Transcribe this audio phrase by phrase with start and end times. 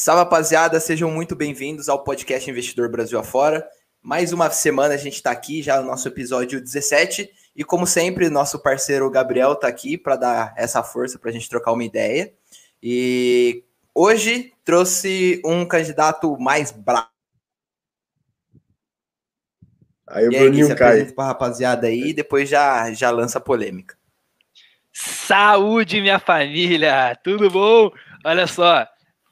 [0.00, 3.68] Salve, rapaziada, sejam muito bem-vindos ao podcast Investidor Brasil Afora.
[4.00, 8.30] Mais uma semana a gente está aqui, já no nosso episódio 17, e como sempre,
[8.30, 12.32] nosso parceiro Gabriel está aqui para dar essa força para a gente trocar uma ideia.
[12.80, 17.08] E hoje trouxe um candidato mais bravo.
[20.06, 21.06] Aí o Bruninho cai.
[21.06, 23.98] Para rapaziada aí, e depois já, já lança a polêmica.
[24.92, 27.18] Saúde, minha família!
[27.24, 27.90] Tudo bom?
[28.24, 28.86] Olha só,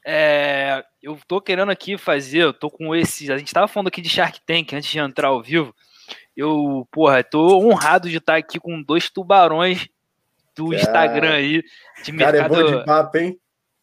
[0.09, 3.29] é, eu tô querendo aqui fazer, eu tô com esses.
[3.29, 5.75] A gente tava falando aqui de Shark Tank antes de entrar ao vivo.
[6.37, 9.89] Eu, porra, tô honrado de estar aqui com dois tubarões
[10.57, 11.65] do Instagram aí.
[12.05, 13.37] De mercado, cara é bom de papo, hein?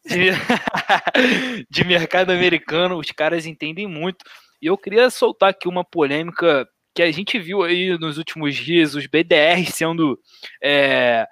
[0.06, 0.30] De,
[1.68, 4.24] de mercado americano, os caras entendem muito.
[4.62, 8.94] E eu queria soltar aqui uma polêmica que a gente viu aí nos últimos dias,
[8.94, 10.18] os BDR sendo
[10.62, 11.26] é,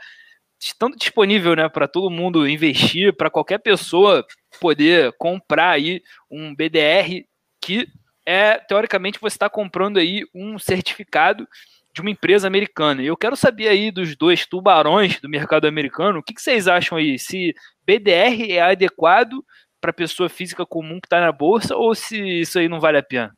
[0.61, 4.27] estando disponível né, para todo mundo investir, para qualquer pessoa
[4.63, 7.27] poder comprar aí um BDR
[7.61, 7.89] que
[8.25, 11.49] é, teoricamente, você está comprando aí um certificado
[11.93, 13.03] de uma empresa americana.
[13.03, 16.97] Eu quero saber aí dos dois tubarões do mercado americano, o que, que vocês acham
[16.97, 17.19] aí?
[17.19, 17.53] Se
[17.85, 19.45] BDR é adequado
[19.81, 23.03] para pessoa física comum que está na bolsa ou se isso aí não vale a
[23.03, 23.37] pena?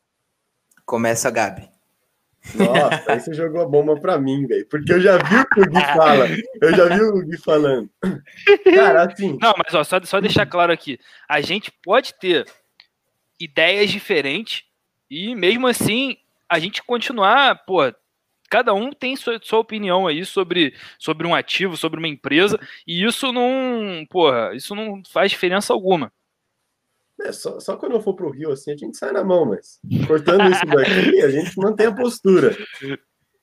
[0.85, 1.74] Começa, Gabi.
[2.55, 4.67] Nossa, aí você jogou a bomba pra mim, velho.
[4.69, 6.27] Porque eu já vi o que o Gui fala.
[6.61, 7.91] Eu já vi o Gui falando.
[8.75, 9.39] Cara, assim.
[9.41, 10.99] Não, mas ó, só, só deixar claro aqui.
[11.29, 12.45] A gente pode ter
[13.41, 14.65] ideias diferentes
[15.11, 16.17] e mesmo assim
[16.49, 17.81] a gente continuar, pô,
[18.51, 23.05] cada um tem sua, sua opinião aí sobre, sobre um ativo, sobre uma empresa, e
[23.05, 26.13] isso não, porra, isso não faz diferença alguma.
[27.21, 29.79] É, só, só quando eu for pro Rio, assim, a gente sai na mão, mas
[30.07, 32.57] cortando isso daqui, a gente mantém a postura.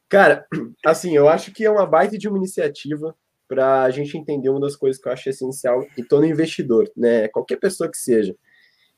[0.10, 0.46] Cara,
[0.86, 3.16] assim, eu acho que é uma baita de uma iniciativa
[3.48, 7.28] para a gente entender uma das coisas que eu acho essencial e todo investidor, né?
[7.30, 8.36] Qualquer pessoa que seja.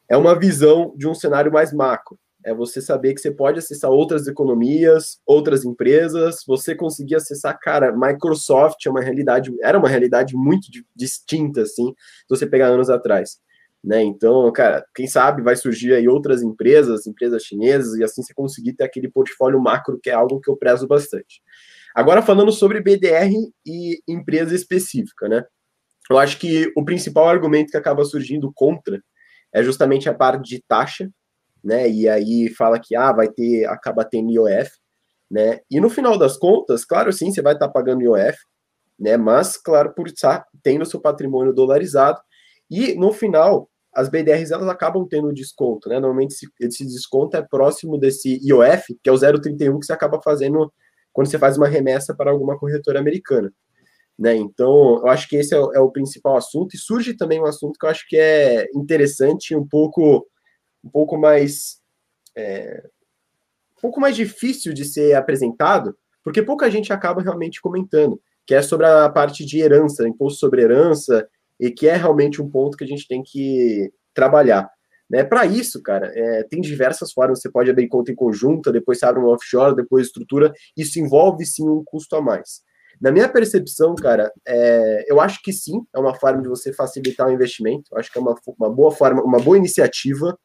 [0.09, 2.19] É uma visão de um cenário mais macro.
[2.45, 7.95] É você saber que você pode acessar outras economias, outras empresas, você conseguir acessar, cara,
[7.95, 13.39] Microsoft é uma realidade, era uma realidade muito distinta, assim, se você pegar anos atrás.
[13.83, 14.01] Né?
[14.01, 18.73] Então, cara, quem sabe vai surgir aí outras empresas, empresas chinesas, e assim você conseguir
[18.73, 21.41] ter aquele portfólio macro, que é algo que eu prezo bastante.
[21.93, 23.33] Agora, falando sobre BDR
[23.65, 25.43] e empresa específica, né?
[26.09, 29.01] Eu acho que o principal argumento que acaba surgindo contra
[29.53, 31.09] é justamente a parte de taxa,
[31.63, 31.89] né?
[31.89, 34.71] E aí fala que ah, vai ter, acaba tendo IOF,
[35.29, 35.59] né?
[35.69, 38.37] E no final das contas, claro, sim, você vai estar pagando IOF,
[38.99, 39.17] né?
[39.17, 42.19] Mas, claro, por estar tendo seu patrimônio dolarizado,
[42.69, 45.99] e no final, as BDRs elas acabam tendo desconto, né?
[45.99, 50.21] Normalmente esse, esse desconto é próximo desse IOF, que é o 0,31 que você acaba
[50.21, 50.73] fazendo
[51.11, 53.53] quando você faz uma remessa para alguma corretora americana.
[54.17, 54.35] Né?
[54.35, 57.45] Então, eu acho que esse é o, é o, principal assunto, e surge também um
[57.45, 60.27] assunto que eu acho que é interessante, um pouco,
[60.83, 61.79] um pouco mais
[62.35, 62.83] é,
[63.77, 68.61] um pouco mais difícil de ser apresentado, porque pouca gente acaba realmente comentando, que é
[68.61, 71.27] sobre a parte de herança, imposto sobre herança
[71.63, 74.69] e que é realmente um ponto que a gente tem que trabalhar.
[75.09, 75.23] Né?
[75.23, 77.39] Para isso, cara, é, tem diversas formas.
[77.39, 80.51] Você pode abrir conta em conjunta, depois você abre um offshore, depois estrutura.
[80.75, 82.61] Isso envolve sim um custo a mais.
[82.99, 87.29] Na minha percepção, cara, é, eu acho que sim, é uma forma de você facilitar
[87.29, 87.83] o investimento.
[87.93, 90.37] Eu acho que é uma, uma boa forma, uma boa iniciativa.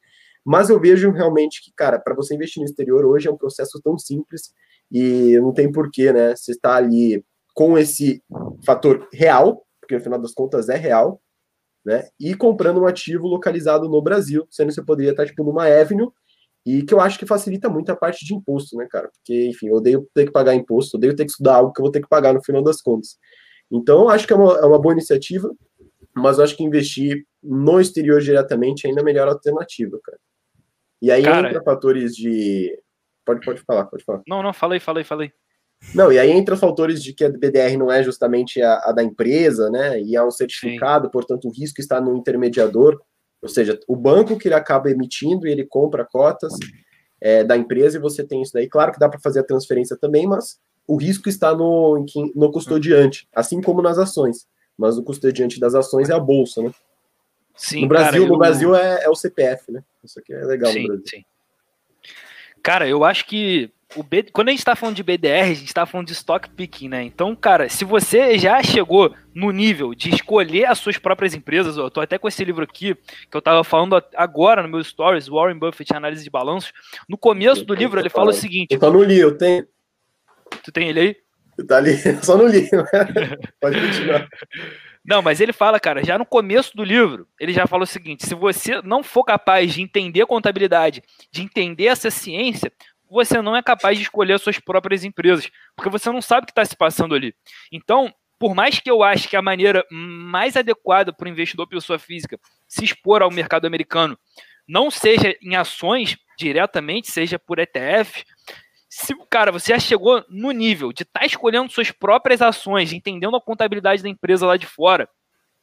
[0.45, 3.81] Mas eu vejo realmente que, cara, para você investir no exterior hoje é um processo
[3.83, 4.53] tão simples
[4.89, 6.33] e não tem porquê, né?
[6.33, 7.21] Você está ali
[7.53, 8.23] com esse
[8.65, 11.19] fator real, porque no final das contas é real,
[11.83, 12.07] né?
[12.19, 16.11] E comprando um ativo localizado no Brasil, sendo que você poderia estar tipo numa Avenue,
[16.63, 19.09] e que eu acho que facilita muito a parte de imposto, né, cara?
[19.09, 21.83] Porque, enfim, eu odeio ter que pagar imposto, odeio ter que estudar algo que eu
[21.83, 23.17] vou ter que pagar no final das contas.
[23.71, 25.49] Então, acho que é uma, é uma boa iniciativa,
[26.15, 30.19] mas eu acho que investir no exterior diretamente é ainda a melhor alternativa, cara.
[31.01, 32.77] E aí cara, entra fatores de.
[33.25, 34.21] Pode, pode falar, pode falar.
[34.27, 35.31] Não, não, falei, falei, falei.
[35.93, 38.91] Não, e aí entra os fatores de que a BDR não é justamente a, a
[38.91, 39.99] da empresa, né?
[40.01, 41.11] E é um certificado, Sim.
[41.11, 42.99] portanto, o risco está no intermediador,
[43.41, 46.53] ou seja, o banco que ele acaba emitindo e ele compra cotas
[47.21, 48.67] é, da empresa e você tem isso daí.
[48.67, 52.05] Claro que dá para fazer a transferência também, mas o risco está no,
[52.35, 54.47] no custodiante, assim como nas ações.
[54.77, 56.71] Mas o custodiante das ações é a bolsa, né?
[57.55, 59.83] Sim, no Brasil, cara, no Brasil é, é, o CPF, né?
[60.03, 61.05] Isso aqui é legal sim, no Brasil.
[61.07, 61.25] Sim.
[62.63, 65.65] Cara, eu acho que o B, quando a gente está falando de BDR, a gente
[65.65, 67.03] está falando de stock picking, né?
[67.03, 71.89] Então, cara, se você já chegou no nível de escolher as suas próprias empresas, eu
[71.89, 72.95] tô até com esse livro aqui,
[73.29, 76.71] que eu tava falando agora no meu stories, Warren Buffett, Análise de Balanços.
[77.07, 78.73] No começo do livro, ele fala o seguinte...
[78.73, 79.65] Eu só não li, eu tenho...
[80.63, 81.15] Tu tem ele aí?
[81.67, 82.69] Tá ali, só não li.
[83.59, 84.27] Pode continuar.
[85.03, 88.25] Não, mas ele fala, cara, já no começo do livro, ele já fala o seguinte:
[88.25, 91.01] se você não for capaz de entender contabilidade,
[91.31, 92.71] de entender essa ciência,
[93.09, 96.45] você não é capaz de escolher as suas próprias empresas, porque você não sabe o
[96.45, 97.33] que está se passando ali.
[97.71, 101.99] Então, por mais que eu ache que a maneira mais adequada para o investidor pessoa
[101.99, 104.17] física se expor ao mercado americano
[104.67, 108.23] não seja em ações diretamente, seja por ETF,
[108.87, 113.35] se, cara, você já chegou no nível de estar tá escolhendo suas próprias ações, entendendo
[113.35, 115.09] a contabilidade da empresa lá de fora,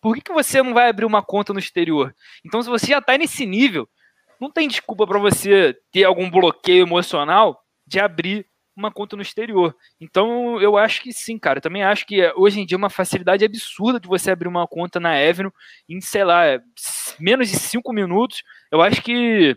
[0.01, 2.15] por que, que você não vai abrir uma conta no exterior?
[2.45, 3.89] Então, se você já está nesse nível,
[4.41, 8.47] não tem desculpa para você ter algum bloqueio emocional de abrir
[8.77, 9.75] uma conta no exterior.
[9.99, 11.59] Então, eu acho que sim, cara.
[11.59, 14.67] Eu também acho que hoje em dia é uma facilidade absurda de você abrir uma
[14.67, 15.50] conta na Avenue
[15.88, 16.43] em, sei lá,
[17.19, 18.43] menos de cinco minutos.
[18.71, 19.56] Eu acho que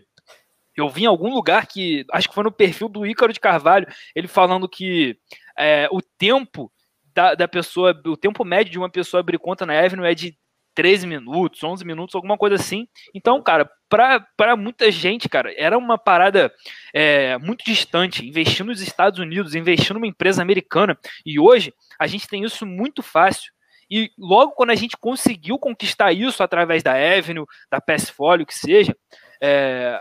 [0.74, 3.86] eu vi em algum lugar que, acho que foi no perfil do Ícaro de Carvalho,
[4.14, 5.18] ele falando que
[5.58, 6.72] é, o tempo
[7.14, 10.38] da, da pessoa, o tempo médio de uma pessoa abrir conta na Avenue é de
[10.74, 12.88] 13 minutos, 11 minutos, alguma coisa assim.
[13.14, 16.52] Então, cara, para muita gente, cara, era uma parada
[16.94, 18.24] é, muito distante.
[18.24, 20.96] Investir nos Estados Unidos, investir numa empresa americana.
[21.26, 23.52] E hoje a gente tem isso muito fácil.
[23.90, 28.96] E logo quando a gente conseguiu conquistar isso através da Avenue, da Passfolio, que seja,
[29.42, 30.00] é,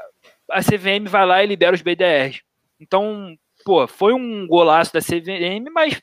[0.51, 2.41] a CVM vai lá e libera os BDRs.
[2.79, 5.99] Então, pô, foi um golaço da CVM, mas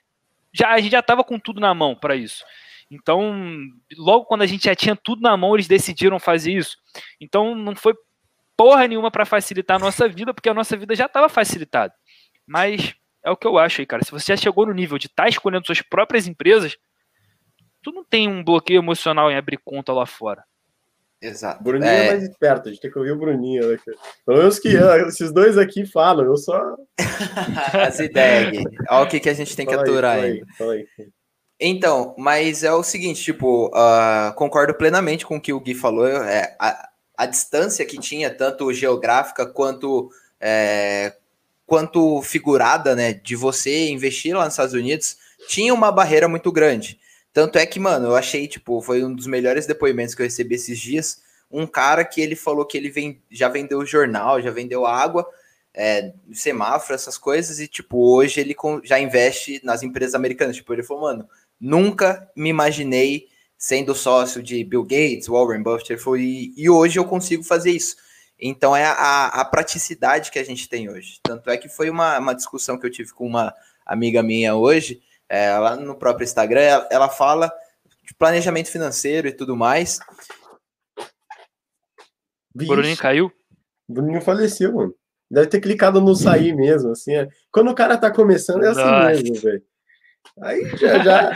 [0.53, 2.44] já, a gente já estava com tudo na mão para isso.
[2.91, 3.35] Então,
[3.97, 6.77] logo quando a gente já tinha tudo na mão, eles decidiram fazer isso.
[7.21, 7.94] Então, não foi
[8.56, 11.93] porra nenhuma para facilitar a nossa vida, porque a nossa vida já estava facilitada.
[12.47, 12.94] Mas
[13.25, 14.05] é o que eu acho aí, cara.
[14.05, 16.77] Se você já chegou no nível de estar tá escolhendo suas próprias empresas,
[17.83, 20.44] tu não tem um bloqueio emocional em abrir conta lá fora.
[21.21, 21.62] Exato.
[21.62, 22.06] Bruninho é...
[22.06, 23.67] é mais esperto, a gente tem que ouvir o Bruninho.
[23.67, 23.79] Né?
[24.25, 24.69] Pelo menos que
[25.09, 26.77] esses dois aqui falam, eu só.
[27.73, 28.62] As ideias.
[28.88, 30.87] Olha o que, que a gente tem que aturar aí, aí.
[31.58, 36.06] Então, mas é o seguinte, tipo, uh, concordo plenamente com o que o Gui falou.
[36.06, 41.14] É, a, a distância que tinha, tanto geográfica quanto, é,
[41.64, 45.17] quanto figurada, né, de você investir lá nos Estados Unidos,
[45.49, 47.00] tinha uma barreira muito grande.
[47.32, 50.55] Tanto é que, mano, eu achei, tipo, foi um dos melhores depoimentos que eu recebi
[50.55, 51.23] esses dias.
[51.50, 55.26] Um cara que ele falou que ele vem, já vendeu jornal, já vendeu água,
[55.75, 60.56] é, semáforo, essas coisas, e, tipo, hoje ele já investe nas empresas americanas.
[60.56, 61.29] Tipo, ele falou, mano,
[61.61, 67.43] Nunca me imaginei sendo sócio de Bill Gates, Warren Buffett, foi, e hoje eu consigo
[67.43, 67.97] fazer isso.
[68.38, 71.19] Então é a, a, praticidade que a gente tem hoje.
[71.23, 73.55] Tanto é que foi uma, uma discussão que eu tive com uma
[73.87, 77.50] amiga minha hoje, é, lá no próprio Instagram, ela, ela fala
[78.05, 79.99] de planejamento financeiro e tudo mais.
[82.55, 83.32] O Bruninho caiu?
[83.88, 84.94] O Bruninho faleceu, mano.
[85.31, 87.14] Deve ter clicado no sair mesmo, assim.
[87.14, 87.29] É.
[87.50, 89.06] Quando o cara tá começando, é assim Nossa.
[89.09, 89.62] mesmo, velho.
[90.43, 91.31] Aí já já,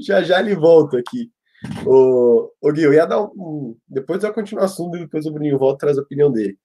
[0.00, 1.30] já, já ele volta aqui.
[1.86, 3.76] O, o Gui, eu ia dar um.
[3.88, 6.58] Depois eu continuo o assunto e depois o Bruninho volta e traz a opinião dele.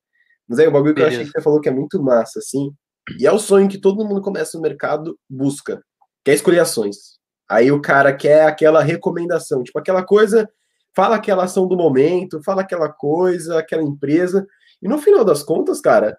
[0.48, 2.74] Mas aí o bagulho que eu achei que você falou que é muito massa, assim.
[3.20, 5.82] E é o sonho que todo mundo começa no mercado busca,
[6.24, 7.20] quer escolher ações.
[7.50, 10.50] Aí o cara quer aquela recomendação, tipo aquela coisa,
[10.96, 14.46] fala aquela ação do momento, fala aquela coisa, aquela empresa.
[14.82, 16.18] E no final das contas, cara,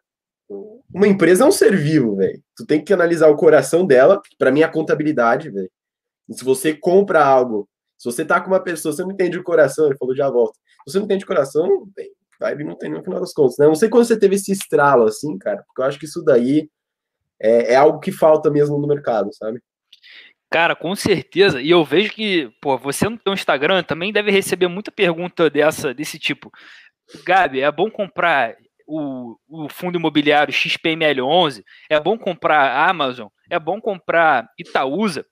[0.94, 2.40] uma empresa é um ser vivo, velho.
[2.56, 5.70] Tu tem que analisar o coração dela, para mim é a contabilidade, velho.
[6.30, 7.68] Se você compra algo,
[7.98, 10.58] se você tá com uma pessoa, você não entende o coração, ele falou já volta.
[10.86, 11.88] Se você não entende o coração,
[12.40, 13.66] vai não tem no final das contas, né?
[13.66, 16.68] Não sei quando você teve esse estralo assim, cara, porque eu acho que isso daí
[17.40, 19.60] é, é algo que falta mesmo no mercado, sabe?
[20.50, 21.62] Cara, com certeza.
[21.62, 25.94] E eu vejo que, pô, você no teu Instagram também deve receber muita pergunta dessa,
[25.94, 26.50] desse tipo.
[27.24, 28.56] Gabi, é bom comprar
[28.92, 35.24] o, o fundo imobiliário XPML11, é bom comprar Amazon, é bom comprar Itaúsa,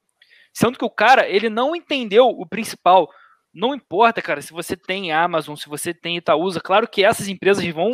[0.53, 3.09] sendo que o cara ele não entendeu o principal.
[3.53, 7.67] Não importa, cara, se você tem Amazon, se você tem Itaúsa, claro que essas empresas
[7.67, 7.91] vão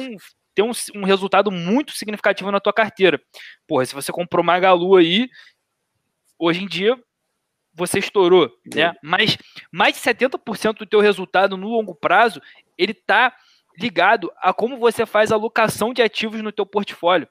[0.54, 3.20] ter um, um resultado muito significativo na tua carteira.
[3.66, 5.28] Porra, se você comprou Magalu aí,
[6.38, 6.96] hoje em dia
[7.74, 8.94] você estourou, né?
[9.02, 9.36] Mas
[9.72, 12.40] mais de 70% do teu resultado no longo prazo,
[12.78, 13.34] ele tá
[13.78, 17.28] ligado a como você faz a alocação de ativos no teu portfólio.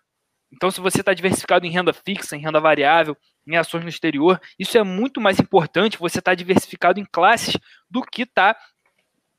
[0.54, 4.40] Então, se você está diversificado em renda fixa, em renda variável, em ações no exterior,
[4.58, 7.58] isso é muito mais importante você estar tá diversificado em classes
[7.90, 8.60] do que estar tá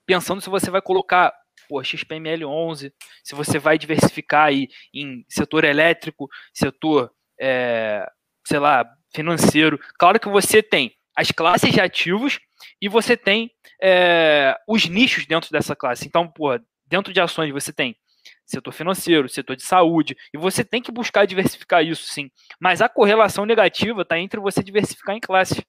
[0.04, 1.32] pensando se você vai colocar
[1.68, 2.92] pô, XPML 11,
[3.24, 7.10] se você vai diversificar aí em setor elétrico, setor,
[7.40, 8.06] é,
[8.46, 8.84] sei lá,
[9.14, 9.78] financeiro.
[9.98, 12.38] Claro que você tem as classes de ativos
[12.80, 13.50] e você tem
[13.82, 16.06] é, os nichos dentro dessa classe.
[16.06, 17.96] Então, pô, dentro de ações você tem
[18.44, 22.30] setor financeiro, setor de saúde, e você tem que buscar diversificar isso sim.
[22.60, 25.64] Mas a correlação negativa está entre você diversificar em classe.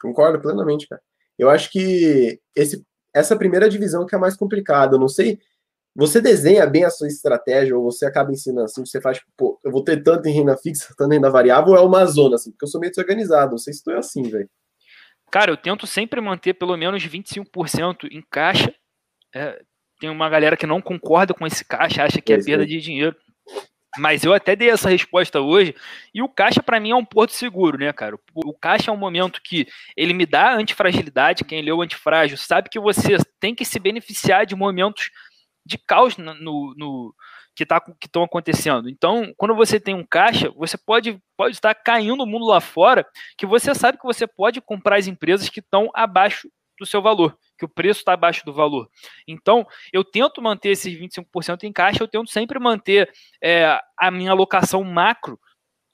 [0.00, 1.00] Concordo plenamente, cara.
[1.38, 2.84] Eu acho que esse,
[3.14, 4.96] essa primeira divisão que é mais complicada.
[4.96, 5.38] Eu não sei.
[5.94, 9.60] Você desenha bem a sua estratégia, ou você acaba ensinando assim, você faz, tipo, pô,
[9.64, 12.36] eu vou ter tanto em renda fixa, tanto em renda variável, ou é uma zona,
[12.36, 14.48] assim, porque eu sou meio desorganizado, não sei se tu é assim, velho.
[15.32, 18.74] Cara, eu tento sempre manter pelo menos 25% em caixa.
[19.34, 19.60] É,
[20.00, 22.80] tem uma galera que não concorda com esse caixa, acha que é, é perda de
[22.80, 23.16] dinheiro.
[23.98, 25.74] Mas eu até dei essa resposta hoje.
[26.14, 28.16] E o caixa, para mim, é um porto seguro, né, cara?
[28.34, 31.44] O caixa é um momento que ele me dá antifragilidade.
[31.44, 35.10] Quem leu antifrágil sabe que você tem que se beneficiar de momentos
[35.66, 37.14] de caos no, no
[37.54, 38.88] que tá, estão acontecendo.
[38.88, 43.04] Então, quando você tem um caixa, você pode, pode estar caindo o mundo lá fora,
[43.36, 47.36] que você sabe que você pode comprar as empresas que estão abaixo do seu valor,
[47.60, 48.88] que o preço está abaixo do valor.
[49.28, 53.12] Então, eu tento manter esses 25% em caixa, eu tento sempre manter
[53.42, 55.38] é, a minha alocação macro,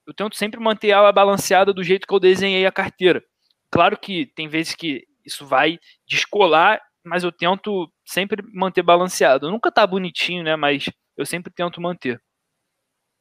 [0.06, 3.20] eu tento sempre manter ela balanceada do jeito que eu desenhei a carteira.
[3.68, 9.50] Claro que tem vezes que isso vai descolar, mas eu tento sempre manter balanceado.
[9.50, 10.54] Nunca tá bonitinho, né?
[10.54, 12.23] Mas eu sempre tento manter.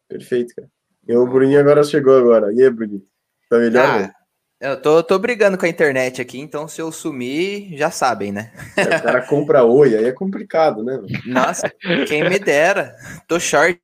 [0.07, 0.69] Perfeito, cara.
[1.07, 2.53] E o Bruninho agora chegou agora.
[2.53, 3.03] E aí, Bruninho?
[3.49, 4.03] Tá melhor?
[4.03, 4.24] Ah,
[4.59, 8.53] eu tô, tô brigando com a internet aqui, então se eu sumir, já sabem, né?
[8.77, 10.99] É, o cara compra oi, aí é complicado, né?
[11.25, 11.69] Nossa,
[12.07, 12.95] quem me dera.
[13.27, 13.79] Tô short.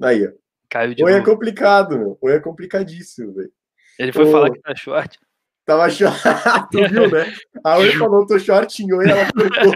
[0.00, 0.30] Aí, ó.
[0.68, 1.28] Caiu de oi é novo.
[1.28, 2.18] é complicado, meu.
[2.20, 3.52] Oi é complicadíssimo, velho.
[3.98, 5.18] Ele foi falar que tá short.
[5.66, 6.20] Tava short.
[6.70, 7.34] tu viu, né?
[7.64, 9.72] A Oi falou, tô shortinho, e ela cortou.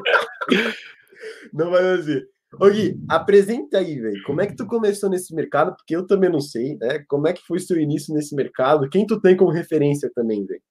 [1.53, 2.29] Não vai fazer.
[2.61, 4.23] Ô Gui, apresenta aí, velho.
[4.25, 5.75] Como é que tu começou nesse mercado?
[5.77, 7.05] Porque eu também não sei, né?
[7.09, 8.89] Como é que foi seu início nesse mercado?
[8.89, 10.63] Quem tu tem como referência também, velho?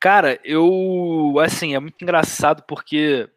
[0.00, 3.28] Cara, eu assim, é muito engraçado porque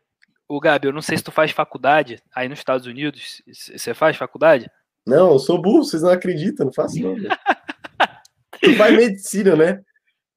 [0.47, 3.41] o Gabi, eu não sei se tu faz faculdade aí nos Estados Unidos.
[3.47, 4.69] Você faz faculdade?
[5.05, 7.15] Não, eu sou burro, vocês não acreditam, não faço não.
[8.61, 9.81] tu faz medicina, né?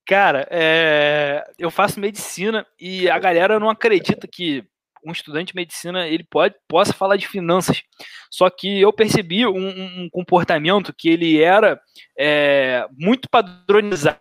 [0.07, 1.45] Cara, é...
[1.59, 4.65] eu faço medicina e a galera não acredita que
[5.05, 7.83] um estudante de medicina ele pode possa falar de finanças.
[8.31, 11.81] Só que eu percebi um, um comportamento que ele era
[12.19, 14.19] é, muito padronizado.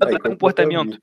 [0.00, 0.98] Aí, comportamento.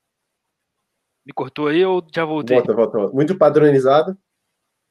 [1.25, 2.57] Me cortou aí ou já voltei?
[2.57, 3.13] Volta, volta, volta.
[3.13, 4.17] Muito padronizado.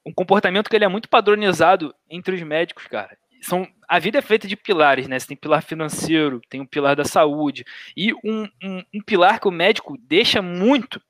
[0.05, 3.17] Um comportamento que ele é muito padronizado entre os médicos, cara.
[3.41, 5.19] São, a vida é feita de pilares, né?
[5.19, 7.65] Você tem pilar financeiro, tem o pilar da saúde.
[7.97, 11.01] E um, um, um pilar que o médico deixa muito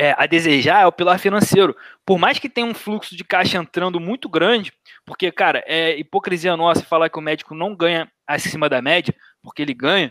[0.00, 1.76] é, a desejar é o pilar financeiro.
[2.06, 4.72] Por mais que tenha um fluxo de caixa entrando muito grande,
[5.04, 9.60] porque, cara, é hipocrisia nossa falar que o médico não ganha acima da média, porque
[9.60, 10.10] ele ganha.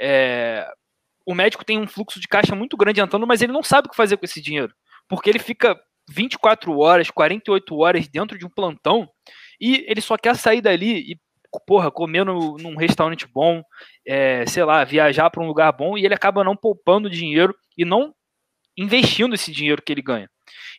[0.00, 0.64] É,
[1.26, 3.90] o médico tem um fluxo de caixa muito grande entrando, mas ele não sabe o
[3.90, 4.72] que fazer com esse dinheiro,
[5.08, 5.76] porque ele fica
[6.08, 9.08] 24 horas, 48 horas dentro de um plantão
[9.60, 11.20] e ele só quer sair dali e
[11.66, 13.62] porra, comer no, num restaurante bom,
[14.06, 17.84] é, sei lá, viajar para um lugar bom e ele acaba não poupando dinheiro e
[17.84, 18.14] não
[18.76, 20.28] investindo esse dinheiro que ele ganha.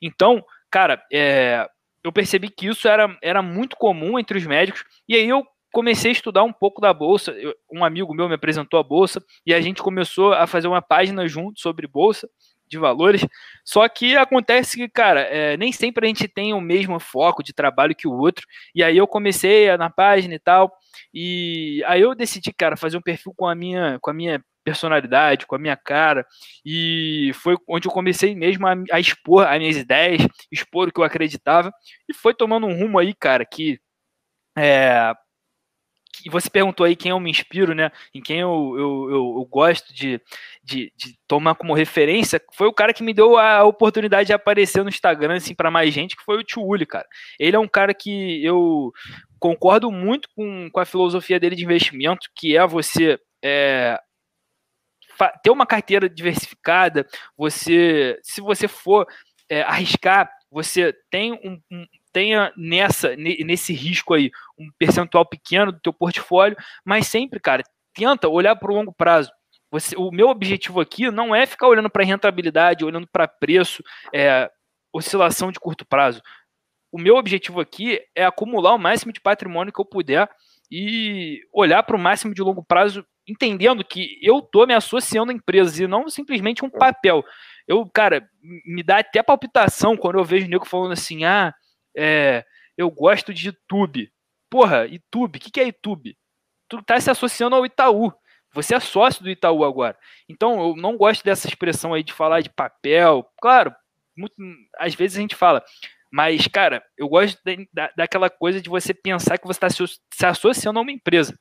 [0.01, 1.67] Então, cara, é,
[2.03, 6.11] eu percebi que isso era, era muito comum entre os médicos, e aí eu comecei
[6.11, 7.31] a estudar um pouco da bolsa.
[7.31, 10.81] Eu, um amigo meu me apresentou a bolsa e a gente começou a fazer uma
[10.81, 12.29] página junto sobre bolsa
[12.65, 13.25] de valores.
[13.65, 17.53] Só que acontece que, cara, é, nem sempre a gente tem o mesmo foco de
[17.53, 18.45] trabalho que o outro.
[18.73, 20.71] E aí eu comecei na página e tal.
[21.13, 25.45] E aí eu decidi, cara, fazer um perfil com a minha, com a minha personalidade,
[25.45, 26.25] com a minha cara,
[26.65, 30.99] e foi onde eu comecei mesmo a, a, expor as minhas ideias, expor o que
[30.99, 31.71] eu acreditava,
[32.09, 33.79] e foi tomando um rumo aí, cara, que,
[34.57, 35.13] é,
[36.11, 39.47] que você perguntou aí quem eu me inspiro, né, em quem eu, eu, eu, eu
[39.49, 40.19] gosto de,
[40.63, 44.81] de, de, tomar como referência, foi o cara que me deu a oportunidade de aparecer
[44.81, 47.05] no Instagram, assim, para mais gente, que foi o Tio Uli, cara.
[47.39, 48.91] Ele é um cara que eu
[49.39, 53.99] concordo muito com, com a filosofia dele de investimento, que é você é,
[55.43, 57.07] ter uma carteira diversificada,
[57.37, 59.07] você, se você for
[59.49, 65.79] é, arriscar, você tem um, um, tenha nessa nesse risco aí um percentual pequeno do
[65.79, 69.31] teu portfólio, mas sempre, cara, tenta olhar para o longo prazo.
[69.71, 74.49] Você, o meu objetivo aqui não é ficar olhando para rentabilidade, olhando para preço, é,
[74.93, 76.21] oscilação de curto prazo.
[76.91, 80.29] O meu objetivo aqui é acumular o máximo de patrimônio que eu puder
[80.71, 85.35] e olhar para o máximo de longo prazo entendendo que eu tô me associando a
[85.35, 87.23] empresas e não simplesmente um papel.
[87.67, 88.29] Eu, cara,
[88.65, 91.53] me dá até palpitação quando eu vejo o nego falando assim: ah,
[91.95, 92.45] é,
[92.77, 94.11] eu gosto de YouTube.
[94.49, 96.17] Porra, YouTube, o que, que é YouTube?
[96.69, 98.13] Tu tá se associando ao Itaú.
[98.53, 99.97] Você é sócio do Itaú agora.
[100.29, 103.27] Então, eu não gosto dessa expressão aí de falar de papel.
[103.41, 103.75] Claro,
[104.15, 104.33] muito,
[104.77, 105.61] às vezes a gente fala,
[106.09, 107.37] mas, cara, eu gosto
[107.73, 111.37] da, daquela coisa de você pensar que você está se, se associando a uma empresa.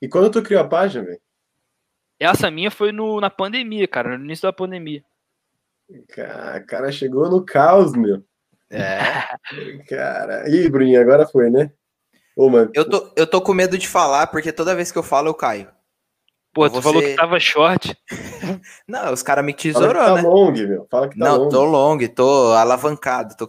[0.00, 1.20] E quando tu criou a página, velho?
[2.18, 5.04] Essa minha foi no, na pandemia, cara, no início da pandemia.
[6.08, 8.24] Cara, cara chegou no caos, meu.
[8.70, 8.98] É.
[9.88, 11.70] Cara, ih, Bruninho, agora foi, né?
[12.36, 12.70] Ô, mano.
[12.74, 15.34] Eu tô, eu tô com medo de falar, porque toda vez que eu falo, eu
[15.34, 15.68] caio.
[16.52, 16.82] Pô, tu Você...
[16.82, 17.96] falou que tava short.
[18.86, 20.28] Não, os caras me tesourou, Fala que tá né?
[20.28, 20.86] long, meu.
[20.90, 21.48] Fala que tá Não, long.
[21.48, 23.36] tô long, tô alavancado.
[23.36, 23.48] Tô,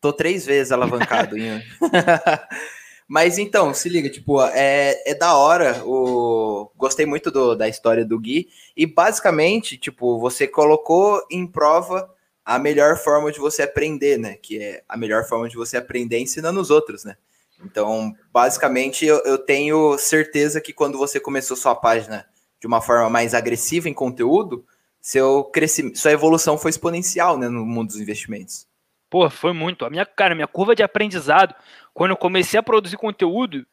[0.00, 1.36] tô três vezes alavancado.
[3.08, 5.82] Mas então, se liga, tipo, é, é da hora.
[5.84, 6.70] O...
[6.76, 8.48] Gostei muito do, da história do Gui.
[8.76, 12.12] E basicamente, tipo, você colocou em prova
[12.44, 14.34] a melhor forma de você aprender, né?
[14.34, 17.16] Que é a melhor forma de você aprender ensinando os outros, né?
[17.64, 22.26] Então, basicamente, eu, eu tenho certeza que quando você começou sua página
[22.60, 24.64] de uma forma mais agressiva em conteúdo,
[25.00, 28.66] seu crescimento, sua evolução foi exponencial, né, no mundo dos investimentos.
[29.16, 29.86] Pô, foi muito.
[29.86, 31.54] A minha, cara, minha curva de aprendizado,
[31.94, 33.66] quando eu comecei a produzir conteúdo,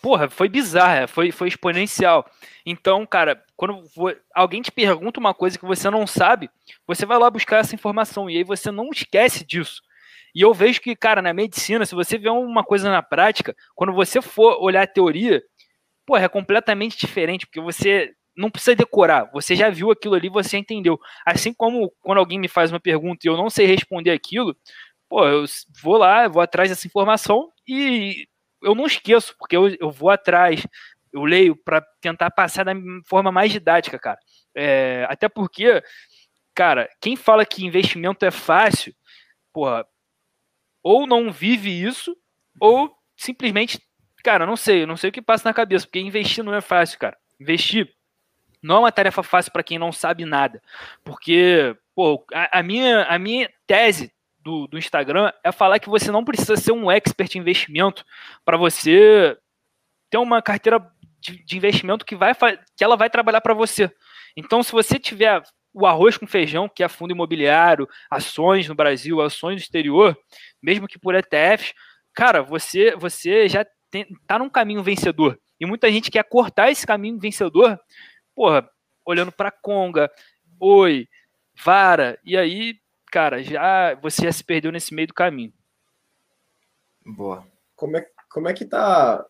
[0.00, 2.24] porra, foi bizarra, foi, foi exponencial.
[2.64, 3.82] Então, cara, quando
[4.32, 6.48] alguém te pergunta uma coisa que você não sabe,
[6.86, 9.82] você vai lá buscar essa informação e aí você não esquece disso.
[10.32, 13.92] E eu vejo que, cara, na medicina, se você vê uma coisa na prática, quando
[13.92, 15.42] você for olhar a teoria,
[16.06, 20.56] pô, é completamente diferente, porque você não precisa decorar, você já viu aquilo ali, você
[20.58, 20.98] entendeu.
[21.24, 24.56] Assim como quando alguém me faz uma pergunta e eu não sei responder aquilo,
[25.14, 25.44] pô, eu
[25.80, 28.26] vou lá, vou atrás dessa informação e
[28.60, 30.66] eu não esqueço, porque eu, eu vou atrás,
[31.12, 32.72] eu leio para tentar passar da
[33.06, 34.18] forma mais didática, cara.
[34.56, 35.80] É, até porque,
[36.52, 38.92] cara, quem fala que investimento é fácil,
[39.52, 39.86] porra,
[40.82, 42.16] ou não vive isso,
[42.58, 43.80] ou simplesmente,
[44.24, 46.98] cara, não sei, não sei o que passa na cabeça, porque investir não é fácil,
[46.98, 47.16] cara.
[47.38, 47.88] Investir
[48.60, 50.60] não é uma tarefa fácil para quem não sabe nada.
[51.04, 54.12] Porque, pô, a, a, minha, a minha tese
[54.44, 58.04] do, do Instagram é falar que você não precisa ser um expert em investimento
[58.44, 59.36] para você
[60.10, 60.86] ter uma carteira
[61.18, 62.34] de, de investimento que, vai,
[62.76, 63.90] que ela vai trabalhar para você.
[64.36, 69.20] Então, se você tiver o arroz com feijão, que é fundo imobiliário, ações no Brasil,
[69.20, 70.16] ações no exterior,
[70.62, 71.72] mesmo que por ETFs,
[72.12, 75.40] cara, você, você já tem, tá num caminho vencedor.
[75.58, 77.80] E muita gente quer cortar esse caminho vencedor,
[78.34, 78.68] porra,
[79.04, 80.10] olhando para Conga,
[80.60, 81.08] Oi,
[81.64, 82.76] Vara, e aí,
[83.14, 85.52] cara, já você já se perdeu nesse meio do caminho.
[87.06, 87.46] Boa.
[87.76, 89.24] Como é, como é que tá?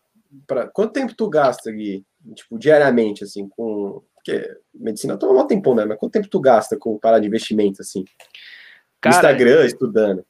[0.47, 2.03] Pra, quanto tempo tu gasta, Gui?
[2.33, 5.85] Tipo, diariamente, assim, com porque medicina toma um tempão, né?
[5.85, 8.03] Mas quanto tempo tu gasta com parar de investimento, assim?
[8.99, 10.25] Cara, Instagram, estudando.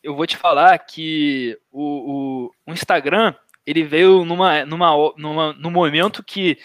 [0.00, 3.34] Eu vou te falar que o, o, o Instagram,
[3.66, 6.58] ele veio numa, numa, numa, num momento que,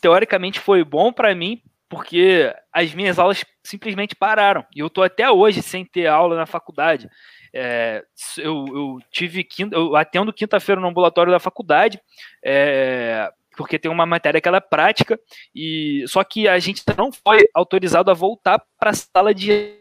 [0.00, 4.64] teoricamente, foi bom para mim, porque as minhas aulas simplesmente pararam.
[4.74, 7.08] E eu tô até hoje sem ter aula na faculdade.
[7.54, 8.04] É,
[8.38, 12.00] eu, eu, tive quinta, eu atendo quinta-feira no ambulatório da faculdade.
[12.44, 15.18] É, porque tem uma matéria que ela é prática,
[15.54, 19.80] e só que a gente não foi autorizado a voltar para a sala de.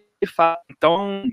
[0.71, 1.23] Então,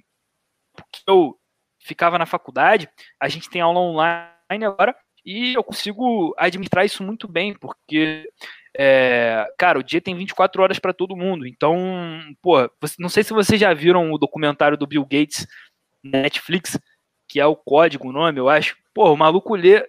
[1.06, 1.38] eu
[1.80, 2.88] ficava na faculdade,
[3.20, 8.28] a gente tem aula online agora, e eu consigo administrar isso muito bem, porque,
[8.76, 11.46] é, cara, o dia tem 24 horas para todo mundo.
[11.46, 11.76] Então,
[12.40, 15.46] pô, não sei se vocês já viram o documentário do Bill Gates
[16.02, 16.78] na Netflix,
[17.28, 18.76] que é o código, o nome, eu acho.
[18.94, 19.87] Pô, o maluco lê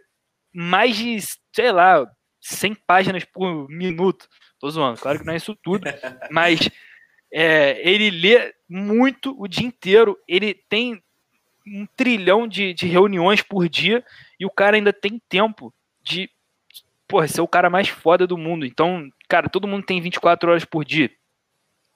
[0.54, 1.18] mais de,
[1.54, 2.06] sei lá,
[2.42, 4.28] 100 páginas por minuto.
[4.60, 5.84] Tô zoando, claro que não é isso tudo,
[6.32, 6.70] mas
[7.32, 11.02] é, ele lê muito o dia inteiro, ele tem
[11.66, 14.06] um trilhão de, de reuniões por dia
[14.40, 16.30] e o cara ainda tem tempo de
[17.08, 18.66] porra, ser o cara mais foda do mundo.
[18.66, 21.12] Então, cara, todo mundo tem 24 horas por dia.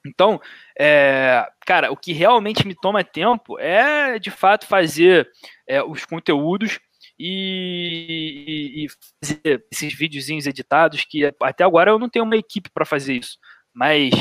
[0.06, 0.40] Então,
[0.80, 5.30] é, cara, o que realmente me toma tempo é, de fato, fazer
[5.68, 6.80] é, os conteúdos
[7.20, 8.88] e, e,
[9.22, 13.38] fazer esses videozinhos editados que até agora eu não tenho uma equipe para fazer isso,
[13.74, 14.12] mas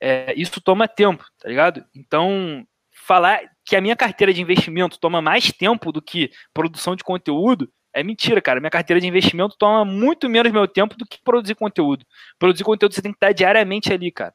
[0.00, 1.84] é, isso toma tempo, tá ligado?
[1.94, 2.66] Então
[3.06, 7.70] falar que a minha carteira de investimento toma mais tempo do que produção de conteúdo
[7.96, 8.60] é mentira, cara.
[8.60, 12.04] Minha carteira de investimento toma muito menos meu tempo do que produzir conteúdo.
[12.38, 14.34] Produzir conteúdo você tem que estar diariamente ali, cara.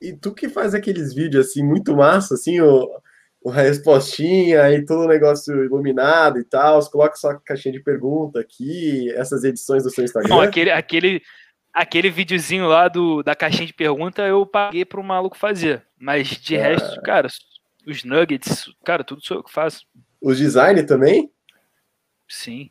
[0.00, 2.90] E tu que faz aqueles vídeos assim muito massa, assim, o
[3.44, 6.80] uma respostinha e todo o negócio iluminado e tal.
[6.80, 10.30] Você coloca sua caixinha de pergunta aqui, essas edições do seu Instagram.
[10.30, 11.22] Não, aquele, aquele,
[11.72, 15.84] aquele videozinho lá do, da caixinha de pergunta eu paguei para o maluco fazer.
[15.98, 16.62] Mas de ah.
[16.62, 17.28] resto, cara,
[17.86, 19.84] os nuggets, cara, tudo sou eu que faço.
[20.22, 21.30] Os design também?
[22.28, 22.70] Sim.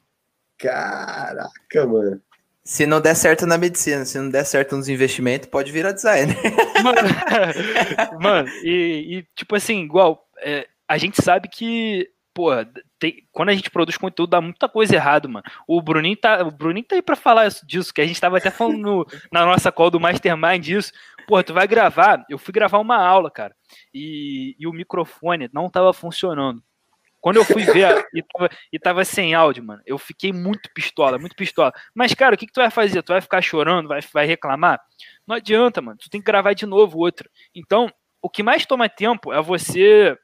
[0.57, 2.21] Caraca, mano.
[2.63, 6.37] Se não der certo na medicina, se não der certo nos investimentos, pode virar designer.
[6.81, 12.49] Mano, mano e, e, tipo assim, igual, é, a gente sabe que Pô,
[12.97, 15.43] tem, quando a gente produz conteúdo, dá muita coisa errado, mano.
[15.67, 18.49] O Bruninho tá, o Bruninho tá aí pra falar disso, que a gente tava até
[18.49, 20.93] falando no, na nossa call do Mastermind disso.
[21.27, 22.25] Pô, tu vai gravar.
[22.29, 23.53] Eu fui gravar uma aula, cara,
[23.93, 26.63] e, e o microfone não tava funcionando.
[27.21, 31.19] Quando eu fui ver e tava, e tava sem áudio, mano, eu fiquei muito pistola,
[31.19, 31.71] muito pistola.
[31.93, 33.03] Mas, cara, o que, que tu vai fazer?
[33.03, 34.81] Tu vai ficar chorando, vai, vai reclamar?
[35.25, 35.97] Não adianta, mano.
[35.97, 37.29] Tu tem que gravar de novo outro.
[37.53, 37.89] Então,
[38.21, 40.17] o que mais toma tempo é você,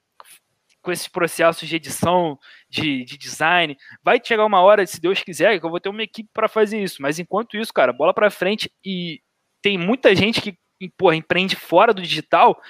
[0.81, 3.77] com esses processos de edição, de, de design.
[4.03, 6.81] Vai chegar uma hora, se Deus quiser, que eu vou ter uma equipe para fazer
[6.81, 7.01] isso.
[7.01, 8.71] Mas enquanto isso, cara, bola para frente.
[8.83, 9.21] E
[9.61, 10.57] tem muita gente que
[10.97, 12.61] porra, empreende fora do digital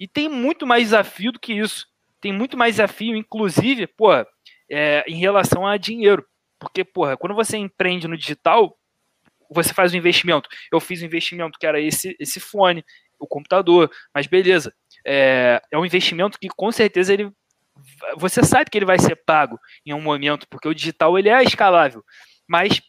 [0.00, 1.86] e tem muito mais desafio do que isso
[2.22, 4.12] tem muito mais desafio, inclusive, pô,
[4.70, 6.24] é, em relação a dinheiro.
[6.58, 8.78] Porque, porra, quando você empreende no digital,
[9.50, 10.48] você faz um investimento.
[10.72, 12.84] Eu fiz um investimento que era esse, esse fone,
[13.18, 14.72] o computador, mas beleza.
[15.04, 17.30] É, é um investimento que com certeza ele.
[18.16, 21.42] Você sabe que ele vai ser pago em um momento, porque o digital ele é
[21.42, 22.04] escalável.
[22.46, 22.80] Mas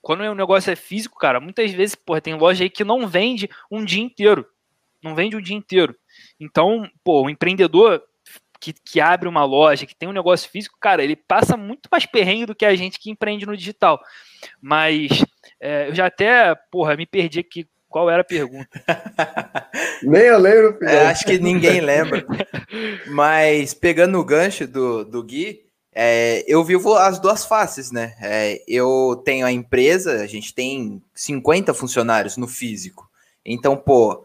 [0.00, 3.50] quando o negócio é físico, cara, muitas vezes, porra, tem loja aí que não vende
[3.68, 4.46] um dia inteiro.
[5.02, 5.96] Não vende um dia inteiro.
[6.38, 8.00] Então, pô, o empreendedor,
[8.62, 12.06] que, que abre uma loja, que tem um negócio físico, cara, ele passa muito mais
[12.06, 14.00] perrengue do que a gente que empreende no digital.
[14.60, 15.24] Mas
[15.60, 17.66] é, eu já até, porra, me perdi aqui.
[17.88, 18.68] Qual era a pergunta?
[20.02, 20.78] Nem eu lembro.
[20.82, 22.24] É, acho que ninguém lembra.
[23.08, 28.14] Mas pegando o gancho do, do Gui, é, eu vivo as duas faces, né?
[28.22, 33.10] É, eu tenho a empresa, a gente tem 50 funcionários no físico.
[33.44, 34.24] Então, pô,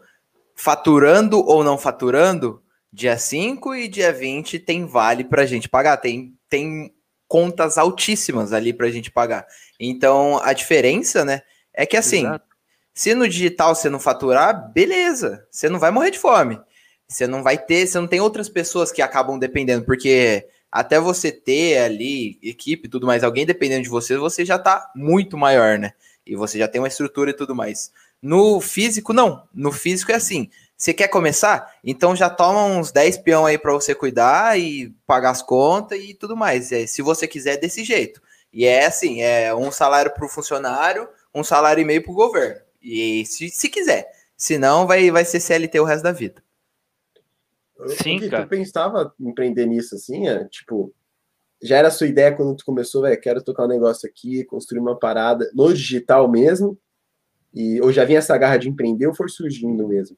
[0.54, 5.96] faturando ou não faturando, Dia 5 e dia 20 tem vale para a gente pagar,
[5.98, 6.94] tem, tem
[7.26, 9.46] contas altíssimas ali para a gente pagar.
[9.78, 11.42] Então a diferença, né,
[11.74, 12.46] é que assim, Exato.
[12.94, 16.58] se no digital você não faturar, beleza, você não vai morrer de fome.
[17.06, 21.32] Você não vai ter, você não tem outras pessoas que acabam dependendo, porque até você
[21.32, 25.78] ter ali equipe e tudo mais, alguém dependendo de você, você já tá muito maior,
[25.78, 25.92] né?
[26.26, 27.90] E você já tem uma estrutura e tudo mais.
[28.20, 29.48] No físico, não.
[29.54, 31.74] No físico é assim: você quer começar?
[31.82, 36.14] Então já toma uns 10 peão aí para você cuidar e pagar as contas e
[36.14, 36.70] tudo mais.
[36.70, 38.22] É, se você quiser, desse jeito.
[38.52, 42.14] E é assim, é um salário para o funcionário, um salário e meio para o
[42.14, 42.60] governo.
[42.80, 44.08] E se, se quiser.
[44.36, 46.40] Senão vai, vai ser CLT o resto da vida.
[48.00, 48.44] Sim, cara.
[48.44, 50.28] Tu pensava em empreender nisso assim?
[50.28, 50.94] É, tipo,
[51.60, 54.78] já era a sua ideia quando tu começou, velho, quero tocar um negócio aqui, construir
[54.78, 56.78] uma parada no digital mesmo?
[57.52, 60.16] E, ou já vinha essa garra de empreender ou foi surgindo mesmo?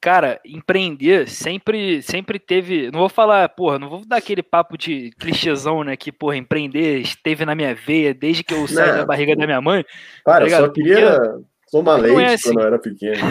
[0.00, 2.90] Cara, empreender sempre, sempre teve.
[2.90, 5.96] Não vou falar, porra, não vou dar aquele papo de clichêzão, né?
[5.96, 9.60] Que, porra, empreender esteve na minha veia desde que eu saí da barriga da minha
[9.60, 9.84] mãe.
[10.24, 12.48] Cara, tá só queria Porque, tomar leite é assim.
[12.48, 13.20] quando eu era pequeno.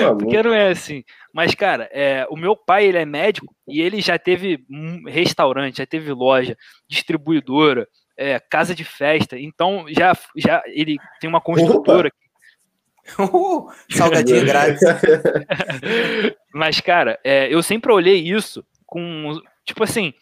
[0.00, 1.02] Tá Porque não é assim.
[1.32, 4.64] Mas, cara, é, o meu pai, ele é médico e ele já teve
[5.06, 6.56] restaurante, já teve loja,
[6.88, 9.38] distribuidora, é, casa de festa.
[9.38, 12.08] Então, já, já ele tem uma construtora.
[12.08, 12.27] Opa
[13.18, 14.80] Uh, salgadinho grátis.
[16.52, 19.40] Mas, cara, é, eu sempre olhei isso com.
[19.64, 20.12] Tipo assim,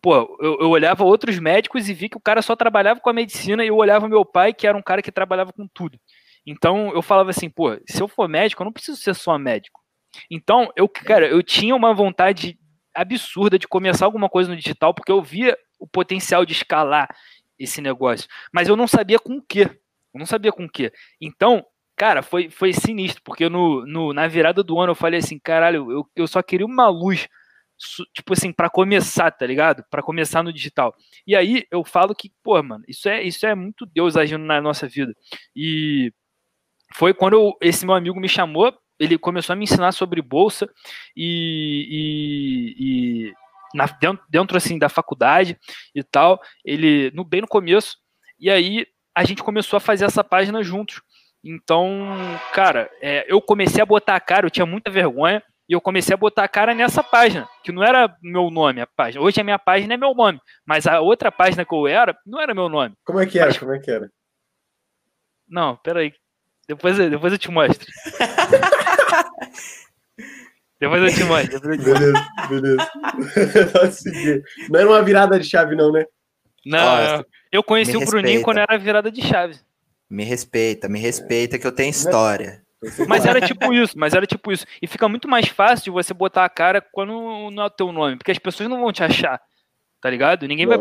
[0.00, 3.12] pô, eu, eu, olhava outros médicos e vi que o cara só trabalhava com a
[3.12, 5.98] medicina e eu olhava meu pai, que era um cara que trabalhava com tudo.
[6.46, 9.80] Então eu falava assim, pô, se eu for médico, eu não preciso ser só médico.
[10.30, 12.58] Então, eu, cara, eu tinha uma vontade
[12.94, 17.08] absurda de começar alguma coisa no digital, porque eu via o potencial de escalar
[17.58, 18.28] esse negócio.
[18.52, 19.70] Mas eu não sabia com o quê.
[20.12, 20.92] Eu não sabia com o quê.
[21.20, 21.64] Então,
[22.00, 25.92] Cara, foi, foi sinistro, porque no, no, na virada do ano eu falei assim, caralho,
[25.92, 27.28] eu, eu só queria uma luz,
[28.14, 29.84] tipo assim, para começar, tá ligado?
[29.90, 30.94] Para começar no digital.
[31.26, 34.62] E aí eu falo que, pô, mano, isso é, isso é muito Deus agindo na
[34.62, 35.14] nossa vida.
[35.54, 36.10] E
[36.94, 40.66] foi quando eu, esse meu amigo me chamou, ele começou a me ensinar sobre bolsa
[41.14, 41.86] e,
[42.78, 43.32] e, e
[43.74, 45.54] na, dentro, dentro assim da faculdade
[45.94, 47.98] e tal, ele no bem no começo.
[48.38, 51.02] E aí a gente começou a fazer essa página juntos.
[51.42, 52.06] Então,
[52.52, 56.12] cara, é, eu comecei a botar a cara, eu tinha muita vergonha, e eu comecei
[56.12, 59.22] a botar a cara nessa página, que não era meu nome a página.
[59.22, 62.40] Hoje a minha página é meu nome, mas a outra página que eu era não
[62.40, 62.96] era meu nome.
[63.04, 63.46] Como é que era?
[63.48, 63.58] Mas...
[63.58, 64.10] Como é que era?
[65.48, 66.12] Não, peraí.
[66.66, 67.86] Depois, depois eu te mostro.
[70.80, 71.54] depois eu te mostro.
[71.54, 72.90] Eu te beleza, beleza.
[74.70, 76.04] não era uma virada de chave, não, né?
[76.66, 78.44] Não, eu conheci o Bruninho respeita.
[78.44, 79.58] quando era virada de chave.
[80.10, 82.62] Me respeita, me respeita que eu tenho história.
[83.06, 84.66] Mas era tipo isso, mas era tipo isso.
[84.80, 87.92] E fica muito mais fácil de você botar a cara quando não é o teu
[87.92, 89.40] nome, porque as pessoas não vão te achar,
[90.00, 90.48] tá ligado?
[90.48, 90.78] Ninguém vai,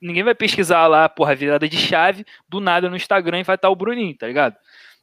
[0.00, 3.68] ninguém vai pesquisar lá, porra, virada de chave, do nada no Instagram e vai estar
[3.68, 4.56] o Bruninho, tá ligado?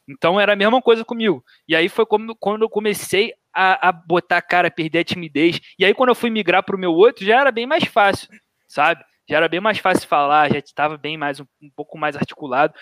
[0.07, 1.43] Então era a mesma coisa comigo.
[1.67, 5.61] E aí foi como, quando eu comecei a, a botar a cara, perder a timidez.
[5.77, 8.27] E aí quando eu fui migrar pro meu outro, já era bem mais fácil.
[8.69, 9.03] sabe?
[9.27, 12.73] Já era bem mais fácil falar, já estava bem mais um, um pouco mais articulado.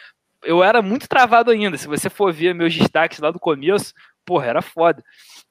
[0.43, 1.77] Eu era muito travado ainda.
[1.77, 3.93] Se você for ver meus destaques lá do começo,
[4.25, 5.03] porra, era foda.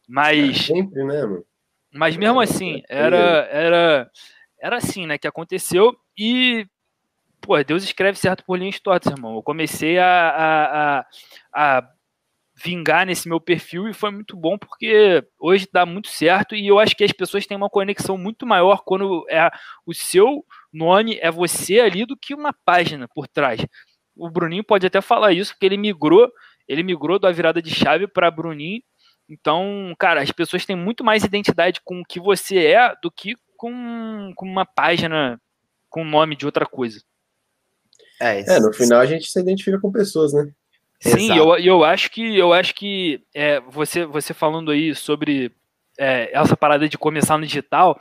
[0.08, 0.70] Mas.
[0.70, 1.44] É sempre, né, mano?
[1.92, 3.16] Mas mesmo assim, era,
[3.50, 4.10] era,
[4.60, 5.96] era assim, né, que aconteceu.
[6.16, 6.66] E,
[7.40, 9.36] pô, Deus escreve certo por linhas tortas, irmão.
[9.36, 11.88] Eu comecei a, a, a, a
[12.62, 16.78] vingar nesse meu perfil e foi muito bom porque hoje dá muito certo e eu
[16.78, 19.50] acho que as pessoas têm uma conexão muito maior quando é
[19.84, 23.60] o seu nome é você ali do que uma página por trás.
[24.16, 26.30] O Bruninho pode até falar isso porque ele migrou,
[26.66, 28.82] ele migrou da virada de chave para Bruninho.
[29.28, 33.34] Então, cara, as pessoas têm muito mais identidade com o que você é do que
[33.56, 35.40] com, com uma página
[35.88, 37.00] com o nome de outra coisa.
[38.20, 40.50] É, é, no final a gente se identifica com pessoas, né?
[41.00, 45.52] Sim, eu, eu acho que eu acho que é, você, você falando aí sobre
[45.98, 48.00] é, essa parada de começar no digital,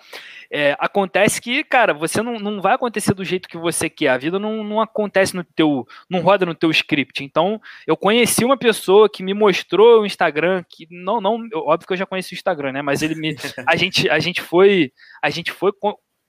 [0.51, 4.10] é, acontece que, cara, você não, não vai acontecer do jeito que você quer.
[4.10, 5.88] A vida não, não acontece no teu.
[6.10, 7.23] não roda no teu script.
[7.23, 11.93] Então, eu conheci uma pessoa que me mostrou o Instagram, que não, não, óbvio que
[11.93, 12.81] eu já conheci o Instagram, né?
[12.81, 13.36] Mas ele me.
[13.67, 14.91] A gente, a gente foi.
[15.21, 15.71] A gente foi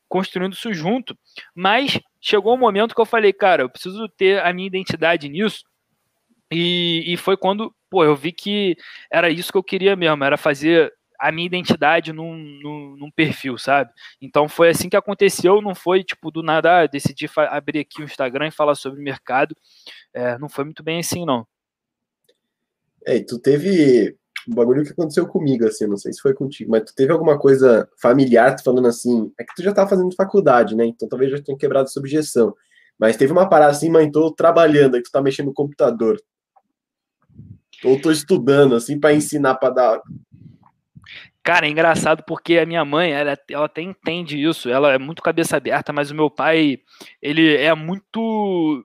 [0.08, 1.16] construindo isso junto.
[1.54, 5.64] Mas chegou um momento que eu falei, cara, eu preciso ter a minha identidade nisso
[6.50, 8.76] e, e foi quando, pô, eu vi que
[9.10, 13.58] era isso que eu queria mesmo, era fazer a minha identidade num, num, num, perfil,
[13.58, 13.90] sabe?
[14.20, 18.04] Então foi assim que aconteceu, não foi tipo do nada, ah, decidi abrir aqui o
[18.04, 19.56] Instagram e falar sobre mercado.
[20.14, 21.46] É, não foi muito bem assim, não.
[23.06, 24.16] É, e tu teve
[24.48, 27.38] um bagulho que aconteceu comigo, assim, não sei se foi contigo, mas tu teve alguma
[27.38, 30.86] coisa familiar, tu falando assim, é que tu já tava fazendo faculdade, né?
[30.86, 32.54] Então talvez já tenha quebrado essa objeção.
[32.98, 36.18] Mas teve uma parada assim, mãe, tô trabalhando, aí tu tá mexendo no computador.
[37.84, 40.02] Ou tô estudando, assim, para ensinar para dar.
[41.46, 45.22] Cara, é engraçado porque a minha mãe, ela, ela até entende isso, ela é muito
[45.22, 46.80] cabeça aberta, mas o meu pai,
[47.22, 48.84] ele é muito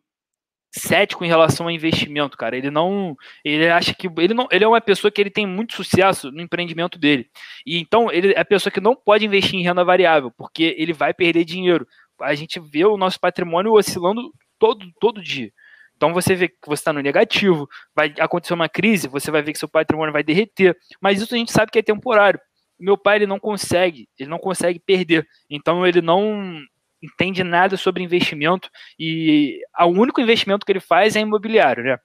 [0.71, 2.55] cético em relação a investimento, cara.
[2.55, 5.73] Ele não, ele acha que ele não, ele é uma pessoa que ele tem muito
[5.75, 7.31] sucesso no empreendimento dele.
[7.65, 10.93] E então ele é a pessoa que não pode investir em renda variável, porque ele
[10.93, 11.87] vai perder dinheiro.
[12.21, 15.51] A gente vê o nosso patrimônio oscilando todo todo dia.
[15.97, 19.53] Então você vê que você está no negativo, vai acontecer uma crise, você vai ver
[19.53, 22.39] que seu patrimônio vai derreter, mas isso a gente sabe que é temporário.
[22.81, 26.59] Meu pai ele não consegue, ele não consegue perder, então ele não
[27.01, 31.97] entende nada sobre investimento e o único investimento que ele faz é imobiliário, né?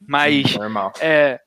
[0.00, 0.92] Mas Normal.
[1.00, 1.40] é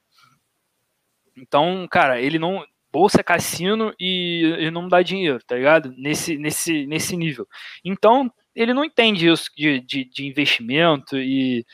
[1.35, 5.91] então, cara, ele não bolsa é cassino e, e não dá dinheiro, tá ligado?
[5.97, 7.47] Nesse nesse nesse nível.
[7.83, 11.65] Então, ele não entende isso de, de, de investimento e,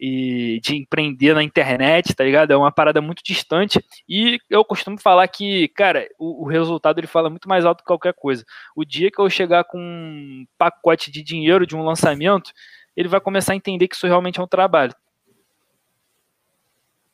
[0.00, 2.50] e de empreender na internet, tá ligado?
[2.50, 3.84] É uma parada muito distante.
[4.08, 7.86] E eu costumo falar que, cara, o, o, resultado ele fala muito mais alto que
[7.86, 8.42] qualquer coisa.
[8.74, 12.50] O dia que eu chegar com um pacote de dinheiro de um lançamento,
[12.96, 14.94] ele vai começar a entender que isso realmente é um trabalho.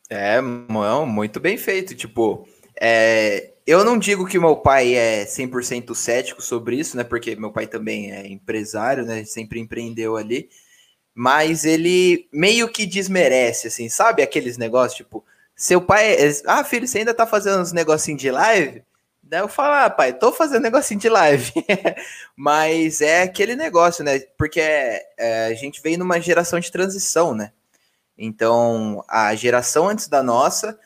[0.09, 1.93] É, muito bem feito.
[1.93, 2.47] Tipo,
[2.81, 7.03] é, eu não digo que meu pai é 100% cético sobre isso, né?
[7.03, 9.25] Porque meu pai também é empresário, né?
[9.25, 10.49] Sempre empreendeu ali.
[11.19, 14.23] Mas ele meio que desmerece, assim, sabe?
[14.23, 15.25] Aqueles negócios, tipo,
[15.57, 16.15] seu pai.
[16.47, 18.83] Ah, filho, você ainda tá fazendo uns negocinhos de live?
[19.23, 21.51] Daí eu falo, ah, pai, tô fazendo negocinho de live.
[22.37, 24.21] Mas é aquele negócio, né?
[24.37, 27.51] Porque é, a gente veio numa geração de transição, né?
[28.19, 30.79] Então, a geração antes da nossa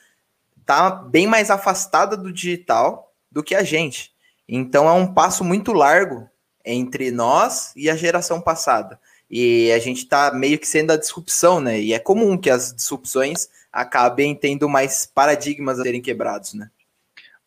[0.65, 4.13] tá bem mais afastada do digital do que a gente.
[4.49, 6.31] Então é um passo muito largo
[6.65, 9.01] entre nós e a geração passada.
[9.31, 11.81] E a gente está meio que sendo a disrupção, né?
[11.81, 16.69] E é comum que as disrupções acabem tendo mais paradigmas a serem quebrados, né?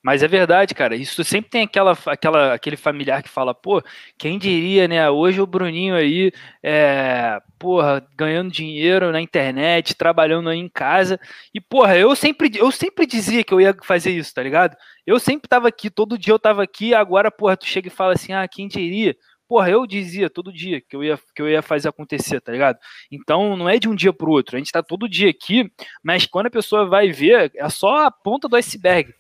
[0.03, 0.97] Mas é verdade, cara.
[0.97, 3.81] Isso sempre tem aquela, aquela, aquele familiar que fala, pô,
[4.17, 5.09] quem diria, né?
[5.09, 6.29] Hoje o Bruninho aí,
[6.61, 11.17] é, porra, ganhando dinheiro na internet, trabalhando aí em casa.
[11.53, 14.75] E, porra, eu sempre, eu sempre dizia que eu ia fazer isso, tá ligado?
[15.07, 18.13] Eu sempre tava aqui, todo dia eu tava aqui, agora, porra, tu chega e fala
[18.13, 19.15] assim, ah, quem diria?
[19.53, 22.79] Porra, eu dizia todo dia que eu ia, que eu ia fazer acontecer, tá ligado?
[23.11, 24.55] Então não é de um dia pro outro.
[24.55, 28.11] A gente tá todo dia aqui, mas quando a pessoa vai ver, é só a
[28.11, 29.13] ponta do iceberg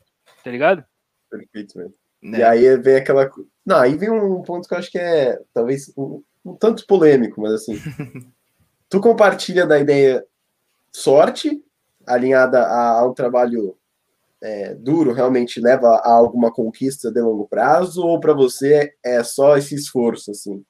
[0.43, 0.83] tá ligado?
[1.29, 1.93] Perfeito, velho.
[2.19, 2.39] Né?
[2.39, 3.29] E aí vem aquela.
[3.63, 7.39] Não, aí vem um ponto que eu acho que é talvez um, um tanto polêmico,
[7.39, 7.75] mas assim.
[8.89, 10.25] tu compartilha da ideia
[10.91, 11.63] sorte,
[12.07, 13.77] alinhada a, a um trabalho
[14.43, 19.57] é, duro, realmente leva a alguma conquista de longo prazo, ou para você é só
[19.57, 20.61] esse esforço, assim?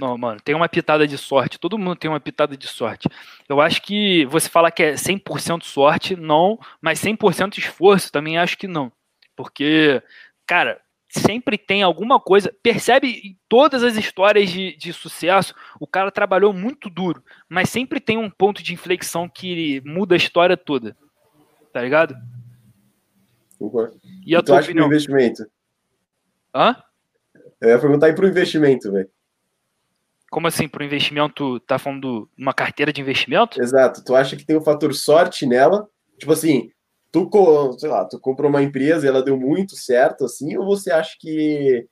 [0.00, 1.58] Não, mano, tem uma pitada de sorte.
[1.58, 3.08] Todo mundo tem uma pitada de sorte.
[3.48, 8.56] Eu acho que você falar que é 100% sorte, não, mas 100% esforço também acho
[8.56, 8.90] que não.
[9.36, 10.02] Porque,
[10.46, 12.54] cara, sempre tem alguma coisa.
[12.62, 18.00] Percebe em todas as histórias de, de sucesso, o cara trabalhou muito duro, mas sempre
[18.00, 20.96] tem um ponto de inflexão que muda a história toda.
[21.72, 22.14] Tá ligado?
[23.62, 23.96] Concordo.
[24.26, 24.88] E a tua acha opinião?
[24.88, 25.46] investimento?
[26.52, 26.74] Hã?
[27.60, 29.08] Eu ia perguntar aí pro investimento, velho.
[30.28, 31.60] Como assim, pro investimento?
[31.60, 33.62] Tá falando de uma carteira de investimento?
[33.62, 34.02] Exato.
[34.02, 35.88] Tu acha que tem um fator sorte nela?
[36.18, 36.70] Tipo assim,
[37.12, 37.30] tu,
[37.78, 41.14] sei lá, tu comprou uma empresa e ela deu muito certo, assim, ou você acha
[41.20, 41.86] que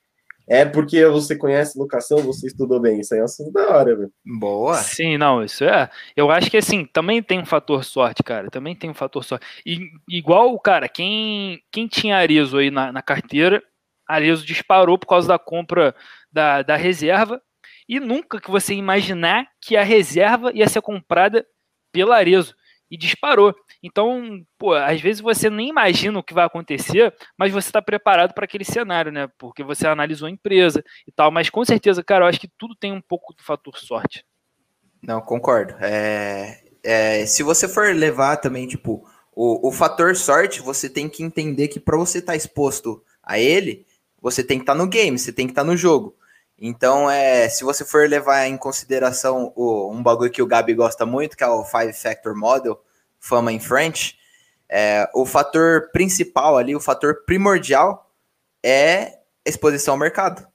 [0.51, 2.99] é porque você conhece locação, você estudou bem?
[2.99, 4.13] Isso aí é um assunto da hora, velho.
[4.27, 4.75] Boa.
[4.75, 5.89] Sim, não, isso é.
[6.17, 8.51] Eu acho que assim, também tem um fator sorte, cara.
[8.51, 9.47] Também tem um fator sorte.
[9.65, 13.63] E, igual, cara, quem, quem tinha Arizo aí na, na carteira,
[14.09, 15.95] Arizo disparou por causa da compra
[16.33, 17.41] da, da reserva.
[17.89, 21.47] E nunca que você imaginar que a reserva ia ser comprada
[21.93, 22.57] pela Arezo
[22.91, 23.55] e disparou.
[23.83, 28.35] Então, pô, às vezes você nem imagina o que vai acontecer, mas você está preparado
[28.35, 29.29] para aquele cenário, né?
[29.39, 31.31] Porque você analisou a empresa e tal.
[31.31, 34.25] Mas com certeza, cara, eu acho que tudo tem um pouco do fator sorte.
[35.03, 35.75] Não, concordo.
[35.81, 41.23] É, é, se você for levar também, tipo, o, o fator sorte, você tem que
[41.23, 43.87] entender que para você estar tá exposto a ele,
[44.21, 46.15] você tem que estar tá no game, você tem que estar tá no jogo.
[46.61, 51.07] Então, é, se você for levar em consideração o, um bagulho que o Gabi gosta
[51.07, 52.79] muito, que é o Five Factor Model,
[53.19, 54.19] fama em French,
[54.69, 58.11] é, o fator principal ali, o fator primordial
[58.63, 60.47] é exposição ao mercado.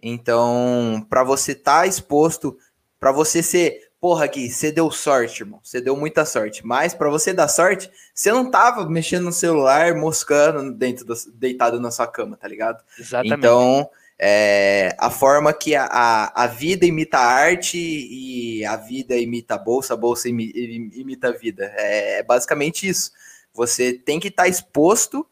[0.00, 2.56] Então, para você estar tá exposto,
[3.00, 6.64] para você ser, porra, aqui, você deu sorte, irmão, você deu muita sorte.
[6.64, 11.80] Mas para você dar sorte, você não tava mexendo no celular, moscando dentro do, deitado
[11.80, 12.82] na sua cama, tá ligado?
[12.96, 13.34] Exatamente.
[13.36, 19.16] Então, é, a forma que a, a, a, vida imita a arte e a vida
[19.16, 21.72] imita a bolsa, a bolsa imita a vida.
[21.76, 23.12] É, é basicamente isso.
[23.52, 25.26] Você tem que estar tá exposto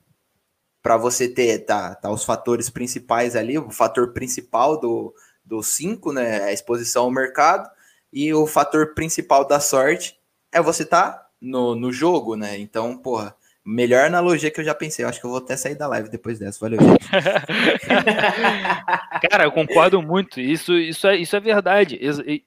[0.80, 5.12] para você ter tá, tá, os fatores principais ali, o fator principal do,
[5.44, 6.44] do 5, né?
[6.44, 7.68] A exposição ao mercado,
[8.12, 10.16] e o fator principal da sorte
[10.52, 12.56] é você estar tá no, no jogo, né?
[12.56, 13.36] Então, porra,
[13.68, 15.04] Melhor analogia que eu já pensei.
[15.04, 16.60] Eu acho que eu vou até sair da live depois dessa.
[16.60, 17.04] Valeu, gente.
[19.28, 20.40] Cara, eu concordo muito.
[20.40, 21.98] Isso, isso, é, isso é verdade.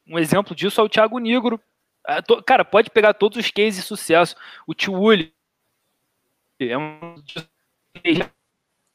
[0.08, 1.60] Um exemplo disso é o Thiago Negro.
[2.08, 4.34] Ah, cara, pode pegar todos os cases de sucesso.
[4.66, 5.34] O Tio Uli
[6.62, 7.16] é um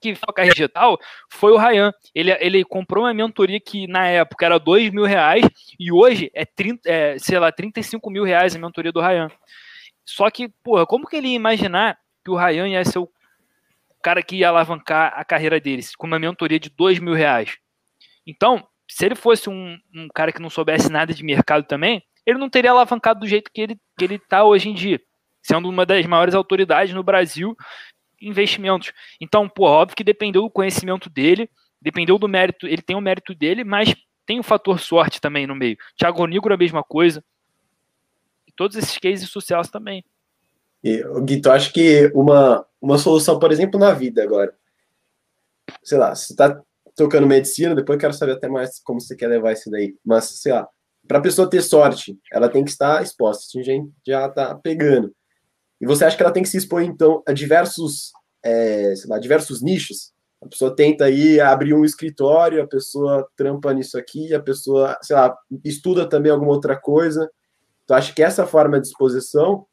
[0.01, 0.99] que foca digital
[1.31, 1.93] foi o Ryan.
[2.15, 5.45] Ele, ele comprou uma mentoria que na época era dois mil reais
[5.79, 9.29] e hoje é, 30, é, sei lá, 35 mil reais a mentoria do Ryan.
[10.05, 13.09] Só que, porra, como que ele ia imaginar que o Ryan ia ser o
[14.03, 17.57] cara que ia alavancar a carreira deles, com uma mentoria de dois mil reais.
[18.27, 22.39] Então, se ele fosse um, um, cara que não soubesse nada de mercado também, ele
[22.39, 25.01] não teria alavancado do jeito que ele que ele está hoje em dia,
[25.43, 27.57] sendo uma das maiores autoridades no Brasil
[28.21, 28.93] em investimentos.
[29.21, 31.49] Então, pô, óbvio que dependeu do conhecimento dele,
[31.81, 33.95] dependeu do mérito, ele tem o mérito dele, mas
[34.27, 35.77] tem o fator sorte também no meio.
[35.97, 37.23] Thiago Nigro a mesma coisa.
[38.47, 40.05] E todos esses cases de sucesso também.
[40.85, 44.55] E, Guito, acho que uma, uma solução, por exemplo, na vida agora.
[45.83, 46.61] Sei lá, você está
[46.95, 49.97] tocando medicina, depois eu quero saber até mais como você quer levar isso daí.
[50.05, 50.69] Mas, sei lá,
[51.09, 53.45] para a pessoa ter sorte, ela tem que estar exposta.
[53.47, 55.11] Isso a gente já está pegando.
[55.81, 58.13] E você acha que ela tem que se expor, então, a diversos,
[58.45, 60.13] é, sei lá, diversos nichos?
[60.43, 65.17] A pessoa tenta aí abrir um escritório, a pessoa trampa nisso aqui, a pessoa, sei
[65.17, 67.31] lá, estuda também alguma outra coisa.
[67.85, 69.67] Então, acho que essa forma de exposição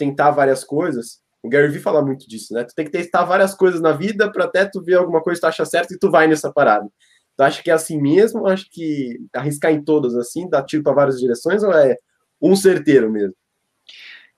[0.00, 1.20] tentar várias coisas.
[1.42, 2.64] O Gary Vee fala muito disso, né?
[2.64, 5.46] Tu tem que testar várias coisas na vida para até tu ver alguma coisa que
[5.46, 6.88] tu acha certo e tu vai nessa parada.
[7.36, 8.46] Tu acha que é assim mesmo?
[8.46, 11.96] Acho que arriscar em todas assim, dá tiro para várias direções ou é
[12.40, 13.34] um certeiro mesmo?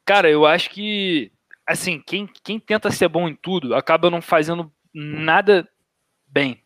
[0.04, 1.30] Cara, eu acho que
[1.64, 5.68] assim, quem, quem tenta ser bom em tudo acaba não fazendo nada
[6.26, 6.60] bem.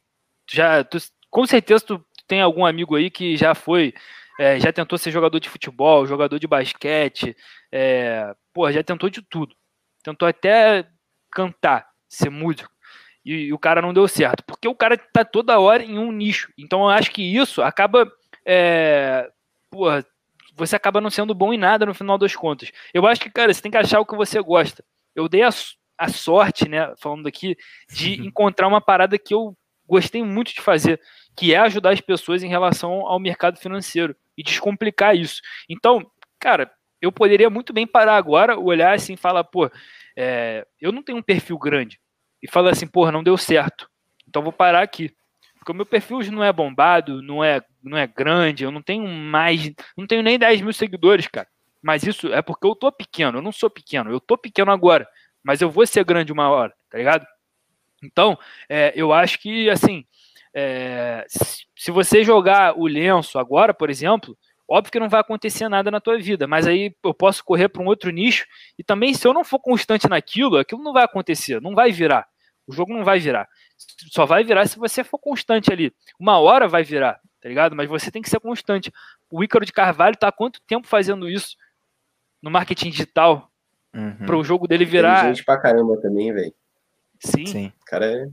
[0.50, 0.96] Já, tu,
[1.30, 3.92] com certeza tu tem algum amigo aí que já foi
[4.38, 7.34] é, já tentou ser jogador de futebol, jogador de basquete,
[7.72, 9.54] é, pô, já tentou de tudo.
[10.02, 10.88] Tentou até
[11.30, 12.70] cantar, ser músico.
[13.22, 16.10] E, e, o cara não deu certo, porque o cara tá toda hora em um
[16.10, 16.50] nicho.
[16.56, 18.10] Então eu acho que isso acaba.
[18.46, 19.28] É,
[19.70, 20.06] porra,
[20.54, 22.72] você acaba não sendo bom em nada no final das contas.
[22.94, 24.82] Eu acho que, cara, você tem que achar o que você gosta.
[25.14, 25.50] Eu dei a,
[25.98, 27.58] a sorte, né, falando aqui,
[27.90, 29.54] de encontrar uma parada que eu
[29.86, 30.98] gostei muito de fazer,
[31.36, 35.42] que é ajudar as pessoas em relação ao mercado financeiro e descomplicar isso.
[35.68, 36.70] Então, cara,
[37.00, 39.70] eu poderia muito bem parar agora, olhar assim e falar, pô,
[40.16, 42.00] é, eu não tenho um perfil grande.
[42.42, 43.88] E falar assim, pô, não deu certo.
[44.28, 45.14] Então vou parar aqui.
[45.58, 49.06] Porque o meu perfil não é bombado, não é, não é grande, eu não tenho
[49.08, 51.48] mais, não tenho nem 10 mil seguidores, cara.
[51.82, 55.08] Mas isso é porque eu tô pequeno, eu não sou pequeno, eu tô pequeno agora,
[55.42, 57.26] mas eu vou ser grande uma hora, tá ligado?
[58.02, 58.38] Então,
[58.68, 60.04] é, eu acho que, assim,
[60.54, 64.36] é, se você jogar o lenço agora, por exemplo,
[64.68, 67.82] óbvio que não vai acontecer nada na tua vida, mas aí eu posso correr para
[67.82, 68.46] um outro nicho
[68.78, 72.26] e também, se eu não for constante naquilo, aquilo não vai acontecer, não vai virar.
[72.66, 73.48] O jogo não vai virar.
[74.12, 75.92] Só vai virar se você for constante ali.
[76.18, 77.76] Uma hora vai virar, tá ligado?
[77.76, 78.92] Mas você tem que ser constante.
[79.30, 81.56] O Ícaro de Carvalho tá há quanto tempo fazendo isso
[82.42, 83.50] no marketing digital
[83.94, 84.26] uhum.
[84.26, 85.22] para o jogo dele virar.
[85.22, 86.54] Tem gente pra caramba também, velho.
[87.20, 87.46] Sim.
[87.46, 87.72] Sim.
[87.80, 88.28] O cara é...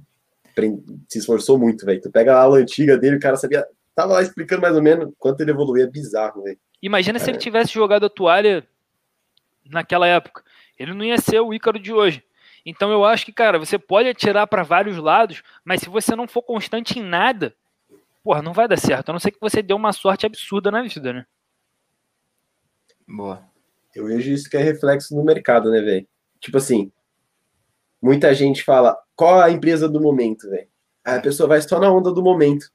[1.07, 2.01] se esforçou muito, velho.
[2.01, 3.65] Tu pega a aula antiga dele, o cara sabia.
[3.95, 5.83] Tava lá explicando mais ou menos quanto ele evoluiu.
[5.83, 6.59] É bizarro, velho.
[6.81, 8.67] Imagina se ele tivesse jogado a toalha
[9.65, 10.43] naquela época.
[10.77, 12.23] Ele não ia ser o Ícaro de hoje.
[12.65, 16.27] Então eu acho que, cara, você pode atirar para vários lados, mas se você não
[16.27, 17.55] for constante em nada,
[18.23, 19.09] porra, não vai dar certo.
[19.09, 21.25] A não ser que você dê uma sorte absurda na vida, né?
[23.07, 23.43] Boa.
[23.93, 26.07] Eu vejo isso que é reflexo no mercado, né, velho?
[26.39, 26.91] Tipo assim,
[28.01, 30.67] muita gente fala, qual a empresa do momento, velho?
[31.05, 32.71] Aí a pessoa vai só na onda do momento.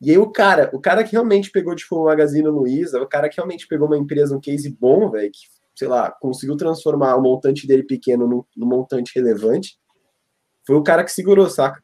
[0.00, 3.28] E aí o cara, o cara que realmente pegou, tipo, o Magazine Luiza, o cara
[3.28, 5.40] que realmente pegou uma empresa, um case bom, velho, que
[5.76, 9.78] sei lá, conseguiu transformar o montante dele pequeno no, no montante relevante,
[10.66, 11.82] foi o cara que segurou, saca?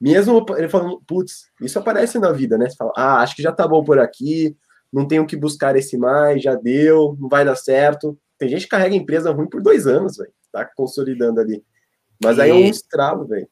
[0.00, 2.70] Mesmo ele falando, putz, isso aparece na vida, né?
[2.70, 4.56] Você fala, ah, acho que já tá bom por aqui,
[4.92, 8.18] não tenho que buscar esse mais, já deu, não vai dar certo.
[8.38, 11.64] Tem gente que carrega empresa ruim por dois anos, velho, tá consolidando ali.
[12.22, 12.42] Mas e...
[12.42, 13.48] aí é um estralo, velho.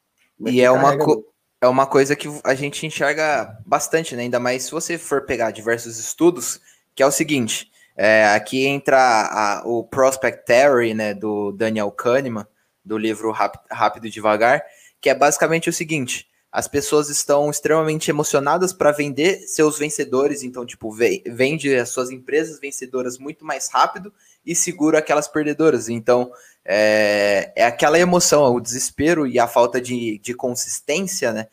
[0.47, 1.30] E é uma, co
[1.61, 4.23] é uma coisa que a gente enxerga bastante, né?
[4.23, 6.59] Ainda mais se você for pegar diversos estudos,
[6.95, 12.47] que é o seguinte: é, aqui entra a, o Prospect Theory, né, do Daniel Kahneman,
[12.83, 14.63] do livro Rápido e Devagar,
[14.99, 20.65] que é basicamente o seguinte: as pessoas estão extremamente emocionadas para vender seus vencedores, então,
[20.65, 24.13] tipo, vende as suas empresas vencedoras muito mais rápido
[24.45, 25.87] e segura aquelas perdedoras.
[25.87, 26.31] Então,
[26.65, 31.47] é, é aquela emoção, o desespero e a falta de, de consistência, né?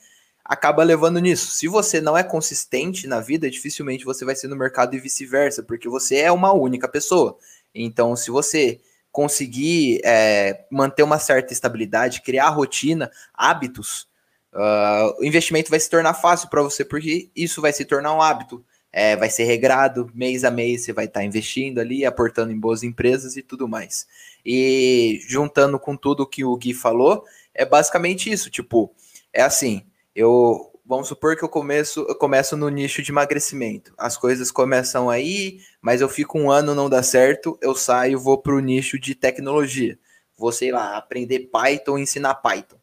[0.49, 1.51] acaba levando nisso.
[1.51, 5.63] Se você não é consistente na vida, dificilmente você vai ser no mercado e vice-versa,
[5.63, 7.37] porque você é uma única pessoa.
[7.75, 8.81] Então, se você
[9.13, 14.09] conseguir é, manter uma certa estabilidade, criar rotina, hábitos,
[14.55, 18.23] uh, o investimento vai se tornar fácil para você, porque isso vai se tornar um
[18.23, 18.65] hábito.
[18.91, 22.59] É, vai ser regrado, mês a mês você vai estar tá investindo ali, aportando em
[22.59, 24.07] boas empresas e tudo mais.
[24.45, 27.23] E juntando com tudo que o Gui falou,
[27.55, 28.51] é basicamente isso.
[28.51, 28.91] Tipo,
[29.33, 29.85] é assim:
[30.15, 33.93] eu vamos supor que eu começo, eu começo no nicho de emagrecimento.
[33.99, 38.39] As coisas começam aí, mas eu fico um ano não dá certo, eu saio, vou
[38.39, 39.99] para o nicho de tecnologia.
[40.37, 42.79] Vou, sei lá, aprender Python, ensinar Python.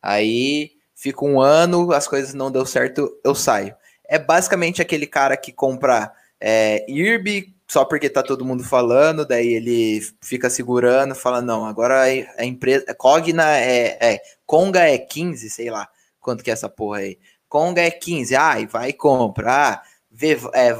[0.00, 3.74] Aí fico um ano, as coisas não deu certo, eu saio.
[4.04, 9.54] É basicamente aquele cara que compra é, IRB só porque tá todo mundo falando, daí
[9.54, 15.70] ele fica segurando, fala, não, agora a empresa, Cogna é, é Conga é 15, sei
[15.70, 15.88] lá
[16.20, 17.18] quanto que é essa porra aí.
[17.48, 19.50] Conga é 15, ai, vai e compra.
[19.52, 20.78] Ah, vê, é,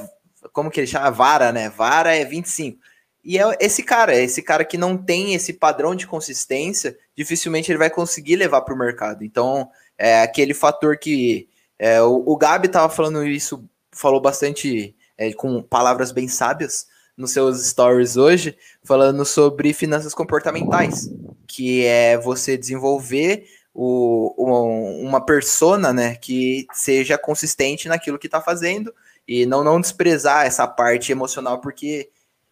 [0.52, 1.10] como que ele chama?
[1.10, 1.68] Vara, né?
[1.68, 2.78] Vara é 25.
[3.24, 7.70] E é esse cara, é esse cara que não tem esse padrão de consistência, dificilmente
[7.70, 9.24] ele vai conseguir levar para o mercado.
[9.24, 9.68] Então,
[10.00, 11.46] é aquele fator que
[11.78, 17.32] é, o, o Gabi estava falando isso, falou bastante é, com palavras bem sábias nos
[17.32, 21.10] seus stories hoje, falando sobre finanças comportamentais,
[21.46, 23.44] que é você desenvolver
[23.74, 28.94] o, o, uma persona, né, que seja consistente naquilo que está fazendo
[29.28, 32.08] e não, não desprezar essa parte emocional, porque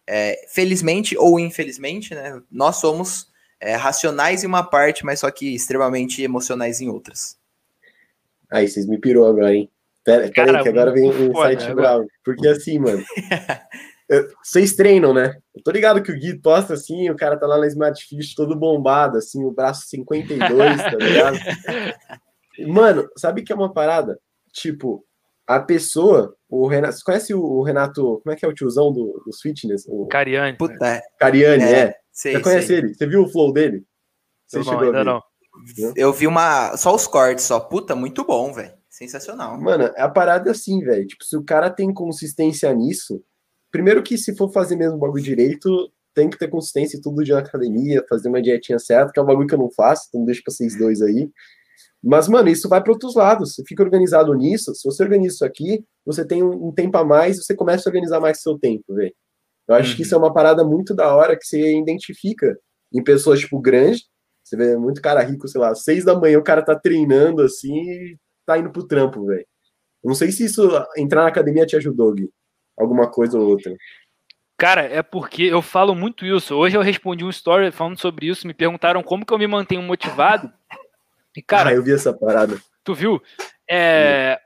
[0.06, 3.28] é, felizmente ou infelizmente, né, nós somos
[3.58, 7.37] é, racionais em uma parte, mas só que extremamente emocionais em outras.
[8.50, 9.70] Aí, vocês me pirou agora, hein?
[10.04, 12.06] Pera, pera aí, que agora vem um insight bravo.
[12.24, 13.04] Porque assim, mano,
[14.42, 15.36] vocês treinam, né?
[15.54, 18.56] Eu tô ligado que o Gui posta assim, o cara tá lá na Smartfish todo
[18.56, 21.38] bombado, assim, o braço 52, tá ligado?
[22.66, 24.18] Mano, sabe que é uma parada?
[24.52, 25.04] Tipo,
[25.46, 29.22] a pessoa, o Renato, você conhece o Renato, como é que é o tiozão do,
[29.24, 29.84] dos fitness?
[29.86, 30.06] O...
[30.06, 30.56] Cariani.
[30.56, 31.00] Puta.
[31.18, 31.78] Cariani, é.
[31.78, 31.94] é.
[32.10, 32.78] Sei, você conhece sei.
[32.78, 32.94] ele?
[32.94, 33.84] Você viu o flow dele?
[34.46, 35.22] Você não, chegou ainda não.
[35.96, 37.58] Eu vi uma, só os cortes, só.
[37.60, 38.72] Puta, muito bom, velho.
[38.88, 39.60] Sensacional.
[39.60, 41.06] Mano, a parada é assim, velho.
[41.06, 43.22] Tipo, se o cara tem consistência nisso,
[43.70, 47.32] Primeiro que se for fazer mesmo o bagulho direito, tem que ter consistência tudo de
[47.32, 50.40] academia, fazer uma dietinha certa, que é um bagulho que eu não faço, então deixa
[50.42, 51.30] pra vocês dois aí.
[52.02, 53.54] Mas, mano, isso vai para outros lados.
[53.54, 54.74] Você fica organizado nisso.
[54.74, 57.90] Se você organiza isso aqui, você tem um, um tempo a mais, você começa a
[57.90, 59.14] organizar mais seu tempo, velho.
[59.68, 59.96] Eu acho uhum.
[59.96, 62.58] que isso é uma parada muito da hora que você identifica
[62.92, 64.06] em pessoas, tipo, grandes.
[64.48, 67.74] Você vê muito cara rico, sei lá, seis da manhã o cara tá treinando assim
[67.74, 69.46] e tá indo pro trampo, velho.
[70.02, 72.30] Não sei se isso entrar na academia te ajudou, Gui
[72.78, 73.74] alguma coisa ou outra?
[74.56, 76.54] Cara, é porque eu falo muito isso.
[76.54, 79.82] Hoje eu respondi um story falando sobre isso, me perguntaram como que eu me mantenho
[79.82, 80.52] motivado.
[81.36, 82.58] E, cara, ah, eu vi essa parada.
[82.82, 83.22] Tu viu?
[83.70, 84.40] É,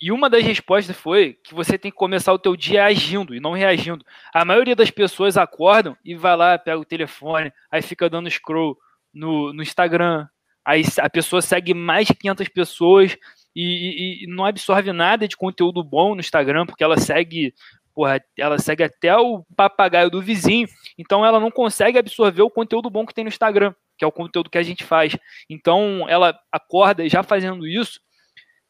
[0.00, 3.40] e uma das respostas foi que você tem que começar o teu dia agindo e
[3.40, 4.04] não reagindo.
[4.34, 8.76] A maioria das pessoas acordam e vai lá, pega o telefone, aí fica dando scroll
[9.16, 10.26] no, no Instagram.
[10.64, 13.16] Aí a pessoa segue mais de 500 pessoas
[13.54, 17.54] e, e, e não absorve nada de conteúdo bom no Instagram, porque ela segue
[17.94, 22.90] porra, ela segue até o papagaio do vizinho, então ela não consegue absorver o conteúdo
[22.90, 25.16] bom que tem no Instagram, que é o conteúdo que a gente faz.
[25.48, 27.98] Então ela acorda já fazendo isso,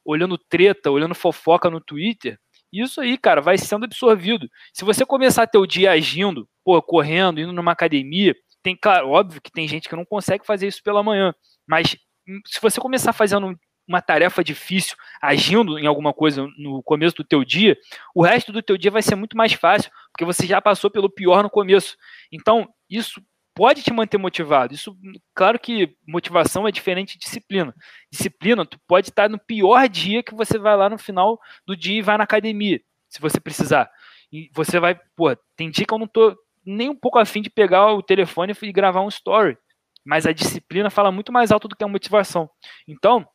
[0.05, 2.39] olhando treta, olhando fofoca no Twitter,
[2.73, 4.49] isso aí, cara, vai sendo absorvido.
[4.73, 8.35] Se você começar o dia agindo, pô, correndo, indo numa academia,
[8.67, 11.33] tem, claro, óbvio que tem gente que não consegue fazer isso pela manhã,
[11.69, 11.97] mas
[12.29, 13.57] hum, se você começar fazendo
[13.87, 17.79] uma tarefa difícil, agindo em alguma coisa no começo do teu dia,
[18.12, 21.09] o resto do teu dia vai ser muito mais fácil, porque você já passou pelo
[21.09, 21.97] pior no começo.
[22.33, 23.23] Então, isso
[23.55, 24.75] pode te manter motivado.
[24.75, 24.97] Isso,
[25.33, 27.73] claro que motivação é diferente de disciplina.
[28.11, 32.01] Disciplina, tu pode estar no pior dia que você vai lá no final do dia
[32.01, 33.89] e vai na academia, se você precisar.
[34.33, 36.37] E você vai, pô, tem dia que eu não tô
[36.67, 39.57] nem um pouco afim de pegar o telefone e gravar um story.
[40.05, 42.51] Mas a disciplina fala muito mais alto do que a motivação.
[42.87, 43.27] Então,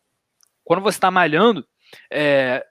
[0.64, 1.66] quando você está malhando,
[2.12, 2.66] é,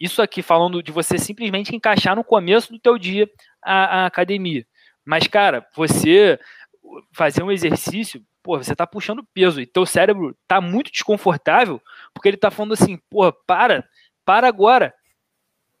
[0.00, 3.28] isso aqui falando de você simplesmente encaixar no começo do teu dia
[3.62, 4.66] a, a academia.
[5.04, 6.38] Mas, cara, você
[7.12, 11.80] fazer um exercício, pô, você tá puxando peso e teu cérebro tá muito desconfortável,
[12.14, 13.86] porque ele tá falando assim, pô, para,
[14.24, 14.94] para agora.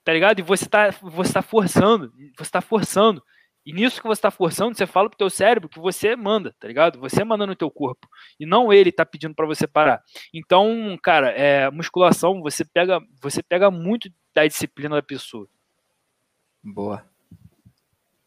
[0.04, 0.38] Tá ligado?
[0.38, 3.22] E você tá, você tá forçando, você tá forçando.
[3.64, 6.66] E nisso que você está forçando, você fala pro teu cérebro que você manda, tá
[6.66, 6.98] ligado?
[6.98, 8.08] Você manda no teu corpo.
[8.38, 10.02] E não ele tá pedindo para você parar.
[10.32, 15.46] Então, cara, é, musculação, você pega, você pega muito da disciplina da pessoa.
[16.62, 17.04] Boa.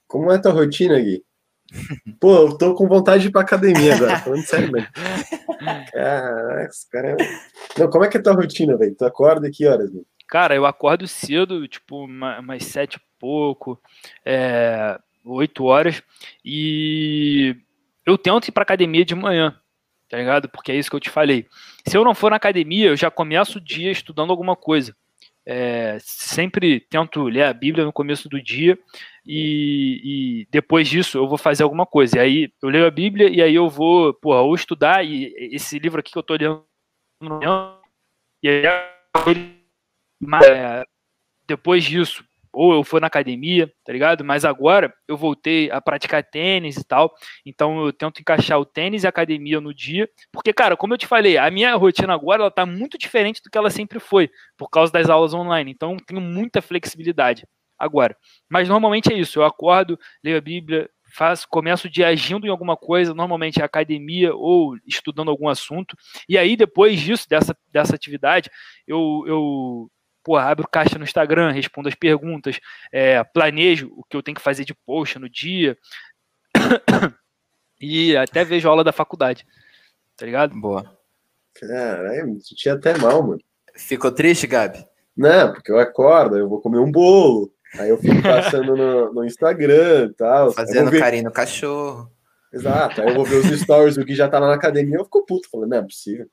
[0.07, 1.23] Como é a tua rotina, Gui?
[2.19, 4.89] Pô, eu tô com vontade de ir pra academia agora, falando sério mesmo.
[5.91, 7.17] Caraca, cara.
[7.19, 8.95] É Não, como é que é a tua rotina, velho?
[8.95, 10.05] Tu acorda que horas, velho?
[10.27, 13.79] Cara, eu acordo cedo, tipo, umas sete e pouco,
[14.25, 16.01] é, oito horas,
[16.43, 17.55] e
[18.05, 19.59] eu tento ir pra academia de manhã,
[20.09, 20.49] tá ligado?
[20.49, 21.47] Porque é isso que eu te falei.
[21.88, 24.95] Se eu não for na academia, eu já começo o dia estudando alguma coisa.
[25.45, 28.80] É, sempre tento ler a Bíblia no começo do dia
[29.26, 32.17] e, e, depois disso eu vou fazer alguma coisa.
[32.17, 35.78] E aí eu leio a Bíblia e aí eu vou, porra, ou estudar e esse
[35.80, 36.65] livro aqui que eu tô lendo
[38.41, 38.65] e aí
[40.45, 40.84] é,
[41.47, 42.24] depois disso
[42.54, 44.24] ou eu for na academia, tá ligado?
[44.24, 47.14] Mas agora eu voltei a praticar tênis e tal,
[47.45, 50.97] então eu tento encaixar o tênis e a academia no dia, porque, cara, como eu
[50.97, 54.30] te falei, a minha rotina agora ela tá muito diferente do que ela sempre foi,
[54.56, 57.45] por causa das aulas online, então eu tenho muita flexibilidade
[57.78, 58.16] agora.
[58.49, 62.49] Mas normalmente é isso, eu acordo, leio a Bíblia, faço, começo o dia agindo em
[62.49, 65.95] alguma coisa, normalmente é academia ou estudando algum assunto,
[66.30, 68.49] e aí depois disso, dessa, dessa atividade,
[68.88, 69.91] eu, eu
[70.24, 72.59] pô, abro caixa no Instagram, respondo as perguntas,
[72.91, 75.78] é, planejo o que eu tenho que fazer de post no dia
[77.80, 79.45] e até vejo a aula da faculdade,
[80.15, 80.55] tá ligado?
[80.55, 80.97] Boa.
[81.59, 83.41] Caralho, me senti até mal, mano.
[83.76, 84.86] Ficou triste, Gabi?
[85.15, 89.26] Não, porque eu acordo, eu vou comer um bolo, aí eu fico passando no, no
[89.26, 90.51] Instagram e tal.
[90.51, 90.99] Fazendo ver...
[90.99, 92.11] carinho no cachorro.
[92.51, 95.05] Exato, aí eu vou ver os stories do que já tá lá na academia, eu
[95.05, 96.28] fico puto, falando, não é possível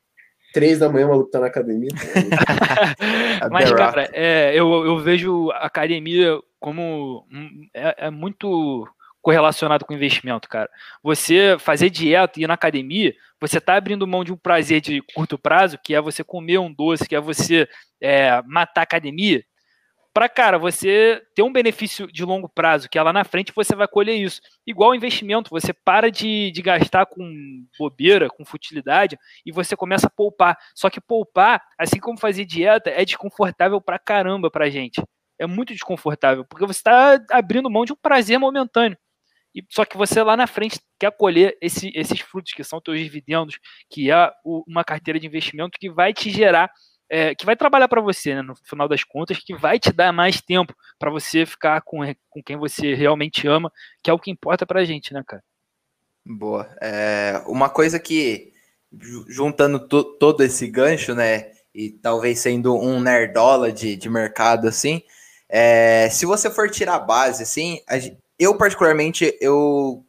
[0.52, 1.90] três da manhã o maluco tá na academia.
[3.50, 7.26] Mas, cara, é, eu, eu vejo a academia como.
[7.74, 8.86] É, é, muito
[9.22, 10.68] correlacionado com investimento, cara.
[11.02, 15.02] Você fazer dieta e ir na academia, você tá abrindo mão de um prazer de
[15.14, 17.68] curto prazo, que é você comer um doce, que é você
[18.00, 19.44] é, matar a academia,
[20.20, 23.74] para, cara, você ter um benefício de longo prazo, que é lá na frente você
[23.74, 24.42] vai colher isso.
[24.66, 30.10] Igual investimento, você para de, de gastar com bobeira, com futilidade, e você começa a
[30.10, 30.58] poupar.
[30.74, 35.02] Só que poupar, assim como fazer dieta, é desconfortável pra caramba pra gente.
[35.38, 38.98] É muito desconfortável, porque você está abrindo mão de um prazer momentâneo.
[39.54, 43.00] E, só que você lá na frente quer colher esse, esses frutos que são teus
[43.00, 43.58] dividendos,
[43.88, 46.70] que é o, uma carteira de investimento que vai te gerar
[47.10, 50.12] é, que vai trabalhar para você, né, no final das contas, que vai te dar
[50.12, 51.98] mais tempo para você ficar com,
[52.30, 55.42] com quem você realmente ama, que é o que importa para a gente, né, cara?
[56.24, 56.70] Boa.
[56.80, 58.52] É, uma coisa que,
[59.26, 65.02] juntando to, todo esse gancho, né, e talvez sendo um nerdola de, de mercado, assim,
[65.48, 67.80] é, se você for tirar a base, assim,
[68.38, 70.06] eu particularmente, eu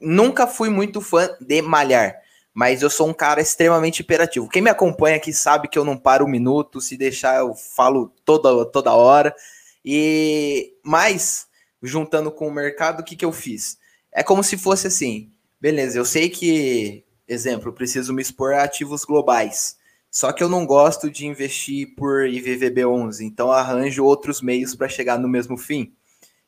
[0.00, 2.20] nunca fui muito fã de malhar
[2.56, 4.48] mas eu sou um cara extremamente hiperativo.
[4.48, 8.10] Quem me acompanha aqui sabe que eu não paro um minuto, se deixar eu falo
[8.24, 9.36] toda, toda hora.
[9.84, 11.48] E mas
[11.82, 13.76] juntando com o mercado, o que, que eu fiz?
[14.10, 15.30] É como se fosse assim,
[15.60, 19.76] beleza, eu sei que exemplo, preciso me expor a ativos globais.
[20.10, 25.18] Só que eu não gosto de investir por IVVB11, então arranjo outros meios para chegar
[25.18, 25.92] no mesmo fim.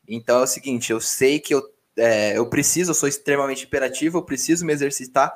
[0.07, 1.61] Então é o seguinte, eu sei que eu,
[1.95, 5.35] é, eu preciso, eu sou extremamente imperativo, eu preciso me exercitar,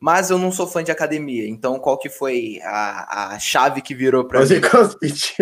[0.00, 1.48] mas eu não sou fã de academia.
[1.48, 4.60] Então qual que foi a, a chave que virou para mim?
[4.60, 5.36] crossfit.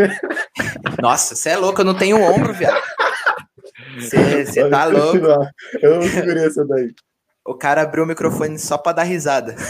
[1.01, 2.83] Nossa, você é louco, eu não tenho ombro, viado.
[3.99, 5.27] Você tá louco.
[5.81, 6.95] Eu não segurei essa daí.
[7.45, 9.55] O cara abriu o microfone só para dar risada.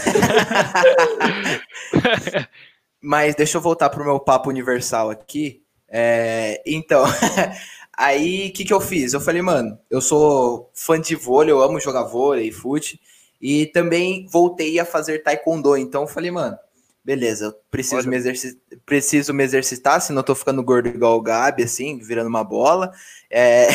[2.99, 5.61] Mas deixa eu voltar pro meu papo universal aqui.
[5.87, 7.05] É, então,
[7.95, 9.13] aí o que, que eu fiz?
[9.13, 12.99] Eu falei, mano, eu sou fã de vôlei, eu amo jogar vôlei, fute,
[13.41, 15.77] e também voltei a fazer taekwondo.
[15.77, 16.57] Então eu falei, mano,
[17.03, 18.17] beleza, eu preciso, me,
[18.85, 22.91] preciso me exercitar, senão eu tô ficando gordo igual o Gabi, assim, virando uma bola.
[23.29, 23.67] É,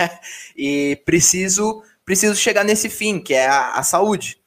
[0.56, 4.38] e preciso preciso chegar nesse fim, que é a, a saúde.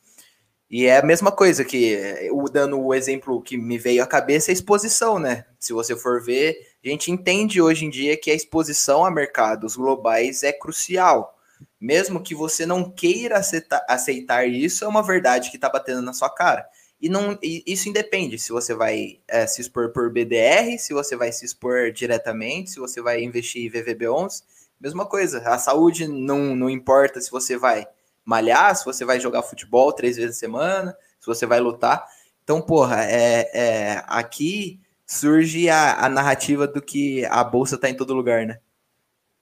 [0.71, 4.49] E é a mesma coisa que, o dando o exemplo que me veio à cabeça,
[4.49, 5.45] é a exposição, né?
[5.59, 9.75] Se você for ver, a gente entende hoje em dia que a exposição a mercados
[9.75, 11.37] globais é crucial.
[11.79, 16.13] Mesmo que você não queira aceitar, aceitar isso, é uma verdade que está batendo na
[16.13, 16.67] sua cara.
[17.01, 21.15] E não, e isso independe se você vai é, se expor por BDR, se você
[21.15, 24.43] vai se expor diretamente, se você vai investir em VVB11
[24.79, 25.39] mesma coisa.
[25.39, 27.87] A saúde não, não importa se você vai
[28.23, 32.07] malhar, se você vai jogar futebol três vezes a semana, se você vai lutar.
[32.43, 37.95] Então, porra, é, é aqui surge a, a narrativa do que a bolsa tá em
[37.95, 38.59] todo lugar, né?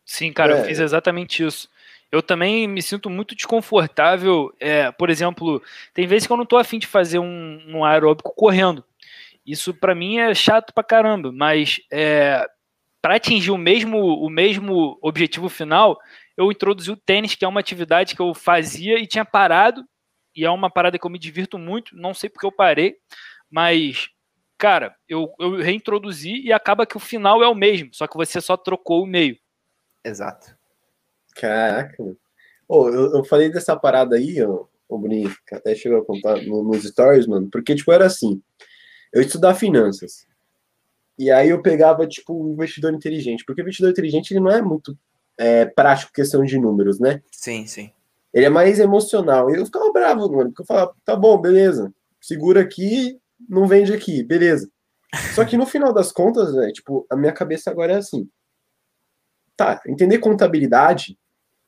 [0.05, 0.61] Sim, cara, é.
[0.61, 1.69] eu fiz exatamente isso.
[2.11, 4.53] Eu também me sinto muito desconfortável.
[4.59, 5.61] É, por exemplo,
[5.93, 8.83] tem vezes que eu não tô afim de fazer um, um aeróbico correndo.
[9.45, 12.45] Isso para mim é chato pra caramba, mas é,
[13.01, 15.97] para atingir o mesmo, o mesmo objetivo final,
[16.35, 19.85] eu introduzi o tênis, que é uma atividade que eu fazia e tinha parado,
[20.35, 22.97] e é uma parada que eu me divirto muito, não sei porque eu parei,
[23.49, 24.09] mas,
[24.57, 28.41] cara, eu, eu reintroduzi e acaba que o final é o mesmo, só que você
[28.41, 29.37] só trocou o meio.
[30.03, 30.56] Exato.
[31.39, 32.03] Caraca,
[32.69, 36.41] Oh, eu, eu falei dessa parada aí, ó, o Bruninho, que até chegou a contar
[36.43, 38.41] no, nos stories, mano, porque, tipo, era assim,
[39.13, 40.27] eu estudar finanças,
[41.17, 44.61] e aí eu pegava, tipo, o investidor inteligente, porque o investidor inteligente ele não é
[44.61, 44.97] muito
[45.37, 47.23] é, prático questão de números, né?
[47.31, 47.91] Sim, sim.
[48.33, 49.49] Ele é mais emocional.
[49.49, 53.19] E eu ficava bravo, mano, porque eu falava, tá bom, beleza, segura aqui,
[53.49, 54.69] não vende aqui, beleza.
[55.33, 58.29] Só que no final das contas, né, tipo, a minha cabeça agora é assim.
[59.55, 61.17] Tá, entender contabilidade,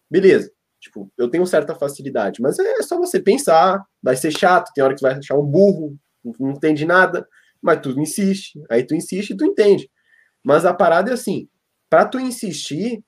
[0.09, 0.51] beleza.
[0.79, 4.95] Tipo, eu tenho certa facilidade, mas é só você pensar, vai ser chato, tem hora
[4.95, 5.97] que vai achar um burro,
[6.39, 7.27] não entende nada
[7.61, 9.89] mas tu insiste, aí tu insiste e tu entende.
[10.43, 11.47] Mas a parada é assim,
[11.89, 13.03] para tu insistir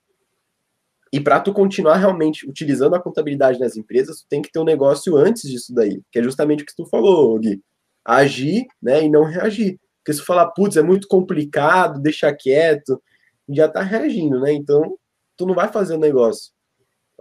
[1.14, 4.66] e para tu continuar realmente utilizando a contabilidade nas empresas, tu tem que ter um
[4.66, 7.62] negócio antes disso daí, que é justamente o que tu falou, Gui.
[8.04, 9.80] Agir, né, e não reagir.
[9.98, 13.02] Porque se tu falar, putz, é muito complicado, deixa quieto,
[13.50, 14.54] já tá reagindo, né?
[14.54, 14.98] Então,
[15.38, 16.52] tu não vai fazer o negócio.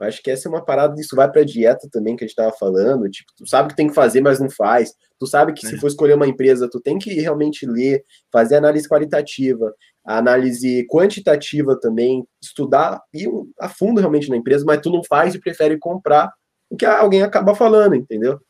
[0.00, 2.32] Eu acho que essa é uma parada, isso vai para dieta também que a gente
[2.32, 4.94] estava falando, tipo, tu sabe que tem que fazer, mas não faz.
[5.18, 5.68] Tu sabe que é.
[5.68, 11.78] se for escolher uma empresa, tu tem que realmente ler, fazer análise qualitativa, análise quantitativa
[11.78, 13.26] também, estudar e
[13.60, 16.32] a fundo realmente na empresa, mas tu não faz e prefere comprar
[16.70, 18.40] o que alguém acaba falando, entendeu?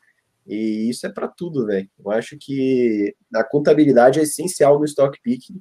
[0.46, 1.88] E isso é para tudo, velho.
[1.98, 5.60] Eu acho que a contabilidade é essencial no stock picking.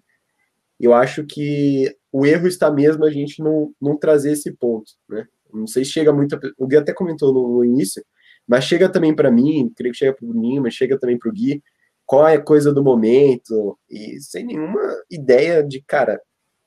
[0.80, 5.26] Eu acho que o erro está mesmo a gente não, não trazer esse ponto, né?
[5.54, 6.40] Não sei se chega muito.
[6.58, 8.04] O Gui até comentou no, início,
[8.48, 11.34] mas chega também para mim, creio que chega para o mas chega também para o
[11.34, 11.64] Gui,
[12.06, 14.82] qual é a coisa do momento, e sem nenhuma
[15.12, 16.20] ideia de, cara,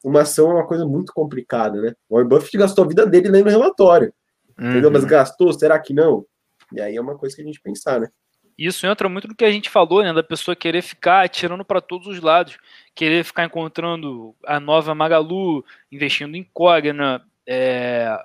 [0.05, 1.95] uma ação é uma coisa muito complicada, né?
[2.09, 4.13] O Warren Buffett gastou a vida dele lendo relatório,
[4.59, 4.71] uhum.
[4.71, 4.91] entendeu?
[4.91, 6.25] Mas gastou, será que não?
[6.73, 8.09] E aí é uma coisa que a gente pensar, né?
[8.57, 10.13] Isso entra muito no que a gente falou, né?
[10.13, 12.59] Da pessoa querer ficar atirando para todos os lados,
[12.95, 18.17] querer ficar encontrando a nova Magalu, investindo em Cogna, é,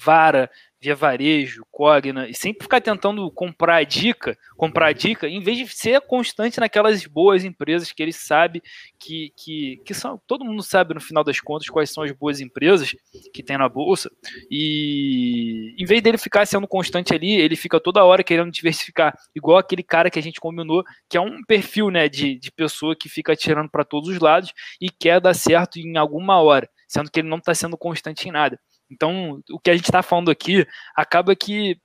[0.00, 5.66] Vara, Via Varejo, Cogna, e sempre ficar tentando comprar dica, comprar dica, em vez de
[5.66, 8.62] ser constante naquelas boas empresas que ele sabe
[8.96, 10.20] que, que, que são.
[10.24, 12.94] Todo mundo sabe no final das contas quais são as boas empresas
[13.34, 14.08] que tem na bolsa.
[14.48, 19.58] E em vez dele ficar sendo constante ali, ele fica toda hora querendo diversificar, igual
[19.58, 23.08] aquele cara que a gente combinou, que é um perfil né, de, de pessoa que
[23.08, 27.18] fica atirando para todos os lados e quer dar certo em alguma hora, sendo que
[27.18, 28.60] ele não está sendo constante em nada.
[28.90, 30.66] Então, o que a gente está falando aqui
[30.96, 31.80] acaba que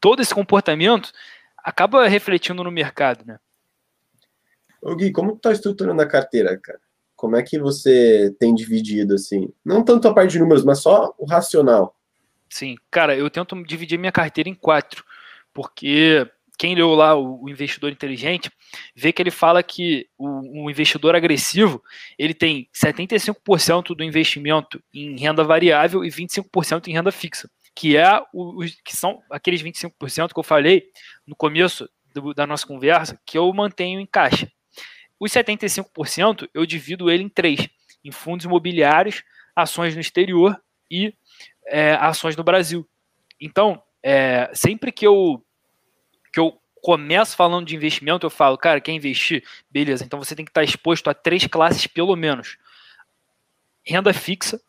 [0.00, 1.12] todo esse comportamento
[1.56, 3.38] acaba refletindo no mercado, né?
[4.80, 6.80] Ô Gui, como tu tá estruturando a carteira, cara?
[7.16, 9.52] Como é que você tem dividido, assim?
[9.64, 11.96] Não tanto a parte de números, mas só o racional.
[12.48, 15.04] Sim, cara, eu tento dividir minha carteira em quatro,
[15.52, 18.50] porque quem leu lá o, o, investidor inteligente,
[18.94, 21.82] vê que ele fala que o, investidor agressivo
[22.18, 28.20] ele tem 75% do investimento em renda variável e 25% em renda fixa, que é
[28.34, 30.90] o, que são aqueles 25% que eu falei
[31.24, 34.50] no começo do, da nossa conversa, que eu mantenho em caixa.
[35.20, 37.68] Os 75% eu divido ele em três:
[38.04, 39.22] em fundos imobiliários,
[39.54, 41.14] ações no exterior e
[41.66, 42.88] é, ações no Brasil.
[43.40, 45.44] Então, é, sempre que eu
[46.32, 49.44] que eu começo falando de investimento, eu falo, cara, quer investir?
[49.70, 52.56] Beleza, então você tem que estar exposto a três classes pelo menos:
[53.84, 54.60] renda fixa,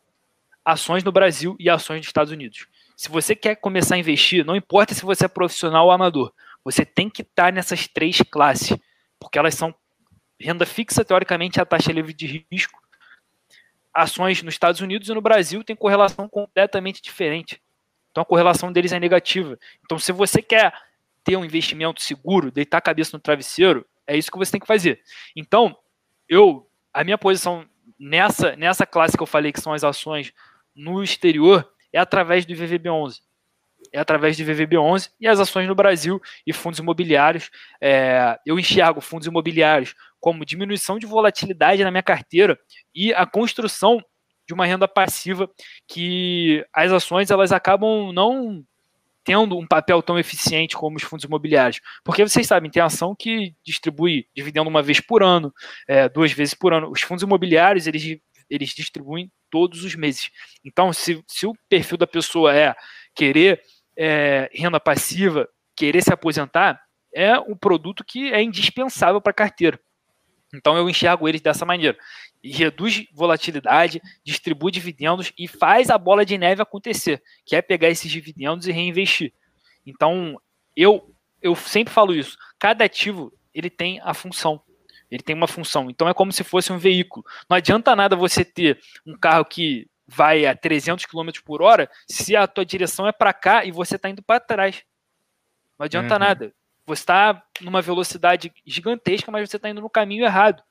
[0.64, 2.66] ações no Brasil e ações nos Estados Unidos.
[2.96, 6.32] Se você quer começar a investir, não importa se você é profissional ou amador,
[6.64, 8.76] você tem que estar nessas três classes,
[9.18, 9.74] porque elas são
[10.38, 12.80] renda fixa, teoricamente, é a taxa livre de risco.
[13.92, 17.60] Ações nos Estados Unidos e no Brasil tem correlação completamente diferente.
[18.10, 19.58] Então a correlação deles é negativa.
[19.84, 20.72] Então, se você quer
[21.24, 24.66] ter um investimento seguro, deitar a cabeça no travesseiro, é isso que você tem que
[24.66, 25.00] fazer.
[25.36, 25.76] Então,
[26.28, 27.66] eu, a minha posição
[27.98, 30.32] nessa, nessa classe que eu falei, que são as ações
[30.74, 33.20] no exterior, é através do VVB11.
[33.92, 37.50] É através do VVB11 e as ações no Brasil e fundos imobiliários.
[37.80, 42.58] É, eu enxergo fundos imobiliários como diminuição de volatilidade na minha carteira
[42.94, 44.04] e a construção
[44.46, 45.48] de uma renda passiva
[45.88, 48.64] que as ações elas acabam não
[49.24, 51.80] tendo um papel tão eficiente como os fundos imobiliários.
[52.04, 55.52] Porque vocês sabem, tem ação que distribui dividendo uma vez por ano,
[55.88, 56.90] é, duas vezes por ano.
[56.90, 58.18] Os fundos imobiliários, eles,
[58.48, 60.30] eles distribuem todos os meses.
[60.64, 62.74] Então, se, se o perfil da pessoa é
[63.14, 63.60] querer
[63.96, 66.80] é, renda passiva, querer se aposentar,
[67.14, 69.78] é um produto que é indispensável para a carteira.
[70.54, 71.96] Então eu enxergo eles dessa maneira.
[72.42, 77.88] E reduz volatilidade, distribui dividendos e faz a bola de neve acontecer, que é pegar
[77.88, 79.32] esses dividendos e reinvestir.
[79.86, 80.40] Então,
[80.76, 82.36] eu eu sempre falo isso.
[82.58, 84.62] Cada ativo, ele tem a função.
[85.10, 85.90] Ele tem uma função.
[85.90, 87.24] Então é como se fosse um veículo.
[87.48, 92.36] Não adianta nada você ter um carro que vai a 300 km por hora se
[92.36, 94.82] a tua direção é para cá e você está indo para trás.
[95.78, 96.20] Não adianta uhum.
[96.20, 96.54] nada.
[96.90, 100.62] Você está numa velocidade gigantesca, mas você está indo no caminho errado.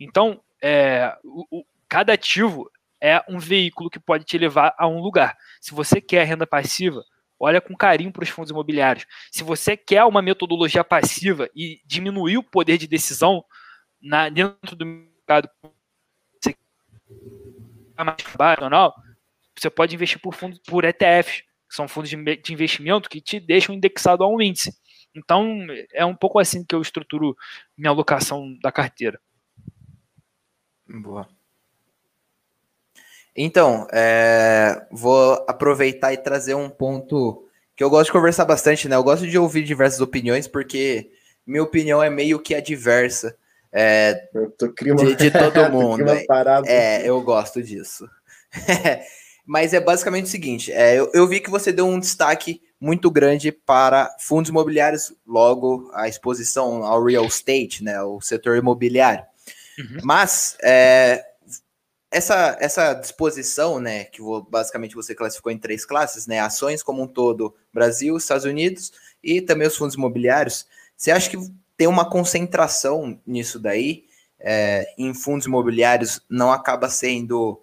[0.00, 5.00] Então, é, o, o, cada ativo é um veículo que pode te levar a um
[5.00, 5.36] lugar.
[5.60, 7.04] Se você quer renda passiva,
[7.38, 9.06] olha com carinho para os fundos imobiliários.
[9.30, 13.44] Se você quer uma metodologia passiva e diminuir o poder de decisão
[14.00, 15.48] na, dentro do mercado
[17.98, 18.94] mais tradicional,
[19.54, 23.38] você pode investir por fundos por ETFs, que são fundos de, de investimento que te
[23.38, 24.72] deixam indexado a um índice.
[25.18, 27.36] Então, é um pouco assim que eu estruturo
[27.76, 29.20] minha alocação da carteira.
[30.88, 31.28] Boa.
[33.36, 37.46] Então, é, vou aproveitar e trazer um ponto
[37.76, 38.96] que eu gosto de conversar bastante, né?
[38.96, 41.10] Eu gosto de ouvir diversas opiniões, porque
[41.46, 43.36] minha opinião é meio que adversa
[43.70, 46.04] é, de, de, todo mundo.
[46.66, 48.08] é, eu gosto disso.
[49.46, 53.10] Mas é basicamente o seguinte: é, eu, eu vi que você deu um destaque muito
[53.10, 59.24] grande para fundos imobiliários, logo a exposição ao real estate, né, o setor imobiliário.
[59.78, 59.98] Uhum.
[60.02, 61.24] Mas é,
[62.10, 67.02] essa, essa disposição, né, que vou, basicamente você classificou em três classes, né, ações como
[67.02, 70.66] um todo, Brasil, Estados Unidos e também os fundos imobiliários,
[70.96, 71.36] você acha que
[71.76, 74.04] tem uma concentração nisso daí,
[74.40, 77.60] é, em fundos imobiliários, não acaba sendo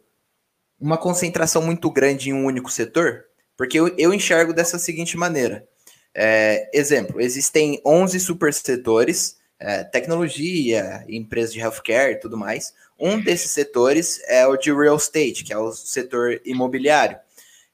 [0.80, 3.26] uma concentração muito grande em um único setor?
[3.58, 5.68] Porque eu, eu enxergo dessa seguinte maneira.
[6.14, 12.74] É, exemplo, existem 11 supersetores, é, tecnologia, empresas de healthcare e tudo mais.
[12.98, 17.18] Um desses setores é o de real estate, que é o setor imobiliário.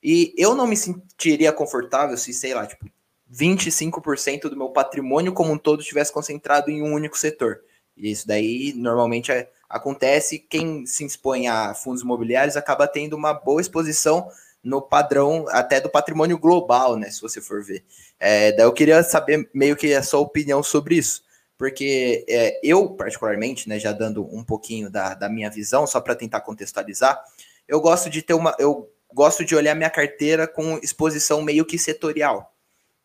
[0.04, 2.90] E eu não me sentiria confortável se, sei lá, tipo,
[3.32, 7.62] 25% do meu patrimônio como um todo estivesse concentrado em um único setor.
[7.96, 10.40] E isso daí normalmente é, acontece.
[10.40, 14.28] Quem se expõe a fundos imobiliários acaba tendo uma boa exposição
[14.64, 17.10] no padrão até do patrimônio global, né?
[17.10, 17.84] Se você for ver.
[18.20, 21.24] É, daí eu queria saber meio que a sua opinião sobre isso.
[21.58, 26.16] Porque é, eu, particularmente, né, já dando um pouquinho da, da minha visão, só para
[26.16, 27.24] tentar contextualizar,
[27.68, 28.56] eu gosto de ter uma.
[28.58, 32.56] Eu gosto de olhar minha carteira com exposição meio que setorial.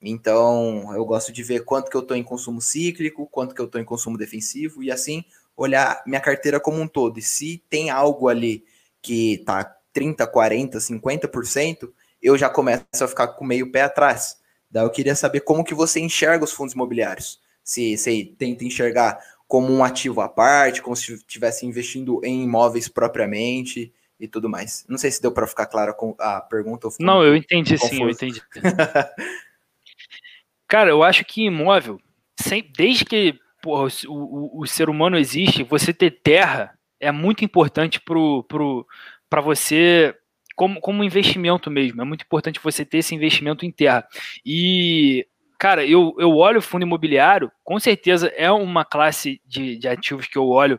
[0.01, 3.67] Então, eu gosto de ver quanto que eu estou em consumo cíclico, quanto que eu
[3.67, 5.25] estou em consumo defensivo, e assim
[5.57, 7.19] olhar minha carteira como um todo.
[7.19, 8.65] E se tem algo ali
[9.01, 9.65] que está
[9.97, 11.91] 30, 40, 50%,
[12.23, 14.39] eu já começo a ficar com meio pé atrás.
[14.71, 17.41] Daí eu queria saber como que você enxerga os fundos imobiliários.
[17.65, 19.19] Se você tenta enxergar
[19.49, 23.91] como um ativo à parte, como se estivesse investindo em imóveis propriamente
[24.21, 24.85] e tudo mais.
[24.87, 26.89] Não sei se deu para ficar claro com a pergunta.
[27.01, 28.43] Não, eu entendi sim, eu entendi.
[30.69, 31.99] Cara, eu acho que imóvel
[32.39, 37.43] sem, desde que porra, o, o, o, ser humano existe, você ter terra é muito
[37.45, 38.15] importante para
[38.47, 38.87] pro,
[39.29, 40.15] pro, você,
[40.55, 42.01] como, como investimento mesmo.
[42.03, 44.07] É muito importante você ter esse investimento em terra.
[44.45, 45.27] E
[45.59, 50.27] cara, eu, eu olho o fundo imobiliário, com certeza é uma classe de, de ativos
[50.27, 50.79] que eu olho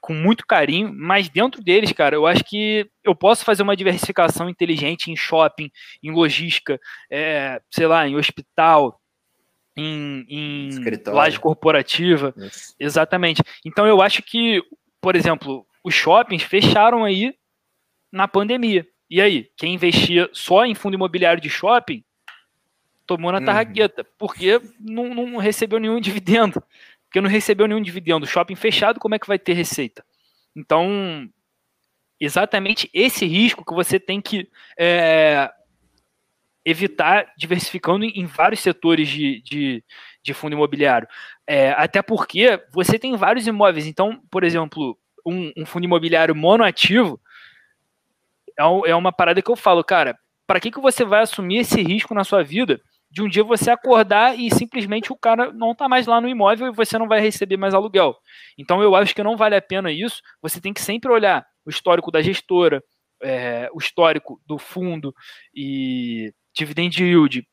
[0.00, 4.48] com muito carinho, mas dentro deles, cara, eu acho que eu posso fazer uma diversificação
[4.48, 5.70] inteligente em shopping,
[6.02, 6.80] em logística,
[7.10, 9.00] é, sei lá, em hospital,
[9.76, 10.70] em, em
[11.06, 12.32] laje corporativa.
[12.36, 12.74] Isso.
[12.78, 13.42] Exatamente.
[13.64, 14.62] Então eu acho que,
[15.00, 17.34] por exemplo, os shoppings fecharam aí
[18.14, 18.86] na pandemia.
[19.10, 22.02] E aí, quem investia só em fundo imobiliário de shopping
[23.04, 23.44] tomou na uhum.
[23.44, 26.62] tarraqueta, porque não, não, recebeu nenhum dividendo.
[27.04, 28.26] Porque não recebeu nenhum dividendo.
[28.26, 30.04] Shopping fechado, como é que vai ter receita?
[30.56, 31.28] Então,
[32.18, 34.48] exatamente esse risco que você tem que
[34.78, 35.50] é,
[36.64, 39.84] evitar diversificando em vários setores de, de,
[40.22, 41.08] de fundo imobiliário.
[41.46, 43.86] É, até porque você tem vários imóveis.
[43.86, 44.96] Então, por exemplo,
[45.26, 47.20] um, um fundo imobiliário monoativo
[48.58, 51.80] é, é uma parada que eu falo, cara, para que, que você vai assumir esse
[51.82, 52.80] risco na sua vida
[53.14, 56.66] de um dia você acordar e simplesmente o cara não está mais lá no imóvel
[56.66, 58.16] e você não vai receber mais aluguel.
[58.58, 60.20] Então eu acho que não vale a pena isso.
[60.42, 62.82] Você tem que sempre olhar o histórico da gestora,
[63.22, 65.14] é, o histórico do fundo
[65.54, 67.46] e dividend yield.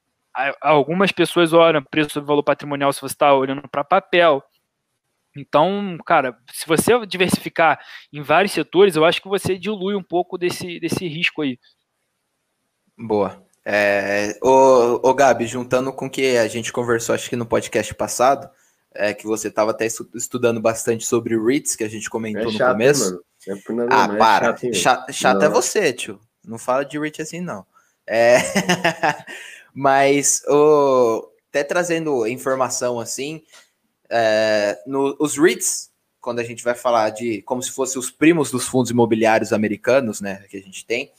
[0.61, 4.43] Algumas pessoas olham preço sobre valor patrimonial se você está olhando para papel.
[5.35, 7.79] Então, cara, se você diversificar
[8.11, 11.57] em vários setores, eu acho que você dilui um pouco desse, desse risco aí.
[12.97, 13.41] Boa.
[13.63, 17.93] É, ô, ô Gabi, juntando com o que a gente conversou, acho que no podcast
[17.93, 18.49] passado,
[18.93, 22.67] é, que você estava até estudando bastante sobre REITs, que a gente comentou é chato,
[22.67, 23.23] no começo.
[23.47, 23.53] É
[23.89, 24.57] ah, para.
[24.73, 26.19] chato, chato é você, tio.
[26.43, 27.65] Não fala de REIT assim, não.
[28.05, 28.37] É...
[29.73, 33.43] Mas, ô, até trazendo informação assim,
[34.11, 35.89] é, no, os REITs,
[36.19, 40.19] quando a gente vai falar de como se fossem os primos dos fundos imobiliários americanos,
[40.19, 41.11] né, que a gente tem,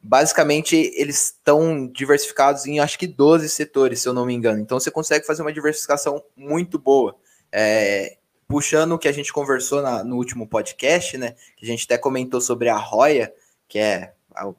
[0.00, 4.60] basicamente eles estão diversificados em acho que 12 setores, se eu não me engano.
[4.60, 7.16] Então você consegue fazer uma diversificação muito boa.
[7.50, 8.16] É,
[8.46, 11.34] puxando o que a gente conversou na, no último podcast, né?
[11.56, 13.32] Que a gente até comentou sobre a Roya,
[13.68, 14.12] que é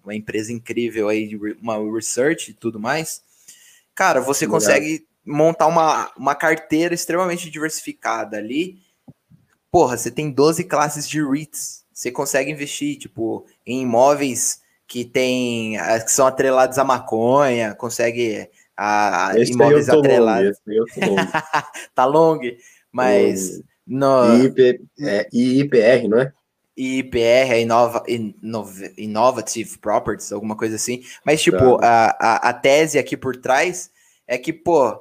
[0.04, 3.22] uma empresa incrível aí, uma research e tudo mais.
[3.96, 4.60] Cara, você Legal.
[4.60, 8.80] consegue montar uma, uma carteira extremamente diversificada ali.
[9.70, 11.86] Porra, você tem 12 classes de REITs.
[11.94, 19.32] Você consegue investir, tipo, em imóveis que tem que são atrelados à maconha, consegue a,
[19.32, 20.58] a imóveis atrelados.
[20.66, 21.16] Long,
[21.94, 22.40] tá long,
[22.92, 26.34] mas no IP, é, IPR, não é?
[26.78, 31.04] IPR, é Inova, Inova, Innovative Properties, alguma coisa assim.
[31.26, 32.16] Mas, tipo, tá.
[32.20, 33.90] a, a, a, tese aqui por trás
[34.28, 34.96] é que, pô,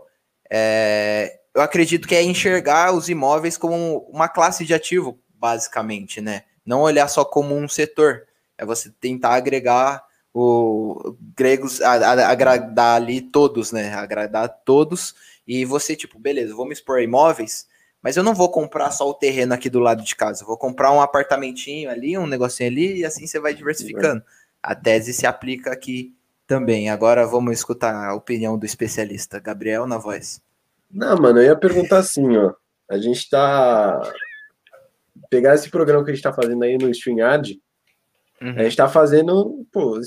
[0.50, 6.42] é, eu acredito que é enxergar os imóveis como uma classe de ativo, basicamente, né?
[6.64, 8.26] Não olhar só como um setor.
[8.58, 13.94] É você tentar agregar o gregos, agradar ali todos, né?
[13.94, 15.14] Agradar todos.
[15.46, 17.66] E você, tipo, beleza, vou me expor a imóveis,
[18.02, 20.42] mas eu não vou comprar só o terreno aqui do lado de casa.
[20.42, 24.22] Eu vou comprar um apartamentinho ali, um negocinho ali, e assim você vai diversificando.
[24.62, 26.15] A tese se aplica aqui
[26.46, 26.90] também.
[26.90, 29.40] Agora vamos escutar a opinião do especialista.
[29.40, 30.40] Gabriel, na voz.
[30.90, 32.54] Não, mano, eu ia perguntar assim, ó.
[32.88, 34.00] A gente tá.
[35.28, 37.60] Pegar esse programa que a gente tá fazendo aí no StreamYard,
[38.40, 38.54] Uhum.
[38.56, 39.98] A gente tá fazendo, pô,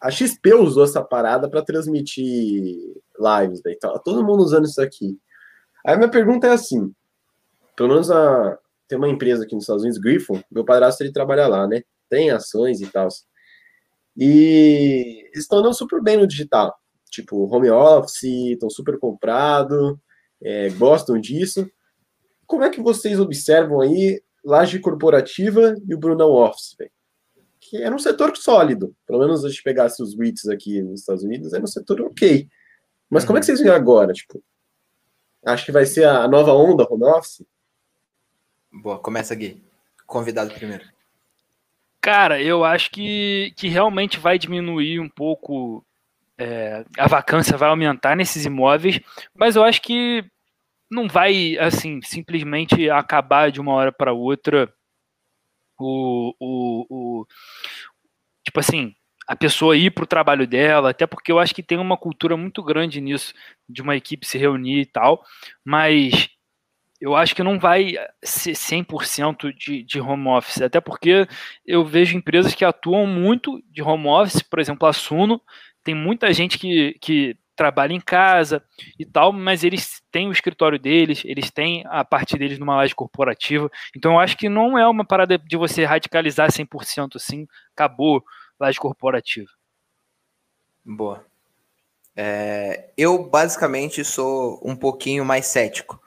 [0.00, 2.24] a XP usou essa parada para transmitir
[3.18, 5.18] lives, daí tá todo mundo usando isso aqui.
[5.84, 6.92] Aí minha pergunta é assim,
[7.76, 8.58] pelo menos a,
[8.88, 11.82] tem uma empresa aqui nos Estados Unidos, Griffon, meu padrasto ele trabalha lá, né?
[12.08, 13.08] Tem ações e tal.
[14.16, 16.74] E estão andando super bem no digital.
[17.10, 20.00] Tipo, home office, estão super comprado,
[20.42, 21.68] é, gostam disso.
[22.46, 26.90] Como é que vocês observam aí laje corporativa e o Brunão Office, véio?
[27.68, 28.94] que era um setor sólido.
[29.06, 32.48] Pelo menos a gente pegasse os REITs aqui nos Estados Unidos, era um setor ok.
[33.10, 34.12] Mas como é que vocês veem agora?
[34.12, 34.42] Tipo,
[35.44, 37.44] acho que vai ser a nova onda home office?
[38.72, 39.62] Boa, começa aqui.
[40.06, 40.84] Convidado primeiro.
[42.06, 45.84] Cara, eu acho que, que realmente vai diminuir um pouco.
[46.38, 49.00] É, a vacância vai aumentar nesses imóveis,
[49.34, 50.24] mas eu acho que
[50.88, 54.72] não vai, assim, simplesmente acabar de uma hora para outra
[55.80, 57.26] o, o, o
[58.44, 58.94] tipo assim,
[59.26, 62.36] a pessoa ir para o trabalho dela, até porque eu acho que tem uma cultura
[62.36, 63.34] muito grande nisso,
[63.68, 65.24] de uma equipe se reunir e tal,
[65.64, 66.30] mas
[67.00, 71.26] eu acho que não vai ser 100% de, de home office, até porque
[71.64, 75.40] eu vejo empresas que atuam muito de home office, por exemplo, a Suno,
[75.84, 78.62] tem muita gente que, que trabalham em casa
[78.98, 82.94] e tal, mas eles têm o escritório deles, eles têm a parte deles numa laje
[82.94, 83.70] corporativa.
[83.96, 88.22] Então eu acho que não é uma parada de você radicalizar 100% assim, acabou
[88.60, 89.48] laje corporativa.
[90.84, 91.24] Boa.
[92.14, 96.00] É, eu basicamente sou um pouquinho mais cético.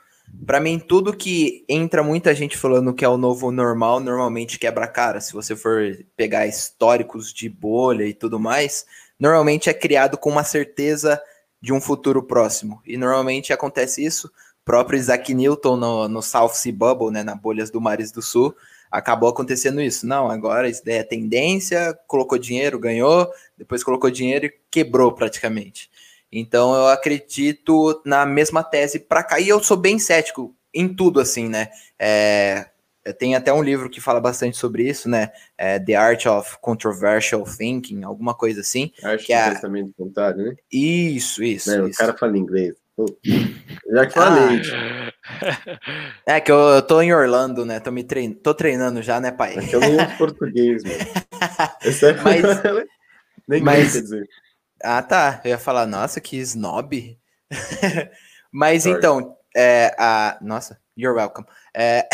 [0.45, 4.85] Para mim, tudo que entra muita gente falando que é o novo normal, normalmente quebra
[4.85, 5.21] a cara.
[5.21, 8.85] Se você for pegar históricos de bolha e tudo mais,
[9.19, 11.21] normalmente é criado com uma certeza
[11.61, 12.81] de um futuro próximo.
[12.85, 14.27] E normalmente acontece isso.
[14.27, 18.21] O próprio Isaac Newton no, no South Sea Bubble, né, na bolhas do Mares do
[18.21, 18.55] Sul,
[18.89, 20.07] acabou acontecendo isso.
[20.07, 25.89] Não, agora isso daí é tendência, colocou dinheiro, ganhou, depois colocou dinheiro e quebrou praticamente.
[26.31, 29.39] Então eu acredito na mesma tese para cá.
[29.39, 31.69] E eu sou bem cético em tudo, assim, né?
[31.97, 32.67] É,
[33.17, 35.31] tem até um livro que fala bastante sobre isso, né?
[35.57, 38.91] É The Art of Controversial Thinking, alguma coisa assim.
[39.03, 39.51] Arte que do é...
[39.51, 40.55] pensamento contrário, né?
[40.71, 41.75] Isso, isso.
[41.75, 42.01] Não, isso.
[42.01, 42.75] O cara fala inglês.
[43.91, 44.61] Já que falei.
[46.27, 47.79] Ah, é que eu, eu tô em Orlando, né?
[47.79, 48.33] Tô, me trein...
[48.33, 49.57] tô treinando já, né, pai?
[49.57, 50.95] É que eu nem uso português, mano.
[50.99, 52.23] É...
[52.23, 52.43] Mas-
[53.47, 54.29] nem mas- quer dizer.
[54.83, 55.41] Ah, tá.
[55.43, 57.17] Eu ia falar, nossa, que snob.
[58.51, 58.97] Mas Sorry.
[58.97, 60.37] então, é, a...
[60.41, 61.47] nossa, you're welcome.
[61.73, 62.07] É,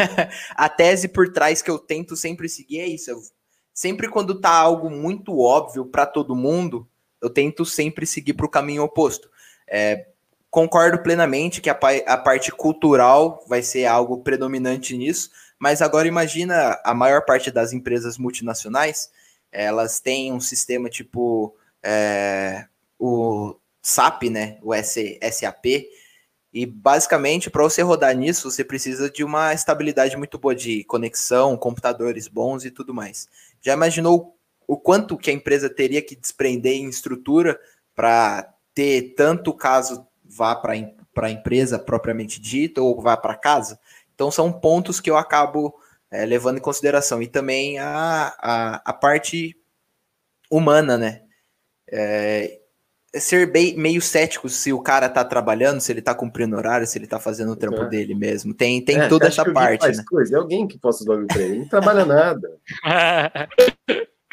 [0.54, 3.10] a tese por trás que eu tento sempre seguir é isso.
[3.10, 3.20] Eu-
[3.72, 6.88] sempre quando tá algo muito óbvio para todo mundo,
[7.20, 9.30] eu tento sempre seguir para o caminho oposto.
[9.68, 10.06] É,
[10.50, 16.80] concordo plenamente que a, a parte cultural vai ser algo predominante nisso, mas agora imagina
[16.84, 19.10] a maior parte das empresas multinacionais,
[19.52, 21.54] elas têm um sistema tipo
[21.86, 22.66] é,
[22.98, 25.88] o SAP, né, o S- SAP,
[26.52, 31.56] e basicamente para você rodar nisso você precisa de uma estabilidade muito boa de conexão,
[31.56, 33.28] computadores bons e tudo mais.
[33.60, 37.60] Já imaginou o quanto que a empresa teria que desprender em estrutura
[37.94, 43.78] para ter tanto caso vá para a empresa propriamente dita ou vá para casa?
[44.14, 45.78] Então são pontos que eu acabo
[46.10, 47.22] é, levando em consideração.
[47.22, 49.56] E também a, a, a parte
[50.50, 51.22] humana, né?
[51.90, 52.58] É,
[53.14, 56.86] é ser bem, meio cético se o cara tá trabalhando, se ele tá cumprindo horário,
[56.86, 57.88] se ele tá fazendo o trampo É.
[57.88, 58.52] dele mesmo.
[58.52, 60.04] Tem, tem É, toda essa parte, faz né?
[60.08, 60.36] coisa?
[60.36, 61.58] É alguém que os bagulho pra ele.
[61.60, 62.58] Não trabalha nada.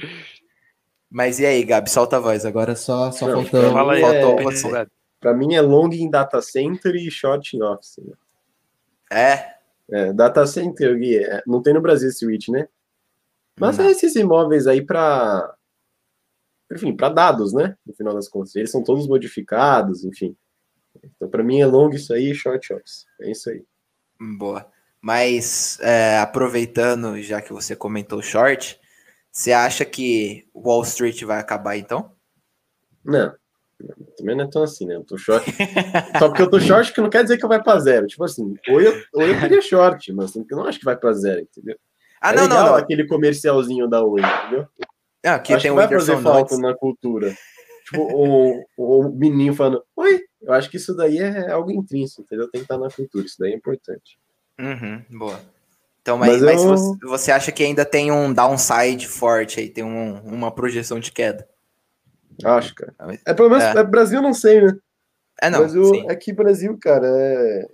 [1.10, 2.46] Mas e aí, Gabi, solta a voz.
[2.46, 4.88] Agora só, só Não, faltou, Fala aí, faltou é- você.
[5.20, 7.98] Pra mim é long em data center e short em office.
[8.00, 8.14] né?
[9.12, 9.54] É,
[9.92, 12.68] É, data center, Gui, é, não tem no Brasil esse switch, né?
[13.60, 15.54] Mas é esses imóveis aí para,
[16.74, 17.76] enfim, para dados, né?
[17.86, 20.36] No final das contas, eles são todos modificados, enfim.
[21.04, 23.06] Então, para mim é long isso aí, short office.
[23.22, 23.64] É isso aí.
[24.20, 24.66] boa.
[25.02, 28.80] Mas é, aproveitando, já que você comentou short,
[29.32, 32.14] você acha que Wall Street vai acabar então?
[33.04, 33.34] Não,
[34.18, 34.96] também não é tão assim, né?
[34.96, 35.46] Eu tô short.
[36.18, 38.08] Só porque eu tô short que não quer dizer que vai para zero.
[38.08, 41.14] Tipo assim, ou eu, ou eu teria short, mas eu não acho que vai para
[41.14, 41.78] zero, entendeu?
[42.22, 42.76] Ah, é não, não, não.
[42.76, 44.68] aquele comercialzinho da Oi, entendeu?
[45.24, 47.36] É, aqui acho tem que vai fazer falta na cultura.
[47.86, 52.50] Tipo, o, o menino falando, oi, eu acho que isso daí é algo intrínseco, entendeu?
[52.50, 54.18] Tem que estar na cultura, isso daí é importante.
[54.60, 55.40] Uhum, boa.
[56.02, 59.70] Então, mas, Mas mas eu- você, você acha que ainda tem um downside forte aí,
[59.70, 61.48] tem um- uma projeção de queda?
[62.44, 62.94] Acho, cara.
[63.00, 63.78] Ah, É pelo menos É.
[63.80, 63.84] é.
[63.84, 64.78] Brasil, não sei, né?
[65.42, 66.10] É, não, Brasil, sim.
[66.10, 67.68] aqui Brasil, cara, é.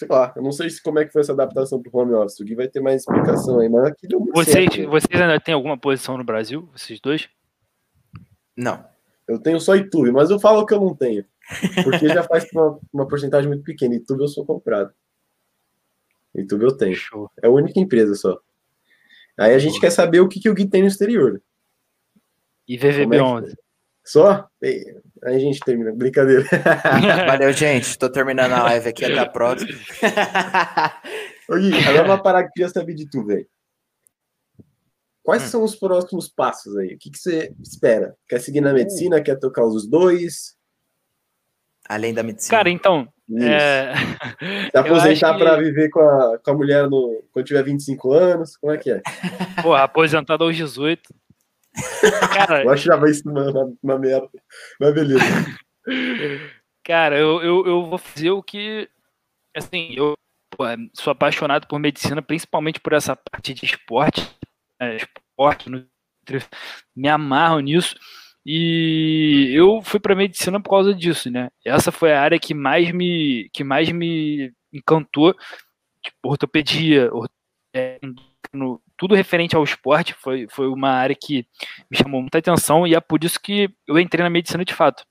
[0.00, 2.40] Sei lá, eu não sei se como é que foi essa adaptação pro home office.
[2.40, 4.86] O Gui vai ter mais explicação aí, mas aqui deu muito Vocês, certo, né?
[4.86, 7.28] vocês ainda têm alguma posição no Brasil, vocês dois?
[8.56, 8.82] Não.
[9.28, 11.22] Eu tenho só YouTube, mas eu falo que eu não tenho.
[11.84, 13.94] Porque já faz uma, uma porcentagem muito pequena.
[13.94, 14.90] YouTube eu sou comprado.
[16.34, 16.96] YouTube eu tenho.
[16.96, 17.30] Show.
[17.42, 18.40] É a única empresa só.
[19.38, 21.42] Aí a gente quer saber o que, que o Gui tem no exterior.
[22.66, 23.54] E Como é que VVB11.
[24.02, 24.48] Só?
[25.24, 25.92] Aí a gente termina.
[25.94, 26.44] Brincadeira.
[27.26, 27.98] Valeu, gente.
[27.98, 29.04] Tô terminando a live aqui.
[29.04, 29.70] Até a próxima.
[31.48, 33.46] Ô Gui, agora uma parada que eu queria saber de tu, velho.
[35.22, 35.46] Quais Hum.
[35.48, 36.94] são os próximos passos aí?
[36.94, 38.16] O que, que você espera?
[38.28, 39.20] Quer seguir na medicina?
[39.20, 40.56] Quer tocar os dois?
[41.88, 42.56] Além da medicina.
[42.58, 43.06] Cara, então.
[43.40, 43.92] É...
[44.70, 48.12] Se aposentar acho que- para viver com a, com a mulher no, quando tiver 25
[48.12, 48.56] anos?
[48.56, 49.02] Como é que é?
[49.62, 51.12] Pô, aposentado aos 18.
[52.32, 54.30] Cara, Eu achava isso uma, uma, uma merda.
[54.78, 55.24] Mas beleza.
[56.84, 58.88] Cara, eu, eu, eu vou fazer o que.
[59.56, 60.14] Assim, eu
[60.50, 60.64] pô,
[60.94, 64.22] sou apaixonado por medicina, principalmente por essa parte de esporte.
[64.80, 65.68] né, esporte,
[66.96, 67.94] me amarro nisso.
[68.44, 71.50] E eu fui para medicina por causa disso, né?
[71.64, 75.34] Essa foi a área que mais me, que mais me encantou.
[76.02, 77.28] Tipo, ortopedia, or-
[77.74, 78.00] é,
[78.52, 81.46] no- tudo referente ao esporte foi, foi uma área que
[81.90, 85.04] me chamou muita atenção e é por isso que eu entrei na medicina de fato.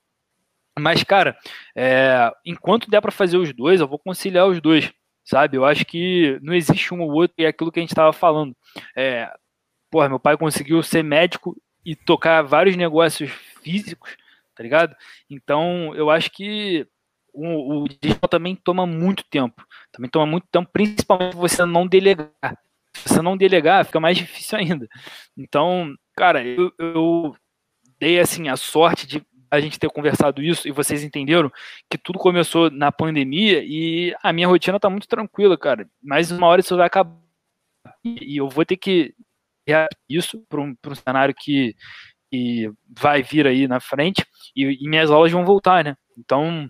[0.78, 1.38] Mas, cara,
[1.76, 4.92] é, enquanto der para fazer os dois, eu vou conciliar os dois,
[5.26, 5.58] sabe?
[5.58, 8.14] Eu acho que não existe um ou outro, e é aquilo que a gente estava
[8.14, 8.56] falando.
[8.96, 9.30] É,
[9.92, 11.56] porra, meu pai conseguiu ser médico
[11.86, 14.16] e tocar vários negócios físicos,
[14.56, 14.96] tá ligado?
[15.30, 16.88] Então, eu acho que
[17.34, 19.66] o, o digital também toma muito tempo.
[19.92, 22.32] Também toma muito tempo, principalmente você não delegar.
[22.96, 24.88] Se você não delegar, fica mais difícil ainda.
[25.38, 27.36] Então, cara, eu, eu
[28.00, 31.52] dei assim a sorte de a gente ter conversado isso e vocês entenderam
[31.90, 35.90] que tudo começou na pandemia e a minha rotina tá muito tranquila, cara.
[36.02, 37.18] Mais uma hora isso vai acabar.
[38.04, 39.14] E, eu vou ter que
[40.08, 41.76] isso para um, um cenário que,
[42.32, 44.26] que vai vir aí na frente
[44.56, 45.96] e, e minhas aulas vão voltar, né?
[46.18, 46.70] Então,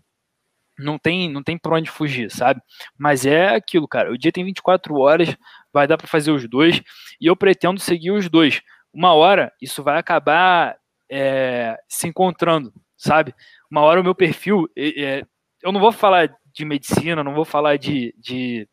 [0.79, 2.61] não tem, não tem por onde fugir, sabe?
[2.97, 4.11] Mas é aquilo, cara.
[4.11, 5.35] O dia tem 24 horas,
[5.71, 6.81] vai dar para fazer os dois,
[7.19, 8.61] e eu pretendo seguir os dois.
[8.93, 10.77] Uma hora isso vai acabar
[11.09, 13.33] é, se encontrando, sabe?
[13.69, 15.23] Uma hora o meu perfil, é,
[15.61, 18.67] eu não vou falar de medicina, não vou falar de, de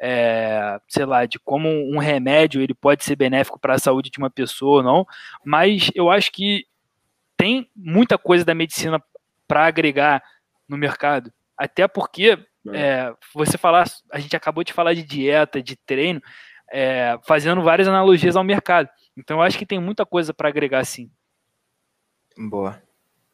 [0.00, 4.18] é, sei lá, de como um remédio ele pode ser benéfico para a saúde de
[4.18, 5.06] uma pessoa ou não,
[5.44, 6.66] mas eu acho que
[7.36, 9.02] tem muita coisa da medicina
[9.46, 10.22] para agregar
[10.68, 11.32] no mercado.
[11.56, 12.38] Até porque
[12.68, 12.80] é.
[12.80, 16.20] é, você falar, a gente acabou de falar de dieta, de treino,
[16.72, 18.88] é, fazendo várias analogias ao mercado.
[19.16, 21.10] Então eu acho que tem muita coisa para agregar sim.
[22.36, 22.82] Boa.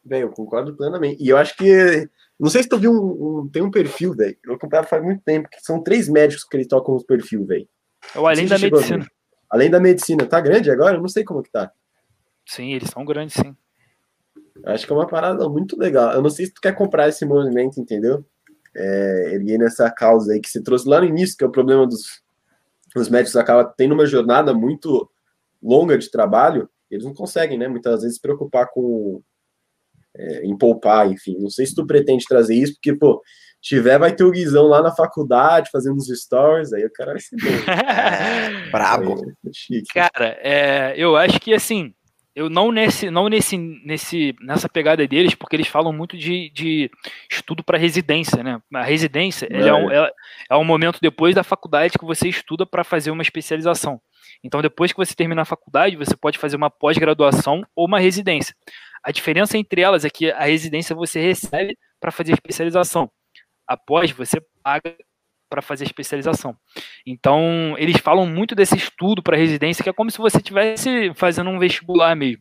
[0.04, 1.22] Bem, eu concordo plenamente.
[1.22, 2.08] E eu acho que.
[2.38, 4.36] Não sei se tu viu um, um tem um perfil, velho.
[4.44, 7.68] Eu acompanhava faz muito tempo, que são três médicos que eles tocam os perfil, velho.
[8.14, 9.06] É o Além da Medicina.
[9.50, 10.26] Além da medicina.
[10.26, 10.96] Tá grande agora?
[10.96, 11.70] Eu não sei como que tá.
[12.46, 13.54] Sim, eles são grandes, sim.
[14.64, 16.12] Acho que é uma parada muito legal.
[16.12, 18.24] Eu não sei se tu quer comprar esse movimento, entendeu?
[18.74, 21.86] É, erguei essa causa aí que você trouxe lá no início, que é o problema
[21.86, 22.22] dos
[22.96, 25.08] os médicos acabam tendo uma jornada muito
[25.62, 27.68] longa de trabalho, eles não conseguem, né?
[27.68, 29.22] Muitas vezes se preocupar com
[30.16, 31.36] é, em poupar, enfim.
[31.38, 33.22] Não sei se tu pretende trazer isso, porque, pô,
[33.60, 37.20] tiver, vai ter o Guizão lá na faculdade fazendo uns stories, aí o cara vai
[37.20, 37.72] ser bom.
[37.72, 39.32] É, brabo.
[39.44, 41.94] É, cara, é, eu acho que assim,
[42.34, 46.90] eu não nesse, não nesse, nesse, nessa pegada deles, porque eles falam muito de, de
[47.30, 48.60] estudo para residência, né?
[48.72, 49.68] A residência é.
[49.68, 50.12] É, um, é,
[50.50, 54.00] é um momento depois da faculdade que você estuda para fazer uma especialização.
[54.44, 58.54] Então, depois que você termina a faculdade, você pode fazer uma pós-graduação ou uma residência.
[59.02, 63.10] A diferença entre elas é que a residência você recebe para fazer especialização.
[63.66, 64.94] Após, você paga
[65.50, 66.56] para fazer especialização.
[67.04, 71.50] Então, eles falam muito desse estudo para residência, que é como se você estivesse fazendo
[71.50, 72.40] um vestibular mesmo.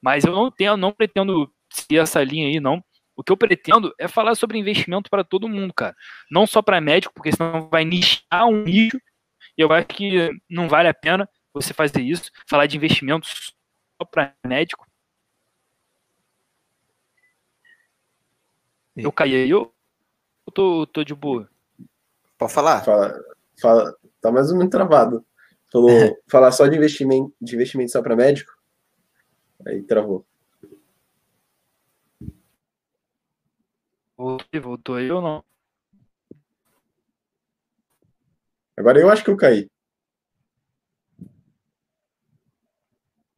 [0.00, 2.84] Mas eu não tenho, não pretendo seguir essa linha aí, não.
[3.16, 5.94] O que eu pretendo é falar sobre investimento para todo mundo, cara.
[6.30, 8.98] Não só para médico, porque senão vai nichar um nicho.
[9.56, 13.52] E eu acho que não vale a pena você fazer isso, falar de investimentos
[14.00, 14.86] só para médico.
[18.96, 19.74] Eu caí aí, eu
[20.54, 21.51] tô, tô de boa.
[22.42, 22.84] Pode falar.
[22.84, 23.24] Fala,
[23.60, 25.24] fala, tá mais ou menos travado.
[25.70, 25.88] Falou,
[26.28, 28.52] falar só de investimento, de investimento só para médico.
[29.64, 30.26] Aí travou.
[34.16, 35.44] Voltou, voltou aí ou não?
[38.76, 39.70] Agora eu acho que eu caí.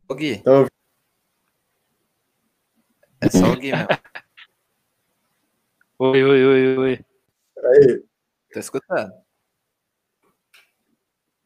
[0.09, 0.33] O Gui.
[0.33, 0.67] Então,
[3.21, 3.87] é só o Gui, meu.
[5.99, 7.05] oi, oi, oi, oi.
[7.59, 8.14] Aí.
[8.55, 9.13] Tô escutando.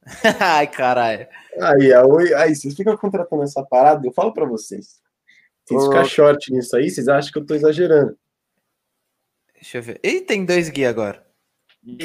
[0.41, 1.27] Ai, caralho.
[1.59, 5.01] Aí, aí, aí, vocês ficam contratando essa parada, eu falo pra vocês.
[5.65, 5.87] Vocês oh.
[5.87, 8.15] ficam short nisso aí, vocês acham que eu tô exagerando.
[9.55, 9.99] Deixa eu ver.
[10.05, 11.27] Ih, tem dois guias agora.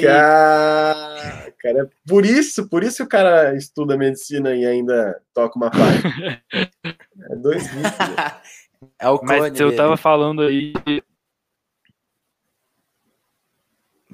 [0.00, 5.70] Cara, cara, é por isso, por isso o cara estuda medicina e ainda toca uma
[5.70, 6.02] parte.
[7.30, 7.92] é dois guias.
[8.98, 10.72] é o Mas eu tava falando aí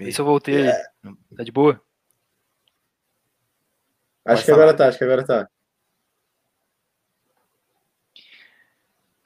[0.05, 0.67] Vê se eu voltei.
[0.67, 0.85] É.
[1.37, 1.81] Tá de boa?
[4.25, 4.63] Acho Pode que falar.
[4.63, 5.49] agora tá, acho que agora tá.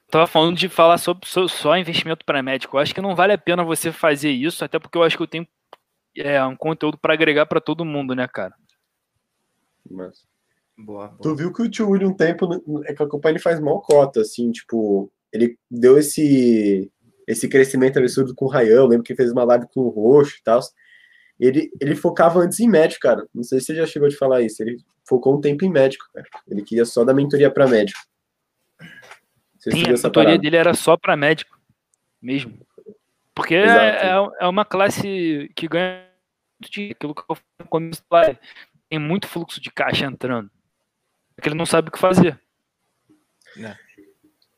[0.07, 2.77] Tava falando de falar sobre só investimento para médico.
[2.77, 5.23] Eu acho que não vale a pena você fazer isso, até porque eu acho que
[5.23, 5.47] eu tenho
[6.15, 8.55] é, um conteúdo para agregar para todo mundo, né, cara?
[9.89, 10.25] Mas...
[10.77, 11.19] Boa, boa.
[11.21, 14.21] Tu viu que o tio William um tempo é que a companhia faz mal cota,
[14.21, 16.91] assim, tipo, ele deu esse
[17.27, 20.43] esse crescimento absurdo com o Ryan, lembro que fez uma live com o Roxo e
[20.43, 20.59] tal.
[21.39, 23.27] Ele, ele focava antes em médico, cara.
[23.33, 24.61] Não sei se você já chegou a falar isso.
[24.63, 26.25] Ele focou um tempo em médico, cara.
[26.47, 27.99] Ele queria só dar mentoria para médico.
[29.59, 30.37] Sim, a mentoria parada.
[30.37, 31.59] dele era só para médico
[32.21, 32.57] mesmo.
[33.33, 36.07] Porque é, é, uma classe que ganha
[36.59, 36.95] muito dinheiro.
[36.95, 38.03] Aquilo que eu falei no começo
[38.89, 40.49] Tem muito fluxo de caixa entrando.
[41.35, 42.39] Porque ele não sabe o que fazer.
[43.57, 43.84] É.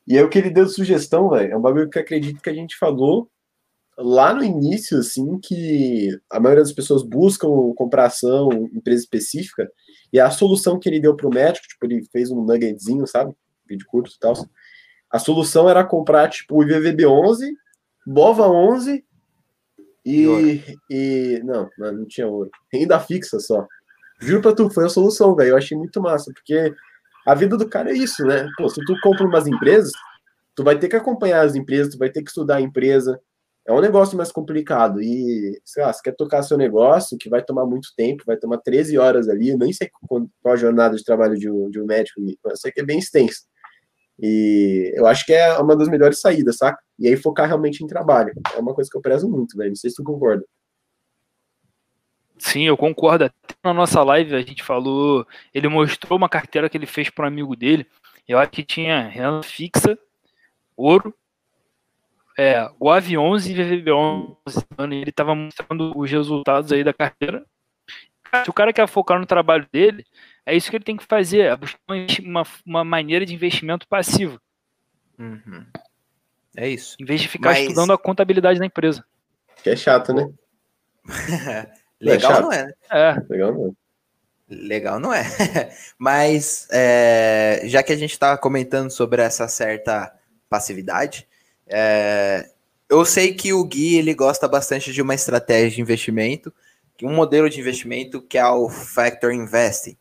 [0.07, 2.49] E aí o que ele deu de sugestão, velho, é um bagulho que acredito que
[2.49, 3.29] a gente falou
[3.97, 9.69] lá no início, assim, que a maioria das pessoas buscam comprar ação, empresa específica,
[10.13, 13.33] e a solução que ele deu para o médico, tipo, ele fez um nuggetzinho, sabe?
[13.67, 14.33] Vídeo curto e tal.
[15.11, 17.49] A solução era comprar, tipo, o IVVB11,
[18.05, 19.03] BOVA 11
[20.05, 21.41] e, e.
[21.43, 22.49] Não, não tinha ouro.
[22.71, 23.65] Renda fixa só.
[24.21, 25.49] Juro pra tu, foi a solução, velho.
[25.49, 26.73] Eu achei muito massa, porque
[27.27, 28.47] a vida do cara é isso, né?
[28.57, 29.91] Pô, se tu compra umas empresas,
[30.55, 33.19] tu vai ter que acompanhar as empresas, tu vai ter que estudar a empresa.
[33.67, 35.01] É um negócio mais complicado.
[35.01, 38.59] E, sei lá, você quer tocar seu negócio, que vai tomar muito tempo, vai tomar
[38.59, 42.21] 13 horas ali, nem sei qual a jornada de trabalho de um, de um médico,
[42.45, 43.41] eu sei que é bem extenso.
[44.17, 46.81] E eu acho que é uma das melhores saídas, saca?
[46.97, 48.31] E aí focar realmente em trabalho.
[48.55, 49.71] É uma coisa que eu prezo muito, velho.
[49.71, 50.45] Não sei se tu concorda.
[52.37, 53.25] Sim, eu concordo.
[53.25, 57.25] Até na nossa live a gente falou, ele mostrou uma carteira que ele fez para
[57.25, 57.85] um amigo dele.
[58.27, 59.97] Eu acho que tinha renda fixa,
[60.75, 61.13] ouro,
[62.37, 64.37] é, GOAV 11 e VVB 11.
[64.91, 67.45] E ele estava mostrando os resultados aí da carteira.
[68.43, 70.05] Se o cara quer focar no trabalho dele,
[70.45, 71.79] é isso que ele tem que fazer, é buscar
[72.21, 74.39] uma, uma maneira de investimento passivo.
[75.17, 75.65] Uhum.
[76.55, 76.95] É isso.
[76.99, 77.59] Em vez de ficar Mas...
[77.59, 79.03] estudando a contabilidade da empresa.
[79.63, 80.29] Que é chato, né?
[81.99, 82.73] Legal é não é, né?
[82.91, 83.15] É.
[83.29, 83.71] Legal não é.
[84.49, 85.25] Legal não é.
[85.97, 90.13] Mas é, já que a gente está comentando sobre essa certa
[90.49, 91.27] passividade,
[91.67, 92.49] é,
[92.89, 96.53] eu sei que o Gui ele gosta bastante de uma estratégia de investimento,
[97.03, 99.97] um modelo de investimento que é o Factor Investing.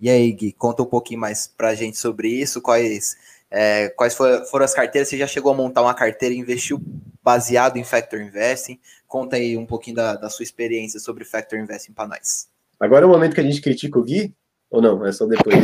[0.00, 3.16] E aí, Gui, conta um pouquinho mais para a gente sobre isso, quais,
[3.50, 6.80] é, quais foram as carteiras, você já chegou a montar uma carteira e investiu
[7.22, 8.78] baseado em Factor Investing?
[9.08, 12.48] Conta aí um pouquinho da, da sua experiência sobre Factor Investing para nós.
[12.78, 14.32] Agora é o momento que a gente critica o Gui?
[14.70, 15.04] Ou não?
[15.04, 15.56] É só depois?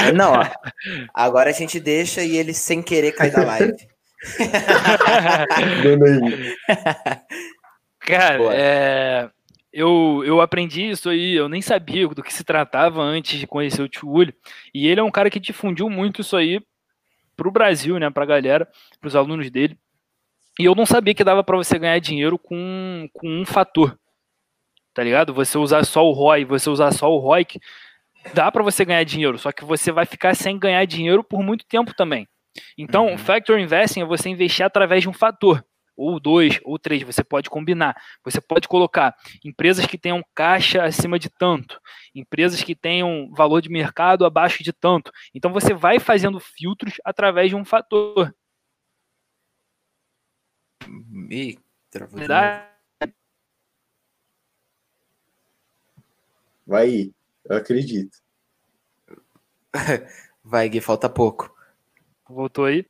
[0.00, 0.44] Ah, não, ó.
[1.12, 3.74] agora a gente deixa e ele sem querer cai da live.
[8.00, 9.28] Cara, é,
[9.72, 13.82] eu, eu aprendi isso aí, eu nem sabia do que se tratava antes de conhecer
[13.82, 14.10] o Tio
[14.74, 16.60] E ele é um cara que difundiu muito isso aí
[17.36, 18.68] pro Brasil, né, pra galera,
[19.00, 19.78] pros alunos dele.
[20.58, 23.98] E eu não sabia que dava para você ganhar dinheiro com, com um fator.
[24.94, 25.34] Tá ligado?
[25.34, 27.60] Você usar só o ROI, você usar só o ROIC,
[28.32, 31.66] dá para você ganhar dinheiro, só que você vai ficar sem ganhar dinheiro por muito
[31.66, 32.26] tempo também.
[32.78, 33.18] Então, uhum.
[33.18, 35.62] factor investing é você investir através de um fator
[35.96, 37.96] ou dois, ou três, você pode combinar.
[38.24, 39.14] Você pode colocar
[39.44, 41.80] empresas que tenham caixa acima de tanto,
[42.14, 45.10] empresas que tenham valor de mercado abaixo de tanto.
[45.34, 48.34] Então você vai fazendo filtros através de um fator.
[51.30, 51.58] E
[56.66, 57.14] Vai,
[57.44, 58.18] eu acredito.
[60.42, 61.54] Vai, Gui, falta pouco.
[62.28, 62.84] Voltou aí?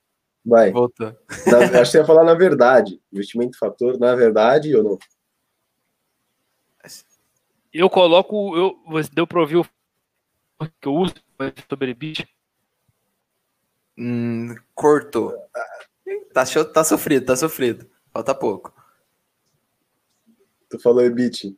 [0.47, 0.71] Vai.
[0.71, 1.09] Voltou.
[1.45, 3.03] Na, acho que você ia falar na verdade.
[3.13, 4.99] Investimento fator, na verdade ou não?
[7.73, 8.57] Eu coloco.
[8.57, 9.65] Eu, você deu para ouvir o
[10.81, 11.15] que eu uso
[11.69, 12.27] sobre bit?
[13.99, 15.35] Hum, cortou.
[16.33, 17.91] Tá, tá sofrido, tá sofrido.
[18.13, 18.73] Falta pouco.
[20.69, 21.57] Tu falou EBIT.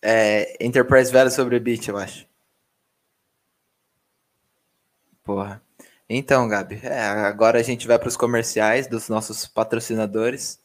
[0.00, 2.26] É, Enterprise Value sobre EBIT, eu acho.
[5.22, 5.62] Porra.
[6.08, 10.58] Então, Gabi, é, agora a gente vai para os comerciais dos nossos patrocinadores.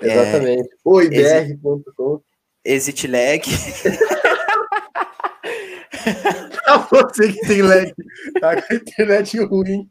[0.00, 0.68] Exatamente.
[0.68, 2.20] É, Oibr.com.
[2.64, 3.42] Exit lag.
[6.68, 7.94] Ah, você que tem lag.
[8.40, 9.90] Tá com a internet ruim.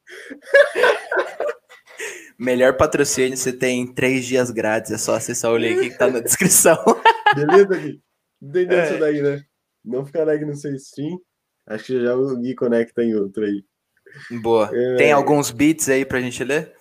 [2.37, 4.91] Melhor patrocínio, você tem três dias grátis.
[4.91, 6.77] É só acessar o link que está na descrição.
[7.35, 8.01] Beleza, Gui?
[8.39, 8.89] Entendeu é.
[8.89, 9.43] isso daí, né?
[9.83, 11.19] Não ficar lag no seu stream.
[11.65, 13.63] Acho que já o Gui conecta em outro aí.
[14.41, 14.69] Boa.
[14.73, 14.95] É...
[14.95, 16.73] Tem alguns beats aí pra gente ler?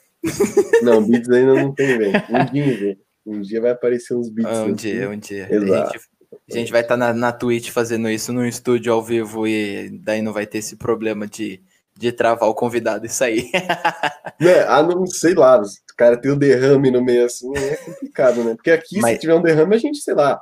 [0.82, 2.12] Não, beats ainda não tem, velho.
[2.31, 2.98] Um dia, velho.
[3.27, 4.59] Um dia vai aparecer uns beats.
[4.59, 4.74] Um assim.
[4.74, 5.48] dia, um dia.
[5.51, 5.89] Exato.
[5.89, 6.09] A gente,
[6.51, 9.90] a gente vai estar tá na, na Twitch fazendo isso no estúdio ao vivo e
[10.03, 11.61] daí não vai ter esse problema de,
[11.97, 13.51] de travar o convidado e sair.
[14.39, 18.44] É, ah, não sei lá, o cara tem o derrame no meio assim, é complicado,
[18.44, 18.55] né?
[18.55, 19.15] Porque aqui, Mas...
[19.15, 20.39] se tiver um derrame, a gente, sei lá,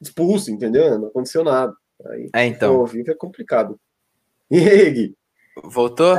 [0.00, 0.96] expulsa, entendeu?
[0.96, 1.74] Não aconteceu nada.
[2.08, 2.76] Aí, é, então.
[2.76, 3.80] Ao vivo é complicado.
[4.48, 5.16] E aí, Gui?
[5.64, 6.16] Voltou?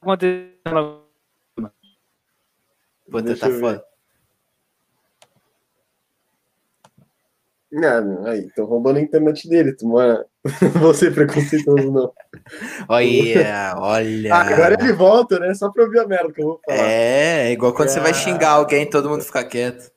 [0.00, 1.06] Aconteceu.
[3.08, 3.84] Vou tentar foda.
[7.70, 10.24] Não, aí, tô roubando a internet dele, tu é
[10.78, 12.12] você preconceituoso, não.
[12.88, 14.34] Olha, olha.
[14.34, 15.52] agora ele volta, né?
[15.52, 16.78] Só pra ouvir a merda que eu vou falar.
[16.78, 17.92] É, igual quando é.
[17.92, 19.90] você vai xingar alguém, todo mundo fica quieto.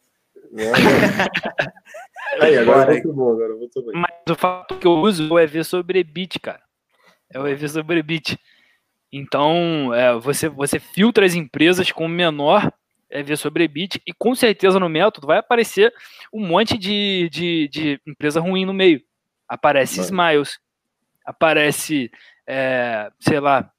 [2.41, 3.91] aí, agora é muito bom, agora muito bom.
[3.93, 6.68] Mas o fato que eu uso é ver sobre bit, cara
[7.31, 8.39] é o EV sobre EBIT.
[9.11, 12.71] Então, é, você, você filtra as empresas com menor
[13.23, 15.91] ver sobre EBIT, e com certeza no método vai aparecer
[16.31, 19.01] um monte de, de, de empresa ruim no meio.
[19.47, 20.59] Aparece Smiles,
[21.25, 22.11] aparece,
[22.47, 23.71] é, sei lá,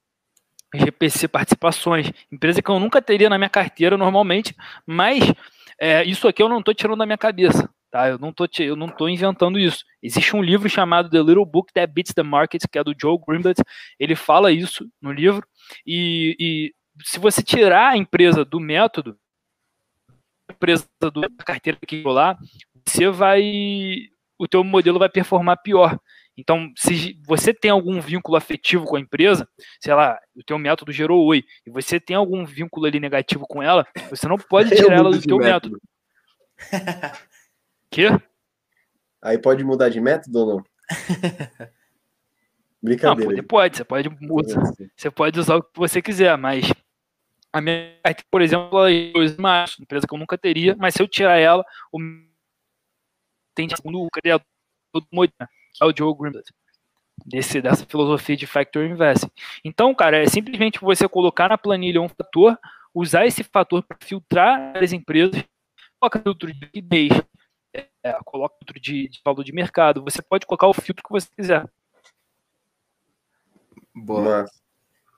[0.75, 4.55] GPC Participações, empresa que eu nunca teria na minha carteira normalmente,
[4.85, 5.21] mas
[5.79, 7.69] é, isso aqui eu não estou tirando da minha cabeça.
[7.91, 8.09] Tá?
[8.09, 9.85] Eu não tô, eu não tô inventando isso.
[10.01, 13.19] Existe um livro chamado The Little Book That Beats the Market, que é do Joe
[13.27, 13.61] Greenblatt.
[13.99, 15.47] Ele fala isso no livro.
[15.85, 19.19] E, e se você tirar a empresa do método,
[20.49, 22.39] a empresa do, da carteira que lá,
[22.87, 23.43] você vai,
[24.39, 25.99] o teu modelo vai performar pior.
[26.37, 29.49] Então, se você tem algum vínculo afetivo com a empresa,
[29.81, 33.63] sei lá, o teu método gerou oi, e você tem algum vínculo ali negativo com
[33.63, 35.79] ela, você não pode tirar ela do teu método.
[36.61, 37.21] método.
[37.91, 38.07] Quê?
[39.23, 40.65] Aí pode mudar de método ou não?
[42.83, 43.37] Brincadeira.
[43.37, 44.63] Não, pode, você pode usar,
[44.97, 46.73] você pode usar o que você quiser, mas
[47.53, 47.95] a minha
[48.31, 51.65] por exemplo, ela é uma empresa que eu nunca teria, mas se eu tirar ela,
[51.93, 51.99] o
[53.55, 54.47] tem segundo o criador
[54.95, 55.37] do modelo,
[55.75, 56.51] que é o Joe Greenblatt,
[57.27, 59.31] desse, dessa filosofia de factor investing.
[59.63, 62.59] Então, cara, é simplesmente você colocar na planilha um fator,
[62.95, 65.45] usar esse fator para filtrar as empresas,
[65.99, 67.13] coloca filtro de liquidez,
[67.75, 71.29] é, coloca filtro de, de valor de mercado, você pode colocar o filtro que você
[71.37, 71.69] quiser.
[73.95, 74.47] Boa.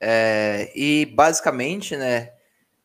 [0.00, 2.32] É, e basicamente, né,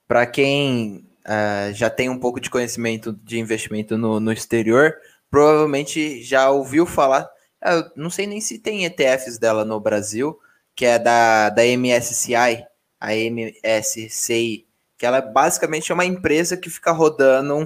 [0.08, 4.96] para quem uh, já tem um pouco de conhecimento de investimento no, no exterior,
[5.30, 7.28] provavelmente já ouviu falar.
[7.64, 10.40] Eu não sei nem se tem ETFs dela no Brasil,
[10.76, 12.64] que é da, da MSCI,
[13.00, 14.68] a MSCI,
[14.98, 17.66] que ela basicamente é uma empresa que fica rodando um,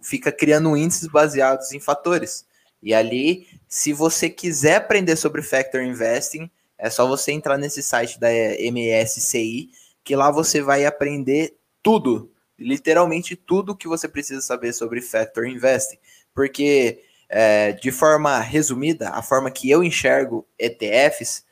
[0.00, 2.46] fica criando índices baseados em fatores.
[2.82, 8.20] E ali, se você quiser aprender sobre Factor Investing, é só você entrar nesse site
[8.20, 9.70] da MSCI,
[10.04, 15.98] que lá você vai aprender tudo, literalmente tudo que você precisa saber sobre Factor Investing.
[16.32, 21.44] Porque, é, de forma resumida, a forma que eu enxergo ETFs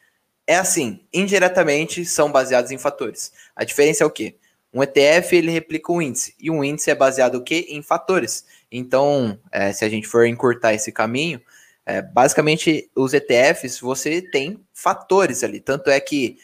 [0.46, 3.32] é assim: indiretamente são baseados em fatores.
[3.54, 4.36] A diferença é o quê?
[4.76, 7.64] Um ETF ele replica um índice e um índice é baseado o quê?
[7.70, 8.44] em fatores.
[8.70, 11.40] Então, é, se a gente for encurtar esse caminho,
[11.86, 15.60] é, basicamente os ETFs você tem fatores ali.
[15.60, 16.36] Tanto é que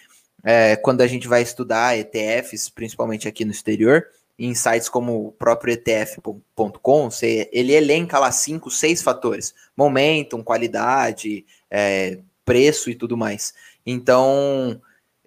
[0.43, 4.07] é, quando a gente vai estudar ETFs, principalmente aqui no exterior,
[4.39, 7.11] em sites como o próprio ETF.com,
[7.53, 13.53] ele elenca lá cinco, seis fatores: momentum, qualidade, é, preço e tudo mais.
[13.85, 14.81] Então,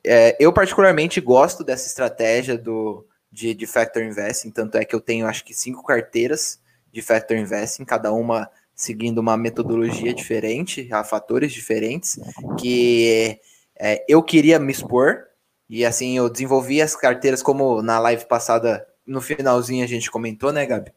[0.06, 5.02] é, eu particularmente gosto dessa estratégia do, de, de Factor Investing, tanto é que eu
[5.02, 6.60] tenho acho que cinco carteiras
[6.91, 12.19] de Factor Investing, cada uma seguindo uma metodologia diferente, a fatores diferentes,
[12.60, 13.40] que
[13.77, 15.23] é, eu queria me expor,
[15.69, 20.52] e assim, eu desenvolvi as carteiras como na live passada, no finalzinho a gente comentou,
[20.52, 20.91] né, Gabi?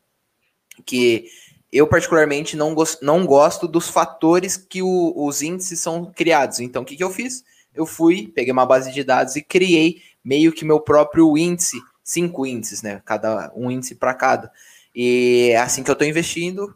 [0.85, 1.29] Que
[1.73, 6.61] eu particularmente não, gost, não gosto dos fatores que o, os índices são criados.
[6.61, 7.45] Então, o que, que eu fiz?
[7.81, 12.47] Eu fui, peguei uma base de dados e criei meio que meu próprio índice, cinco
[12.47, 13.01] índices, né?
[13.05, 14.53] Cada um índice para cada.
[14.95, 16.75] E é assim que eu estou investindo,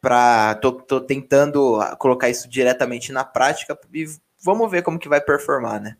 [0.00, 4.04] para tô, tô tentando colocar isso diretamente na prática e
[4.42, 5.96] vamos ver como que vai performar, né?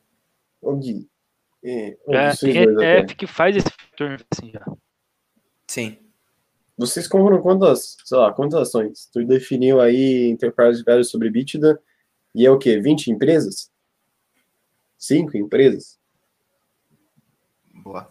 [0.61, 1.09] O Gui,
[1.65, 4.65] é, é tem ETF que faz esse fator assim já.
[5.67, 5.99] Sim.
[6.77, 9.09] Vocês compram quantas, sei lá, quantas ações?
[9.13, 11.81] Tu definiu aí Enterprise Value sobre Bitda
[12.35, 12.79] e é o quê?
[12.81, 13.71] 20 empresas?
[14.99, 15.99] Cinco empresas?
[17.73, 18.11] Boa.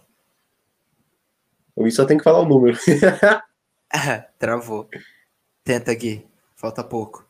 [1.76, 2.78] O só tem que falar o número.
[4.38, 4.90] Travou.
[5.64, 6.26] Tenta aqui.
[6.56, 7.28] Falta pouco.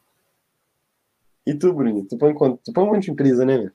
[1.46, 2.06] E tu, Bruno?
[2.06, 2.60] Tu põe, quanto?
[2.64, 3.72] tu põe um monte de empresa, né?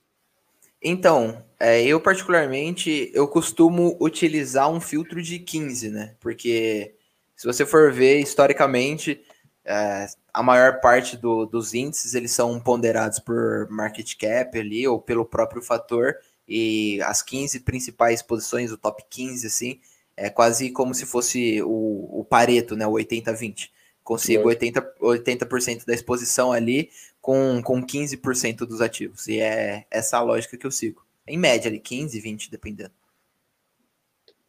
[0.81, 6.15] Então, é, eu particularmente, eu costumo utilizar um filtro de 15, né?
[6.19, 6.95] Porque
[7.35, 9.21] se você for ver historicamente,
[9.69, 14.99] é, a maior parte do, dos índices eles são ponderados por market cap ali ou
[14.99, 16.15] pelo próprio fator
[16.47, 19.79] e as 15 principais posições, o top 15 assim,
[20.17, 23.69] é quase como se fosse o, o Pareto, né, o 80-20.
[24.03, 25.45] Consigo 80%, 80
[25.85, 26.89] da exposição ali
[27.21, 29.27] com, com 15% dos ativos.
[29.27, 31.05] E é essa a lógica que eu sigo.
[31.27, 32.91] Em média ali, 15, 20, dependendo.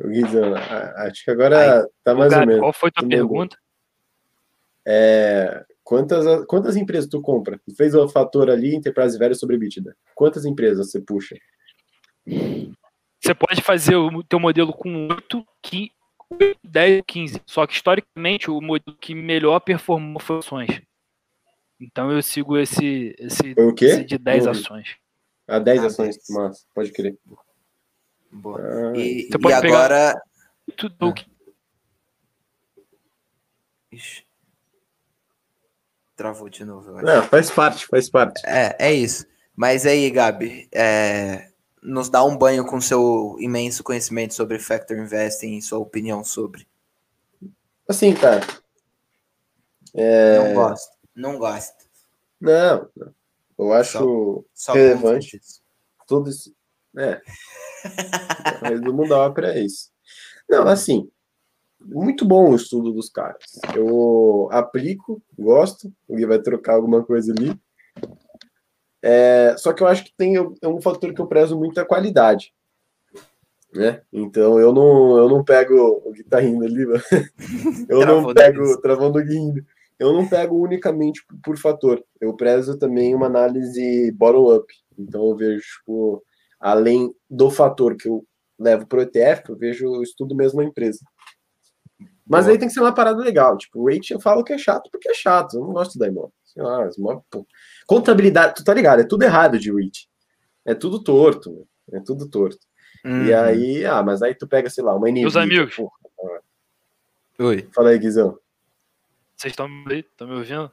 [0.02, 2.60] Guizão, acho que agora Aí, tá mais ou menos.
[2.60, 3.58] Qual foi a tua pergunta?
[4.92, 7.60] É, quantas, quantas empresas tu compra?
[7.64, 9.96] Tu fez o fator ali, Enterprise Value sobre EBITDA.
[10.16, 11.36] Quantas empresas você puxa?
[12.26, 15.46] Você pode fazer o teu modelo com 8,
[16.64, 17.40] 10, 15.
[17.46, 20.82] Só que historicamente o modelo que melhor performou foi ações.
[21.78, 23.84] Então eu sigo esse, esse, o quê?
[23.84, 24.96] esse de 10 ações.
[25.46, 26.30] Ah, 10 ah, ações, 10.
[26.30, 27.16] mas pode crer.
[28.32, 28.60] Boa.
[28.60, 30.14] Ah, e, você pode e agora.
[30.76, 31.14] Tudo,
[33.92, 34.29] Ixi.
[36.20, 36.92] Travou de novo,
[37.30, 38.42] faz parte, faz parte.
[38.46, 39.24] É, é isso.
[39.56, 41.48] Mas aí, Gabi, é,
[41.82, 46.68] nos dá um banho com seu imenso conhecimento sobre Factor Investing e sua opinião sobre.
[47.88, 48.46] Assim, cara.
[49.94, 50.38] É...
[50.38, 50.92] Não gosto.
[51.16, 51.88] Não gosto.
[52.38, 52.86] Não,
[53.58, 55.38] eu acho Só relevante.
[55.38, 55.62] confunde.
[56.06, 56.54] tudo isso.
[56.98, 57.18] É.
[58.60, 59.90] o resumo da ópera é isso.
[60.46, 61.10] Não, assim,
[61.80, 63.58] muito bom o estudo dos caras.
[63.74, 67.58] Eu aplico, gosto, alguém vai trocar alguma coisa ali.
[69.02, 71.84] É, só que eu acho que tem é um fator que eu prezo muito a
[71.84, 72.52] qualidade.
[73.72, 74.02] Né?
[74.12, 76.82] Então eu não, eu não pego o que tá rindo ali,
[77.88, 79.64] eu não pego, travando o rindo.
[79.98, 82.02] Eu não pego unicamente por, por fator.
[82.20, 84.66] Eu prezo também uma análise bottom-up.
[84.98, 86.24] Então eu vejo, tipo,
[86.58, 88.24] além do fator que eu
[88.58, 91.00] levo pro ETF, eu vejo o estudo mesmo a empresa.
[92.30, 92.52] Mas Boa.
[92.54, 93.58] aí tem que ser uma parada legal.
[93.58, 95.54] Tipo, o rate eu falo que é chato porque é chato.
[95.56, 96.32] Eu não gosto da imóvel.
[96.44, 97.44] Sei lá, as imóveis, pô.
[97.86, 99.00] Contabilidade, tu tá ligado?
[99.00, 100.08] É tudo errado de rate.
[100.64, 101.50] É tudo torto.
[101.50, 101.68] meu.
[101.92, 102.58] É tudo torto.
[103.04, 103.40] E Uhum.
[103.40, 105.22] aí, ah, mas aí tu pega, sei lá, uma NVIDIA.
[105.22, 105.74] Meus amigos.
[105.74, 105.90] pô.
[107.40, 107.68] Oi.
[107.74, 108.38] Fala aí, Guizão.
[109.36, 110.70] Vocês estão me, tão me ouvindo?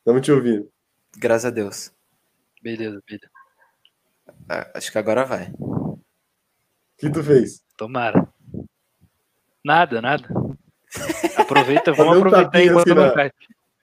[0.00, 0.68] Estamos te ouvindo.
[1.16, 1.92] Graças a Deus.
[2.62, 3.30] Beleza, beleza.
[4.48, 5.52] Ah, Acho que agora vai.
[5.58, 5.98] O
[6.98, 7.62] que tu fez?
[7.76, 8.28] Tomara.
[9.64, 10.28] Nada, nada.
[11.36, 13.30] Aproveita, vamos um aproveitar enquanto assim não cai.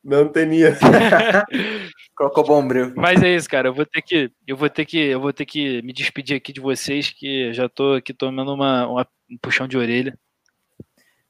[0.03, 0.77] Na anteninha.
[2.15, 2.93] Colocou bombril.
[2.95, 3.67] Mas é isso, cara.
[3.69, 6.51] Eu vou ter que, eu vou ter que, eu vou ter que me despedir aqui
[6.53, 10.17] de vocês, que já tô aqui tomando uma, uma- um puxão de orelha.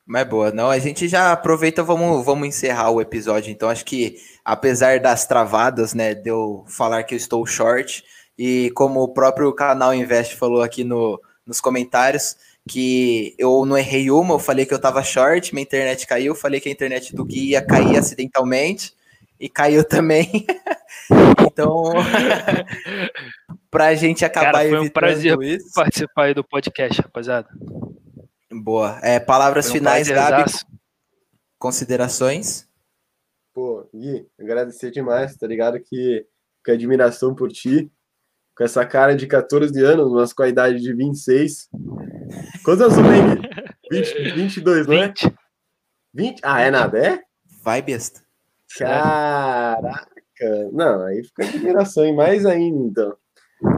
[0.06, 3.52] Mas boa, não, a gente já aproveita, vamos, vamos encerrar o episódio.
[3.52, 8.04] Então, acho que apesar das travadas, né, de eu falar que eu estou short,
[8.38, 12.36] e como o próprio canal Invest falou aqui no, nos comentários,
[12.68, 16.60] que eu não errei uma, eu falei que eu tava short, minha internet caiu, falei
[16.60, 18.94] que a internet do Gui ia cair acidentalmente,
[19.40, 20.46] e caiu também.
[21.48, 21.92] então,
[23.70, 25.74] pra gente acabar Cara, foi um evitando prazer isso.
[25.74, 27.50] Participar aí do podcast, rapaziada.
[28.52, 29.00] Boa.
[29.02, 30.52] É, palavras um finais, Gabi,
[31.58, 32.68] considerações.
[33.54, 35.80] Pô, Gui, agradecer demais, tá ligado?
[35.80, 36.26] Que
[36.64, 37.92] com admiração por ti,
[38.56, 41.70] com essa cara de 14 anos, mas com a idade de 26.
[42.64, 43.62] Quantos anos você tem, Gui?
[43.92, 45.08] 20, 22, não é?
[45.08, 45.36] 20.
[46.14, 46.42] 20?
[46.44, 47.20] Ah, é nada, é?
[47.64, 48.22] Vai, besta.
[48.78, 50.08] Caraca!
[50.72, 53.18] Não, aí fica admiração, e mais ainda, então.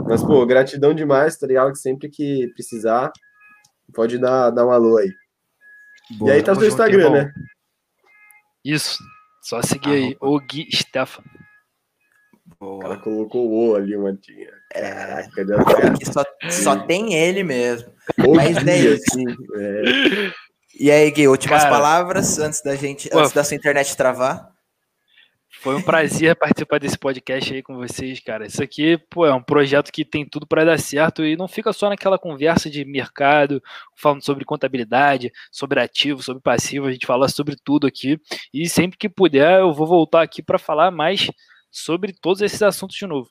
[0.07, 1.73] Mas, pô, gratidão demais, tá ligado?
[1.73, 3.11] Que sempre que precisar,
[3.93, 5.11] pode dar, dar um alô aí.
[6.17, 6.31] Boa.
[6.31, 7.33] e aí tá o seu Instagram, né?
[8.63, 8.97] Isso.
[9.41, 10.17] Só seguir aí.
[10.21, 11.23] O Gui Stefan.
[12.59, 12.81] O Boa.
[12.81, 14.51] cara colocou o O ali, uma tinha.
[14.73, 15.25] É.
[16.11, 17.91] Só, só tem ele mesmo.
[18.35, 19.19] Mas é isso.
[19.57, 20.31] é.
[20.79, 21.75] E aí, Gui, últimas Cara.
[21.75, 23.19] palavras antes da gente, Pô.
[23.19, 24.51] antes da sua internet travar.
[25.61, 28.47] Foi um prazer participar desse podcast aí com vocês, cara.
[28.47, 31.71] Isso aqui, pô, é um projeto que tem tudo para dar certo e não fica
[31.71, 33.61] só naquela conversa de mercado,
[33.95, 38.19] falando sobre contabilidade, sobre ativo, sobre passivo, a gente fala sobre tudo aqui.
[38.53, 41.29] E sempre que puder, eu vou voltar aqui para falar mais
[41.71, 43.29] sobre todos esses assuntos de novo.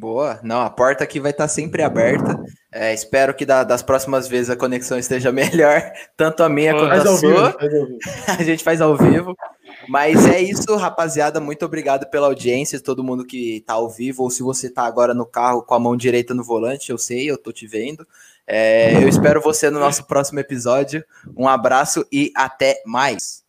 [0.00, 0.40] Boa.
[0.42, 2.42] Não, a porta aqui vai estar sempre aberta.
[2.72, 5.82] É, espero que da- das próximas vezes a conexão esteja melhor,
[6.16, 7.56] tanto a minha quanto Faz a sua.
[7.60, 7.98] vivo.
[8.26, 9.36] a gente faz ao vivo.
[9.88, 11.40] Mas é isso, rapaziada.
[11.40, 15.12] Muito obrigado pela audiência, todo mundo que tá ao vivo, ou se você tá agora
[15.12, 18.06] no carro com a mão direita no volante, eu sei, eu tô te vendo.
[18.46, 21.04] É, eu espero você no nosso próximo episódio.
[21.36, 23.41] Um abraço e até mais.